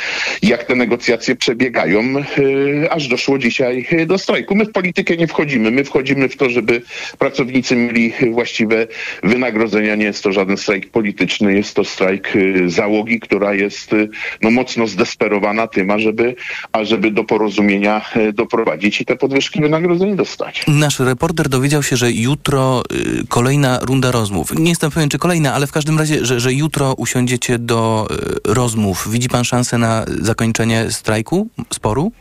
jak 0.42 0.64
te 0.64 0.74
negocjacje 0.74 1.36
przebiegają, 1.36 2.02
y, 2.38 2.90
aż 2.90 3.08
doszło 3.08 3.38
dzisiaj 3.38 3.86
y, 3.92 4.06
do 4.06 4.18
strajku. 4.18 4.54
My 4.54 4.64
w 4.64 4.72
politykę 4.72 5.16
nie 5.16 5.26
wchodzimy. 5.26 5.70
My 5.70 5.84
wchodzimy 5.84 6.28
w 6.28 6.36
to, 6.36 6.50
żeby 6.50 6.82
pracownicy 7.18 7.76
mieli 7.76 8.12
właściwe 8.30 8.86
wynagrodzenia. 9.22 9.94
Nie 9.94 10.04
jest 10.04 10.22
to 10.22 10.32
żaden 10.32 10.56
strajk 10.56 10.90
polityczny, 10.90 11.54
jest 11.64 11.76
to 11.76 11.84
strajk 11.84 12.36
y, 12.36 12.70
załogi, 12.70 13.20
która 13.20 13.54
jest 13.54 13.92
y, 13.92 14.08
no, 14.42 14.50
mocno 14.50 14.86
zdesperowana 14.86 15.66
tym, 15.66 15.90
ażeby, 15.90 16.34
ażeby 16.72 17.10
do 17.10 17.24
porozumienia 17.24 18.02
y, 18.16 18.32
doprowadzić 18.32 19.00
i 19.00 19.04
te 19.04 19.16
podwyżki 19.16 19.60
wynagrodzeń 19.60 20.16
dostać. 20.16 20.64
Nasz 20.68 21.00
reporter 21.00 21.48
dowiedział 21.48 21.82
się, 21.82 21.96
że 21.96 22.12
jutro 22.12 22.82
kolejna 23.28 23.78
runda 23.82 24.10
rozmów. 24.10 24.58
Nie 24.58 24.70
jestem 24.70 24.90
pewien, 24.90 25.08
czy 25.08 25.18
kolejna, 25.18 25.54
ale 25.54 25.66
w 25.66 25.72
każdym 25.72 25.98
razie, 25.98 26.24
że, 26.26 26.40
że 26.40 26.52
jutro 26.52 26.94
usiądziecie 26.94 27.58
do 27.58 28.08
rozmów. 28.44 29.08
Widzi 29.10 29.28
pan 29.28 29.44
szansę 29.44 29.78
na 29.78 30.04
zakończenie 30.20 30.90
strajku, 30.90 31.48
sporu? 31.72 32.12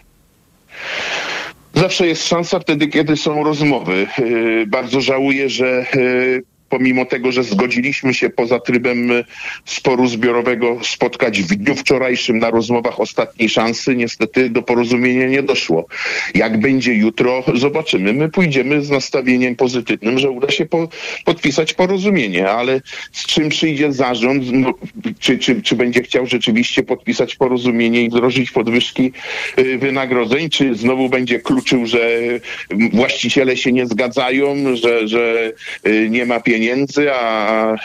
Zawsze 1.73 2.07
jest 2.07 2.27
szansa 2.27 2.59
wtedy, 2.59 2.87
kiedy 2.87 3.17
są 3.17 3.43
rozmowy. 3.43 4.07
Bardzo 4.67 5.01
żałuję, 5.01 5.49
że 5.49 5.85
pomimo 6.73 7.05
tego, 7.05 7.31
że 7.31 7.43
zgodziliśmy 7.43 8.13
się 8.13 8.29
poza 8.29 8.59
trybem 8.59 9.11
y, 9.11 9.25
sporu 9.65 10.07
zbiorowego 10.07 10.77
spotkać 10.83 11.41
w 11.41 11.55
dniu 11.55 11.75
wczorajszym 11.75 12.39
na 12.39 12.49
rozmowach 12.49 12.99
ostatniej 12.99 13.49
szansy, 13.49 13.95
niestety 13.95 14.49
do 14.49 14.61
porozumienia 14.61 15.27
nie 15.27 15.43
doszło. 15.43 15.85
Jak 16.35 16.59
będzie 16.59 16.93
jutro, 16.93 17.43
zobaczymy. 17.55 18.13
My 18.13 18.29
pójdziemy 18.29 18.81
z 18.81 18.89
nastawieniem 18.89 19.55
pozytywnym, 19.55 20.19
że 20.19 20.29
uda 20.29 20.51
się 20.51 20.65
po, 20.65 20.87
podpisać 21.25 21.73
porozumienie, 21.73 22.49
ale 22.49 22.81
z 23.11 23.25
czym 23.25 23.49
przyjdzie 23.49 23.93
zarząd, 23.93 24.43
no, 24.51 24.73
czy, 25.19 25.37
czy, 25.37 25.61
czy 25.61 25.75
będzie 25.75 26.03
chciał 26.03 26.25
rzeczywiście 26.25 26.83
podpisać 26.83 27.35
porozumienie 27.35 28.01
i 28.01 28.09
wdrożyć 28.09 28.51
podwyżki 28.51 29.11
y, 29.59 29.77
wynagrodzeń, 29.77 30.49
czy 30.49 30.75
znowu 30.75 31.09
będzie 31.09 31.39
kluczył, 31.39 31.85
że 31.85 32.19
właściciele 32.93 33.57
się 33.57 33.71
nie 33.71 33.85
zgadzają, 33.85 34.75
że, 34.75 35.07
że 35.07 35.51
y, 35.87 36.07
nie 36.09 36.25
ma 36.25 36.39
pieniędzy, 36.39 36.62
pieniędzy, 36.63 37.13
a 37.13 37.75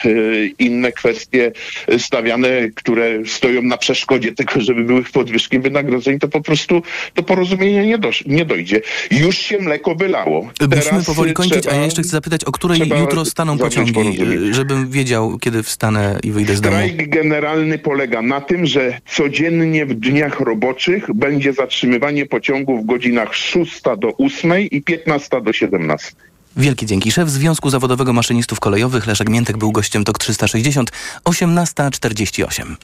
inne 0.58 0.92
kwestie 0.92 1.52
stawiane, 1.98 2.48
które 2.74 3.26
stoją 3.26 3.62
na 3.62 3.76
przeszkodzie 3.76 4.32
tego, 4.32 4.60
żeby 4.60 4.84
były 4.84 5.04
podwyżki 5.04 5.58
wynagrodzeń, 5.58 6.18
to 6.18 6.28
po 6.28 6.40
prostu 6.40 6.82
do 7.14 7.22
porozumienia 7.22 7.84
nie, 7.84 7.98
do, 7.98 8.10
nie 8.26 8.44
dojdzie. 8.44 8.80
Już 9.10 9.38
się 9.38 9.58
mleko 9.58 9.94
wylało. 9.94 10.50
Musimy 10.76 11.04
powoli 11.04 11.32
kończyć, 11.32 11.66
a 11.66 11.74
ja 11.74 11.84
jeszcze 11.84 12.02
chcę 12.02 12.10
zapytać, 12.10 12.44
o 12.44 12.52
której 12.52 12.80
jutro 13.00 13.24
staną 13.24 13.58
pociągi, 13.58 14.18
żebym 14.50 14.90
wiedział, 14.90 15.38
kiedy 15.38 15.62
wstanę 15.62 16.18
i 16.22 16.30
wyjdę 16.30 16.56
z 16.56 16.60
domu. 16.60 16.76
Strajk 16.76 17.08
generalny 17.08 17.78
polega 17.78 18.22
na 18.22 18.40
tym, 18.40 18.66
że 18.66 19.00
codziennie 19.06 19.86
w 19.86 19.94
dniach 19.94 20.40
roboczych 20.40 21.14
będzie 21.14 21.52
zatrzymywanie 21.52 22.26
pociągów 22.26 22.82
w 22.82 22.86
godzinach 22.86 23.34
6 23.34 23.82
do 23.98 24.16
8 24.16 24.60
i 24.60 24.82
15 24.82 25.40
do 25.40 25.52
17. 25.52 26.27
Wielkie 26.58 26.86
dzięki. 26.86 27.12
Szef 27.12 27.30
Związku 27.30 27.70
Zawodowego 27.70 28.12
Maszynistów 28.12 28.60
Kolejowych 28.60 29.06
Leszek 29.06 29.28
Miętek 29.28 29.56
był 29.56 29.72
gościem 29.72 30.04
TOK 30.04 30.18
360, 30.18 30.90
18.48. 31.24 32.76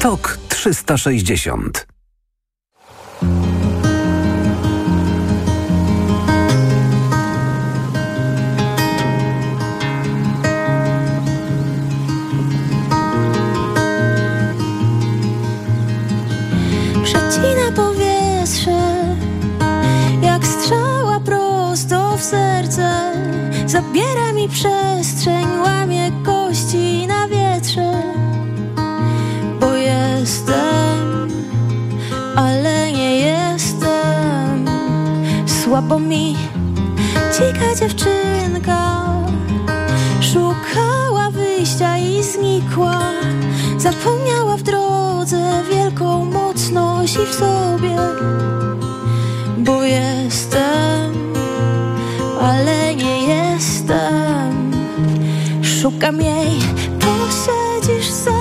TOK 0.00 0.38
360 0.48 1.86
Przecina 17.04 17.72
powietrze 17.76 17.95
Zabiera 23.66 24.32
mi 24.32 24.48
przestrzeń 24.48 25.46
Łamie 25.64 26.12
kości 26.24 27.06
na 27.06 27.28
wietrze 27.28 28.02
Bo 29.60 29.74
jestem 29.74 31.28
Ale 32.36 32.92
nie 32.92 33.20
jestem. 33.20 34.66
Słabo 35.46 35.98
mi 35.98 36.36
Dzika 37.32 37.74
dziewczynka 37.80 39.06
Szukała 40.20 41.30
wyjścia 41.30 41.98
i 41.98 42.22
znikła. 42.22 43.00
Zapomniała 43.78 44.56
w 44.56 44.62
drodze 44.62 45.62
wielką 45.70 46.24
mocność 46.24 47.14
i 47.14 47.26
w 47.26 47.34
sobie 47.34 47.96
Bo 49.58 49.82
jestem, 49.82 50.85
Szukam 55.86 56.20
jej, 56.20 56.58
posiedzisz 57.00 58.10
ze 58.10 58.35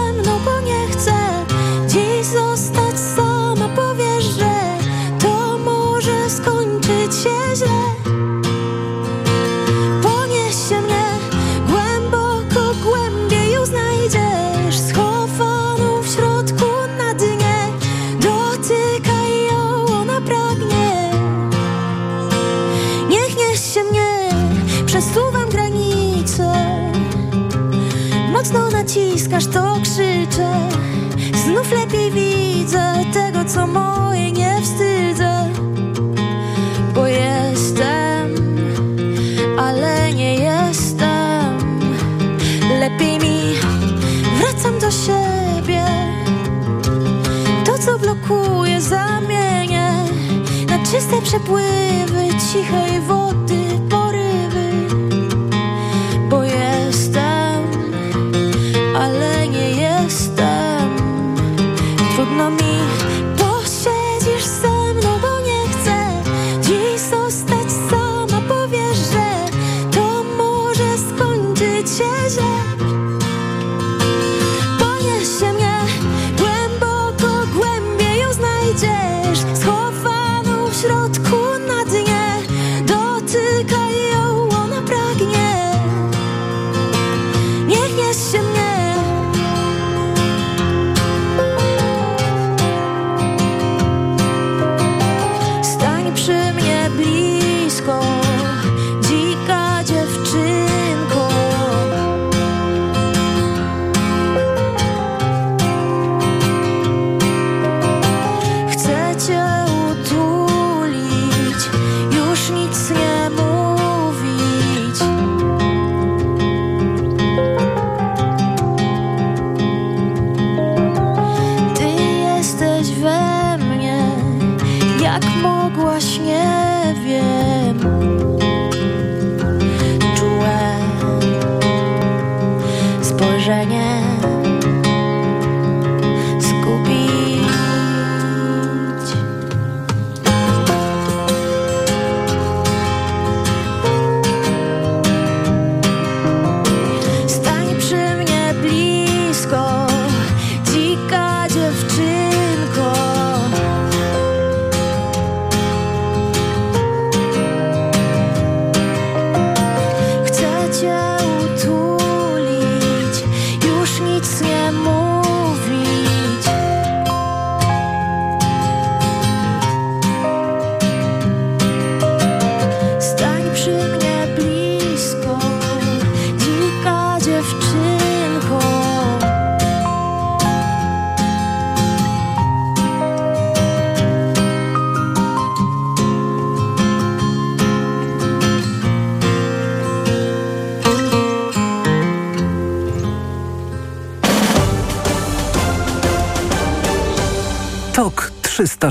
co 33.55 33.67
moje, 33.67 34.31
nie 34.31 34.61
wstydzę 34.61 35.49
Bo 36.93 37.07
jestem 37.07 38.35
ale 39.57 40.13
nie 40.13 40.35
jestem. 40.35 41.57
Lepiej 42.79 43.19
mi 43.19 43.55
wracam 44.39 44.79
do 44.79 44.91
siebie. 44.91 45.85
To, 47.65 47.77
co 47.77 47.99
blokuje, 47.99 48.81
zamienię 48.81 49.91
na 50.69 50.79
czyste 50.79 51.21
przepływy 51.21 52.27
cichej 52.51 53.01
wody, 53.01 53.64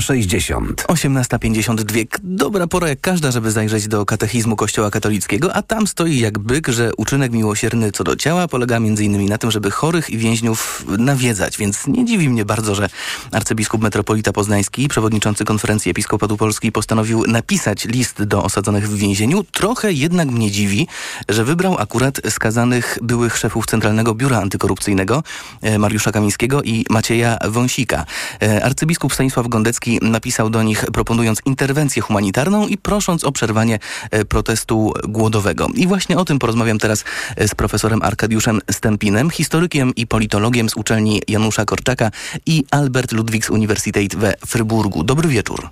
360. 0.01 0.85
18.52. 0.87 2.05
Dobra 2.23 2.67
pora 2.67 2.89
jak 2.89 3.01
każda, 3.01 3.31
żeby 3.31 3.51
zajrzeć 3.51 3.87
do 3.87 4.05
katechizmu 4.05 4.55
Kościoła 4.55 4.91
katolickiego, 4.91 5.53
a 5.53 5.61
tam 5.61 5.87
stoi 5.87 6.19
jak 6.19 6.39
byk, 6.39 6.67
że 6.67 6.91
uczynek 6.97 7.31
miłosierny 7.31 7.91
co 7.91 8.03
do 8.03 8.15
ciała 8.15 8.47
polega 8.47 8.77
m.in. 8.77 9.25
na 9.25 9.37
tym, 9.37 9.51
żeby 9.51 9.71
chorych 9.71 10.09
i 10.09 10.17
więźniów 10.17 10.85
nawiedzać, 10.97 11.57
więc 11.57 11.87
nie 11.87 12.05
dziwi 12.05 12.29
mnie 12.29 12.45
bardzo, 12.45 12.75
że 12.75 12.89
arcybiskup 13.31 13.81
metropolita 13.81 14.33
poznański, 14.33 14.87
przewodniczący 14.87 15.45
konferencji 15.45 15.91
Episkopatu 15.91 16.37
Polski 16.37 16.71
postanowił 16.71 17.23
napisać 17.27 17.85
list 17.85 18.23
do 18.23 18.43
osadzonych 18.43 18.89
w 18.89 18.97
więzieniu. 18.97 19.43
Trochę 19.43 19.91
jednak 19.91 20.27
mnie 20.27 20.51
dziwi, 20.51 20.87
że 21.29 21.43
wybrał 21.43 21.77
akurat 21.79 22.21
skazanych 22.29 22.97
byłych 23.01 23.37
szefów 23.37 23.65
Centralnego 23.65 24.15
Biura 24.15 24.41
Antykorupcyjnego 24.41 25.23
e, 25.61 25.79
Mariusza 25.79 26.11
Kamińskiego 26.11 26.63
i 26.63 26.85
Macieja 26.89 27.37
Wąsika. 27.47 28.05
E, 28.41 28.65
Arcybiskup 28.65 29.13
Stanisław 29.13 29.47
Gondecki 29.47 29.84
napisał 30.01 30.49
do 30.49 30.63
nich 30.63 30.85
proponując 30.93 31.41
interwencję 31.45 32.01
humanitarną 32.01 32.67
i 32.67 32.77
prosząc 32.77 33.23
o 33.23 33.31
przerwanie 33.31 33.79
e, 34.11 34.25
protestu 34.25 34.93
głodowego. 35.07 35.67
I 35.75 35.87
właśnie 35.87 36.17
o 36.17 36.25
tym 36.25 36.39
porozmawiam 36.39 36.79
teraz 36.79 37.03
e, 37.35 37.47
z 37.47 37.55
profesorem 37.55 38.01
Arkadiuszem 38.01 38.59
Stępinem, 38.71 39.29
historykiem 39.29 39.95
i 39.95 40.07
politologiem 40.07 40.69
z 40.69 40.75
uczelni 40.75 41.21
Janusza 41.27 41.65
Korczaka 41.65 42.11
i 42.45 42.63
Albert 42.71 43.11
Ludwigs 43.11 43.49
Universität 43.49 44.15
we 44.15 44.33
Fryburgu. 44.45 45.03
Dobry 45.03 45.29
wieczór. 45.29 45.69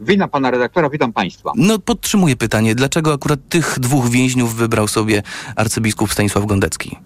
Witam 0.00 0.28
pana 0.30 0.50
redaktora, 0.50 0.90
witam 0.90 1.12
państwa. 1.12 1.52
No 1.56 1.78
podtrzymuję 1.78 2.36
pytanie, 2.36 2.74
dlaczego 2.74 3.12
akurat 3.12 3.40
tych 3.48 3.78
dwóch 3.78 4.08
więźniów 4.08 4.54
wybrał 4.54 4.88
sobie 4.88 5.22
arcybiskup 5.56 6.12
Stanisław 6.12 6.46
Gondecki? 6.46 6.96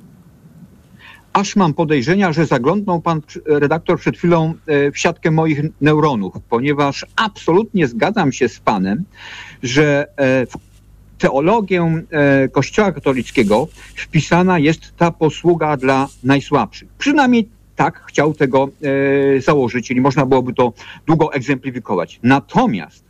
Aż 1.36 1.56
mam 1.56 1.74
podejrzenia, 1.74 2.32
że 2.32 2.46
zaglądnął 2.46 3.00
pan 3.00 3.20
redaktor 3.46 3.98
przed 3.98 4.16
chwilą 4.16 4.54
e, 4.66 4.90
w 4.90 4.98
siatkę 4.98 5.30
moich 5.30 5.60
neuronów, 5.80 6.34
ponieważ 6.48 7.06
absolutnie 7.16 7.88
zgadzam 7.88 8.32
się 8.32 8.48
z 8.48 8.60
panem, 8.60 9.04
że 9.62 10.06
e, 10.16 10.46
w 10.46 10.52
teologię 11.18 12.02
e, 12.10 12.48
Kościoła 12.48 12.92
katolickiego 12.92 13.68
wpisana 13.96 14.58
jest 14.58 14.96
ta 14.96 15.10
posługa 15.10 15.76
dla 15.76 16.08
najsłabszych. 16.24 16.88
Przynajmniej 16.98 17.48
tak 17.76 18.04
chciał 18.06 18.34
tego 18.34 18.68
założyć, 19.38 19.88
czyli 19.88 20.00
można 20.00 20.26
byłoby 20.26 20.54
to 20.54 20.72
długo 21.06 21.32
egzemplifikować. 21.32 22.20
Natomiast 22.22 23.05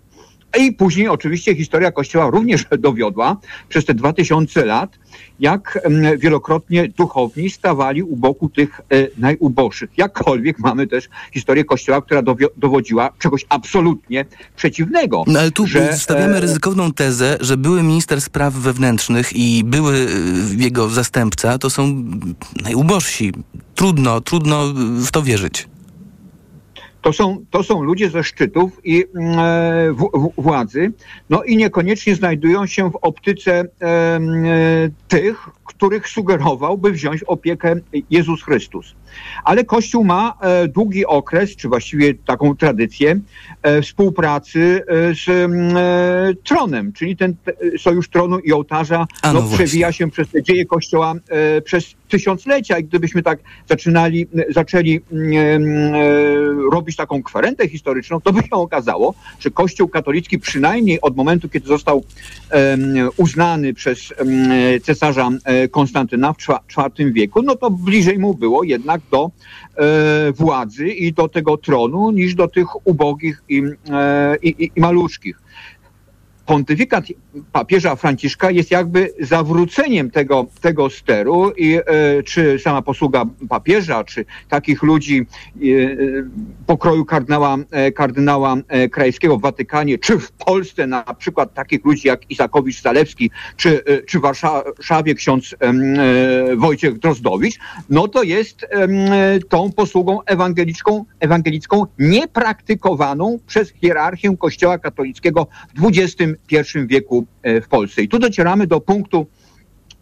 i 0.58 0.72
później 0.72 1.08
oczywiście 1.08 1.54
historia 1.54 1.92
Kościoła 1.92 2.30
również 2.30 2.64
dowiodła 2.78 3.36
przez 3.68 3.84
te 3.84 3.94
2000 3.94 4.64
lat, 4.64 4.98
jak 5.40 5.88
wielokrotnie 6.18 6.88
duchowni 6.88 7.50
stawali 7.50 8.02
u 8.02 8.16
boku 8.16 8.48
tych 8.48 8.80
e, 8.80 9.08
najuboższych. 9.18 9.90
Jakkolwiek 9.96 10.58
mamy 10.58 10.86
też 10.86 11.08
historię 11.32 11.64
Kościoła, 11.64 12.02
która 12.02 12.22
dowodziła 12.56 13.12
czegoś 13.18 13.46
absolutnie 13.48 14.24
przeciwnego. 14.56 15.24
No 15.26 15.40
ale 15.40 15.50
tu 15.50 15.66
że, 15.66 15.98
stawiamy 15.98 16.36
e, 16.36 16.40
ryzykowną 16.40 16.92
tezę, 16.92 17.38
że 17.40 17.56
były 17.56 17.82
minister 17.82 18.20
spraw 18.20 18.54
wewnętrznych 18.54 19.32
i 19.32 19.64
były 19.64 19.94
e, 19.94 20.62
jego 20.62 20.88
zastępca 20.88 21.58
to 21.58 21.70
są 21.70 22.04
najubożsi. 22.62 23.32
Trudno, 23.74 24.20
trudno 24.20 24.72
w 24.98 25.10
to 25.10 25.22
wierzyć. 25.22 25.68
To 27.06 27.12
są, 27.12 27.44
to 27.50 27.62
są 27.62 27.82
ludzie 27.82 28.10
ze 28.10 28.24
szczytów 28.24 28.80
i 28.84 29.04
mm, 29.14 29.38
e, 29.38 29.92
w, 29.92 30.10
w, 30.14 30.42
władzy, 30.42 30.92
no 31.30 31.42
i 31.42 31.56
niekoniecznie 31.56 32.14
znajdują 32.14 32.66
się 32.66 32.90
w 32.90 32.96
optyce 32.96 33.64
e, 33.82 34.20
tych, 35.08 35.48
których 35.64 36.08
sugerował, 36.08 36.78
by 36.78 36.92
wziąć 36.92 37.22
opiekę 37.22 37.76
Jezus 38.10 38.42
Chrystus. 38.42 38.94
Ale 39.44 39.64
Kościół 39.64 40.04
ma 40.04 40.34
e, 40.40 40.68
długi 40.68 41.06
okres, 41.06 41.56
czy 41.56 41.68
właściwie 41.68 42.14
taką 42.14 42.56
tradycję 42.56 43.20
e, 43.62 43.82
współpracy 43.82 44.82
e, 44.88 45.14
z 45.14 45.28
mm, 45.28 45.76
tronem, 46.44 46.92
czyli 46.92 47.16
ten 47.16 47.34
te, 47.44 47.52
sojusz 47.78 48.08
tronu 48.08 48.38
i 48.38 48.52
ołtarza 48.52 49.06
no, 49.24 49.32
no 49.32 49.42
przewija 49.42 49.92
się 49.92 50.10
przez 50.10 50.28
te 50.28 50.42
dzieje 50.42 50.66
Kościoła 50.66 51.14
przez 51.64 51.94
tysiąclecia. 52.08 52.78
I 52.78 52.84
gdybyśmy 52.84 53.22
tak 53.22 53.38
zaczynali, 53.68 54.26
zaczęli 54.48 55.00
robić 56.72 56.96
taką 56.96 57.22
kwerentę 57.22 57.68
historyczną, 57.68 58.20
to 58.20 58.32
by 58.32 58.40
się 58.40 58.50
okazało, 58.50 59.14
że 59.40 59.50
Kościół 59.50 59.88
katolicki 59.88 60.38
przynajmniej 60.38 61.00
od 61.00 61.16
momentu, 61.16 61.48
kiedy 61.48 61.68
został 61.68 62.04
uznany 63.16 63.74
przez 63.74 64.14
cesarza 64.82 65.30
Konstantyna 65.70 66.32
w 66.32 66.36
IV 66.98 67.12
wieku, 67.12 67.42
no 67.42 67.56
to 67.56 67.70
bliżej 67.70 68.18
mu 68.18 68.34
było 68.34 68.64
jednak 68.64 69.00
do 69.10 69.30
e, 69.76 70.32
władzy 70.32 70.88
i 70.88 71.12
do 71.12 71.28
tego 71.28 71.56
tronu 71.56 72.10
niż 72.10 72.34
do 72.34 72.48
tych 72.48 72.86
ubogich 72.86 73.42
i, 73.48 73.62
e, 73.90 74.36
i, 74.42 74.70
i 74.76 74.80
pontyfikat 76.46 77.04
papieża 77.52 77.96
Franciszka 77.96 78.50
jest 78.50 78.70
jakby 78.70 79.12
zawróceniem 79.20 80.10
tego, 80.10 80.46
tego 80.60 80.90
steru 80.90 81.52
i 81.56 81.74
e, 81.74 81.82
czy 82.22 82.58
sama 82.58 82.82
posługa 82.82 83.24
papieża, 83.48 84.04
czy 84.04 84.24
takich 84.48 84.82
ludzi 84.82 85.26
e, 85.56 85.60
pokroju 86.66 87.04
kardynała, 87.04 87.56
e, 87.70 87.92
kardynała 87.92 88.56
Krajewskiego 88.90 89.38
w 89.38 89.40
Watykanie, 89.40 89.98
czy 89.98 90.18
w 90.18 90.32
Polsce 90.32 90.86
na 90.86 91.02
przykład 91.02 91.54
takich 91.54 91.84
ludzi 91.84 92.08
jak 92.08 92.30
Isakowicz 92.30 92.82
Zalewski, 92.82 93.30
czy, 93.56 93.82
czy 94.06 94.18
w 94.18 94.22
Warszawie 94.22 95.14
ksiądz 95.14 95.54
Wojciech 96.56 96.98
Drozdowicz, 96.98 97.58
no 97.90 98.08
to 98.08 98.22
jest 98.22 98.66
tą 99.48 99.72
posługą 99.72 100.22
ewangelicką, 100.26 101.04
ewangelicką 101.20 101.86
niepraktykowaną 101.98 103.38
przez 103.46 103.70
hierarchię 103.70 104.36
Kościoła 104.36 104.78
katolickiego 104.78 105.46
w 105.76 105.84
XXI 106.52 106.78
wieku 106.86 107.26
e, 107.42 107.60
w 107.60 107.68
Polsce. 107.68 108.02
I 108.02 108.08
tu 108.08 108.18
docieramy 108.18 108.66
do 108.66 108.80
punktu, 108.80 109.26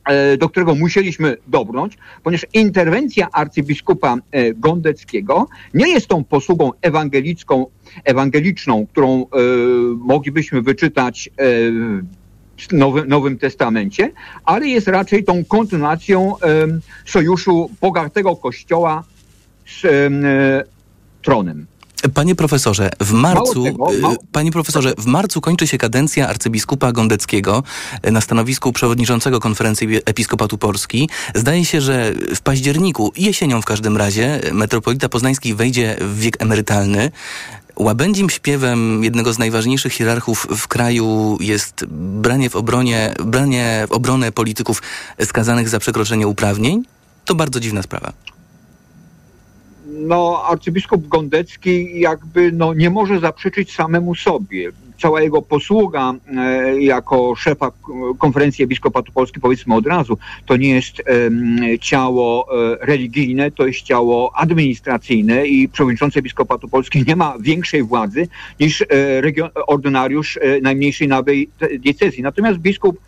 e, 0.05 0.37
do 0.37 0.49
którego 0.49 0.75
musieliśmy 0.75 1.37
dobrnąć, 1.47 1.99
ponieważ 2.23 2.47
interwencja 2.53 3.29
arcybiskupa 3.33 4.17
e, 4.31 4.55
Gondeckiego 4.55 5.49
nie 5.75 5.89
jest 5.89 6.07
tą 6.07 6.25
posługą 6.25 6.71
ewangelicką, 6.83 7.67
ewangeliczną, 8.05 8.87
którą 8.87 9.27
moglibyśmy 9.99 10.63
wyczytać 10.63 11.31
w 12.57 12.73
Nowym, 12.73 13.09
Nowym 13.09 13.39
Testamencie, 13.39 14.11
ale 14.45 14.69
jest 14.69 14.89
raczej 14.89 15.25
tą 15.25 15.45
kontynuacją 15.45 16.35
sojuszu 17.05 17.71
bogatego 17.81 18.37
kościoła 18.37 19.05
z 19.67 19.87
tronem. 21.23 21.67
Panie 22.15 22.35
profesorze, 22.35 22.91
w 23.01 23.13
marcu, 23.13 23.65
tego, 23.65 23.95
y, 23.95 24.17
panie 24.33 24.53
profesorze, 24.53 24.95
w 24.99 25.07
marcu 25.07 25.41
kończy 25.41 25.67
się 25.67 25.79
kadencja 25.79 26.29
arcybiskupa 26.29 26.93
Gondeckiego 26.93 27.63
y, 28.07 28.11
na 28.11 28.21
stanowisku 28.21 28.73
przewodniczącego 28.73 29.41
konferencji 29.41 29.89
Episkopatu 30.05 30.59
Polski. 30.59 31.09
Zdaje 31.35 31.65
się, 31.65 31.81
że 31.81 32.13
w 32.35 32.41
październiku, 32.41 33.13
jesienią 33.17 33.63
w 33.63 33.65
każdym 33.65 33.97
razie, 33.97 34.41
metropolita 34.53 35.09
poznański 35.09 35.55
wejdzie 35.55 35.97
w 36.01 36.19
wiek 36.19 36.43
emerytalny. 36.43 37.11
Łabędzim 37.77 38.31
śpiewem 38.31 39.05
jednego 39.05 39.33
z 39.33 39.39
najważniejszych 39.39 39.93
hierarchów 39.93 40.47
w 40.57 40.69
kraju 40.69 41.39
jest 41.41 41.85
branie 42.21 42.51
w 42.51 42.57
obronie, 42.57 43.15
branie 43.25 43.87
w 43.89 43.93
obronę 43.93 44.33
polityków 44.33 44.83
skazanych 45.25 45.69
za 45.69 45.79
przekroczenie 45.79 46.27
uprawnień. 46.29 46.83
To 47.25 47.35
bardzo 47.35 47.61
dziwna 47.61 47.83
sprawa. 47.83 48.13
No, 49.95 50.43
arcybiskup 50.45 51.09
Gondecki 51.09 52.01
jakby 52.01 52.53
no, 52.53 52.75
nie 52.75 52.91
może 52.91 53.21
zaprzeczyć 53.21 53.75
samemu 53.75 54.15
sobie. 54.15 54.73
Cała 55.03 55.23
jego 55.23 55.43
posługa 55.43 56.15
e, 56.37 56.81
jako 56.81 57.35
szefa 57.37 57.73
konferencji 58.19 58.65
Episkopatu 58.65 59.13
Polski, 59.13 59.41
powiedzmy 59.41 59.75
od 59.75 59.87
razu, 59.87 60.19
to 60.47 60.57
nie 60.57 60.69
jest 60.69 61.03
ciało 61.81 62.47
e, 62.73 62.77
religijne, 62.87 63.51
to 63.51 63.67
jest 63.67 63.83
ciało 63.83 64.33
administracyjne 64.37 65.47
i 65.47 65.69
przewodniczący 65.69 66.19
Episkopatu 66.19 66.69
Polski 66.69 67.05
nie 67.07 67.17
ma 67.17 67.35
większej 67.41 67.83
władzy 67.83 68.29
niż 68.61 68.83
e, 68.83 68.87
region, 69.21 69.51
ordynariusz 69.67 70.39
najmniejszej 70.63 71.09
nowej 71.09 71.49
diecezji. 71.79 72.23
Natomiast 72.23 72.59
biskup 72.59 72.99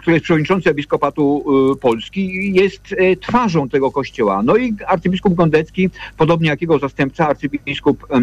który 0.00 0.14
jest 0.14 0.24
przewodniczący 0.24 0.70
Episkopatu 0.70 1.44
y, 1.72 1.76
Polski, 1.76 2.52
jest 2.54 2.94
e, 2.98 3.16
twarzą 3.16 3.68
tego 3.68 3.90
kościoła. 3.90 4.42
No 4.42 4.56
i 4.56 4.74
arcybiskup 4.86 5.34
Gondecki, 5.34 5.90
podobnie 6.16 6.48
jak 6.48 6.60
jego 6.60 6.78
zastępca, 6.78 7.28
arcybiskup 7.28 8.06
e, 8.10 8.20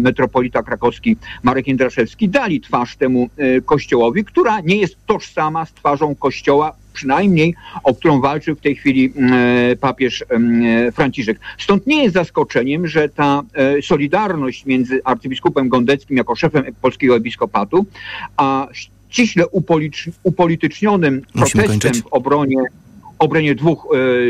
metropolita 0.00 0.62
krakowski 0.62 1.16
Marek 1.42 1.66
Jędraszewski, 1.66 2.28
dali 2.28 2.60
twarz 2.60 2.96
temu 2.96 3.28
e, 3.36 3.60
kościołowi, 3.60 4.24
która 4.24 4.60
nie 4.60 4.76
jest 4.76 4.96
tożsama 5.06 5.66
z 5.66 5.72
twarzą 5.72 6.14
kościoła, 6.14 6.72
przynajmniej 6.92 7.54
o 7.84 7.94
którą 7.94 8.20
walczył 8.20 8.56
w 8.56 8.60
tej 8.60 8.76
chwili 8.76 9.12
papież 9.80 10.24
Franciszek. 10.92 11.40
Stąd 11.58 11.86
nie 11.86 12.02
jest 12.02 12.14
zaskoczeniem, 12.14 12.86
że 12.86 13.08
ta 13.08 13.42
solidarność 13.82 14.66
między 14.66 15.00
arcybiskupem 15.04 15.68
Gondeckim 15.68 16.16
jako 16.16 16.36
szefem 16.36 16.64
polskiego 16.82 17.16
episkopatu, 17.16 17.86
a 18.36 18.68
ściśle 19.10 19.46
upolicz- 19.46 20.10
upolitycznionym 20.22 21.22
Musimy 21.34 21.62
protestem 21.62 21.90
kończyć. 21.90 22.02
w 22.02 22.06
obronie, 22.06 22.56
obronie 23.18 23.54
dwóch 23.54 23.86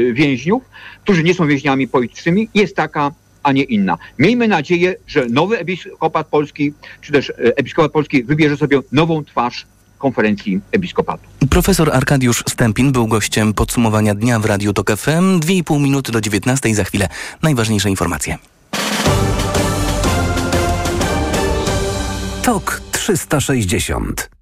e, 0.08 0.12
więźniów, 0.12 0.62
którzy 1.04 1.22
nie 1.22 1.34
są 1.34 1.46
więźniami 1.46 1.88
politycznymi, 1.88 2.48
jest 2.54 2.76
taka 2.76 3.12
a 3.42 3.52
nie 3.52 3.62
inna. 3.62 3.98
Miejmy 4.18 4.48
nadzieję, 4.48 4.94
że 5.06 5.26
nowy 5.26 5.58
episkopat 5.58 6.26
polski, 6.26 6.72
czy 7.00 7.12
też 7.12 7.30
e, 7.30 7.34
episkopat 7.38 7.92
polski 7.92 8.22
wybierze 8.22 8.56
sobie 8.56 8.78
nową 8.92 9.24
twarz 9.24 9.66
konferencji 9.98 10.60
episkopatu. 10.72 11.22
Profesor 11.50 11.90
Arkadiusz 11.92 12.44
Stępin 12.48 12.92
był 12.92 13.06
gościem 13.06 13.54
podsumowania 13.54 14.14
dnia 14.14 14.38
w 14.38 14.44
Radiu 14.44 14.72
Tok 14.72 14.90
FM. 14.96 15.40
2,5 15.40 15.80
minuty 15.80 16.12
do 16.12 16.20
19. 16.20 16.74
Za 16.74 16.84
chwilę 16.84 17.08
najważniejsze 17.42 17.90
informacje. 17.90 18.38
Tok 22.42 22.82
360. 22.92 24.39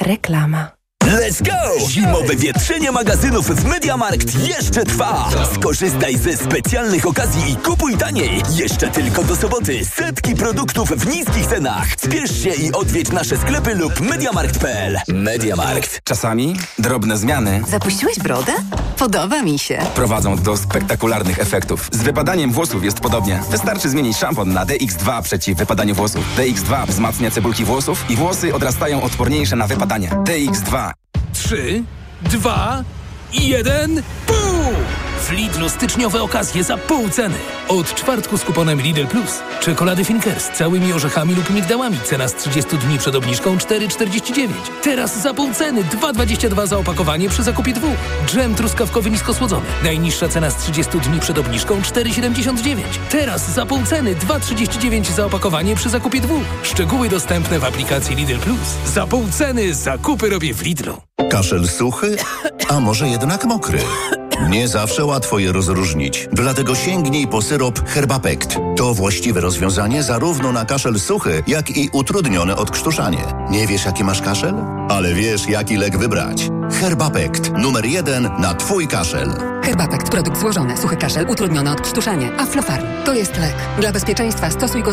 Reklama. 0.00 0.73
Let's 1.04 1.42
go! 1.42 1.88
Zimowe 1.88 2.36
wietrzenie 2.36 2.92
magazynów 2.92 3.46
w 3.46 3.64
Mediamarkt 3.64 4.34
jeszcze 4.48 4.84
trwa! 4.84 5.28
Skorzystaj 5.54 6.16
ze 6.16 6.36
specjalnych 6.36 7.06
okazji 7.06 7.52
i 7.52 7.56
kupuj 7.56 7.96
taniej! 7.96 8.42
Jeszcze 8.50 8.88
tylko 8.88 9.24
do 9.24 9.36
soboty 9.36 9.84
setki 9.84 10.34
produktów 10.34 10.88
w 10.90 11.06
niskich 11.06 11.46
cenach! 11.46 11.86
Spiesz 11.98 12.42
się 12.42 12.50
i 12.50 12.72
odwiedź 12.72 13.12
nasze 13.12 13.36
sklepy 13.36 13.74
lub 13.74 14.00
mediamarkt.pl 14.00 14.98
Mediamarkt. 15.08 16.00
Czasami 16.04 16.56
drobne 16.78 17.18
zmiany 17.18 17.62
Zapuściłeś 17.68 18.18
brodę? 18.18 18.52
Podoba 18.98 19.42
mi 19.42 19.58
się. 19.58 19.78
prowadzą 19.94 20.36
do 20.36 20.56
spektakularnych 20.56 21.38
efektów. 21.38 21.88
Z 21.92 22.02
wypadaniem 22.02 22.52
włosów 22.52 22.84
jest 22.84 23.00
podobnie. 23.00 23.40
Wystarczy 23.50 23.88
zmienić 23.88 24.16
szampon 24.16 24.52
na 24.52 24.66
DX2 24.66 25.22
przeciw 25.22 25.58
wypadaniu 25.58 25.94
włosów. 25.94 26.24
DX2 26.38 26.86
wzmacnia 26.86 27.30
cebulki 27.30 27.64
włosów 27.64 28.04
i 28.10 28.16
włosy 28.16 28.54
odrastają 28.54 29.02
odporniejsze 29.02 29.56
na 29.56 29.66
wypadanie. 29.66 30.08
DX2 30.10 30.93
Trzy, 31.34 31.82
dwa, 32.22 32.84
jeden, 33.32 34.02
pół! 34.26 35.03
W 35.18 35.30
Lidlu 35.30 35.68
styczniowe 35.68 36.22
okazje 36.22 36.64
za 36.64 36.76
pół 36.76 37.08
ceny. 37.08 37.34
Od 37.68 37.94
czwartku 37.94 38.38
z 38.38 38.44
kuponem 38.44 38.80
Lidl 38.80 39.06
Plus. 39.06 39.42
Czekolady 39.60 40.04
Finkers 40.04 40.44
z 40.44 40.50
całymi 40.58 40.92
orzechami 40.92 41.34
lub 41.34 41.50
migdałami. 41.50 41.98
Cena 42.04 42.28
z 42.28 42.34
30 42.34 42.78
dni 42.78 42.98
przed 42.98 43.14
obniżką 43.14 43.56
4,49. 43.56 44.48
Teraz 44.82 45.22
za 45.22 45.34
pół 45.34 45.52
ceny 45.52 45.84
2,22 45.84 46.66
za 46.66 46.78
opakowanie 46.78 47.28
przy 47.28 47.42
zakupie 47.42 47.72
dwóch. 47.72 47.96
Dżem 48.26 48.54
truskawkowy 48.54 49.10
niskosłodzony. 49.10 49.66
Najniższa 49.84 50.28
cena 50.28 50.50
z 50.50 50.56
30 50.56 50.98
dni 51.00 51.20
przed 51.20 51.38
obniżką 51.38 51.80
4,79. 51.80 52.80
Teraz 53.10 53.50
za 53.50 53.66
pół 53.66 53.84
ceny 53.84 54.14
2,39 54.14 55.12
za 55.12 55.26
opakowanie 55.26 55.76
przy 55.76 55.88
zakupie 55.88 56.20
dwóch. 56.20 56.42
Szczegóły 56.62 57.08
dostępne 57.08 57.58
w 57.58 57.64
aplikacji 57.64 58.16
Lidl 58.16 58.38
Plus. 58.38 58.58
Za 58.94 59.06
pół 59.06 59.28
ceny 59.28 59.74
zakupy 59.74 60.30
robię 60.30 60.54
w 60.54 60.62
Lidlu. 60.62 61.00
Kaszel 61.30 61.68
suchy, 61.68 62.16
a 62.68 62.80
może 62.80 63.08
jednak 63.08 63.44
mokry? 63.44 63.78
Nie 64.42 64.68
zawsze 64.68 65.04
łatwo 65.04 65.38
je 65.38 65.52
rozróżnić, 65.52 66.28
dlatego 66.32 66.74
sięgnij 66.74 67.26
po 67.26 67.42
syrop 67.42 67.88
Herbapekt. 67.88 68.56
To 68.76 68.94
właściwe 68.94 69.40
rozwiązanie 69.40 70.02
zarówno 70.02 70.52
na 70.52 70.64
kaszel 70.64 71.00
suchy, 71.00 71.42
jak 71.46 71.70
i 71.70 71.88
utrudnione 71.92 72.56
odkrztuszanie. 72.56 73.24
Nie 73.50 73.66
wiesz, 73.66 73.84
jaki 73.84 74.04
masz 74.04 74.22
kaszel? 74.22 74.54
Ale 74.88 75.14
wiesz, 75.14 75.48
jaki 75.48 75.76
lek 75.76 75.98
wybrać. 75.98 76.50
Herbapekt, 76.80 77.52
numer 77.58 77.84
jeden 77.86 78.30
na 78.38 78.54
Twój 78.54 78.88
kaszel. 78.88 79.32
Herbapekt, 79.62 80.10
produkt 80.10 80.40
złożony, 80.40 80.76
suchy 80.76 80.96
kaszel, 80.96 81.26
utrudnione 81.28 81.72
odkrztuszanie. 81.72 82.30
Aflofarm, 82.38 82.86
to 83.04 83.14
jest 83.14 83.38
lek. 83.38 83.54
Dla 83.80 83.92
bezpieczeństwa 83.92 84.50
stosuj 84.50 84.82
go 84.82 84.92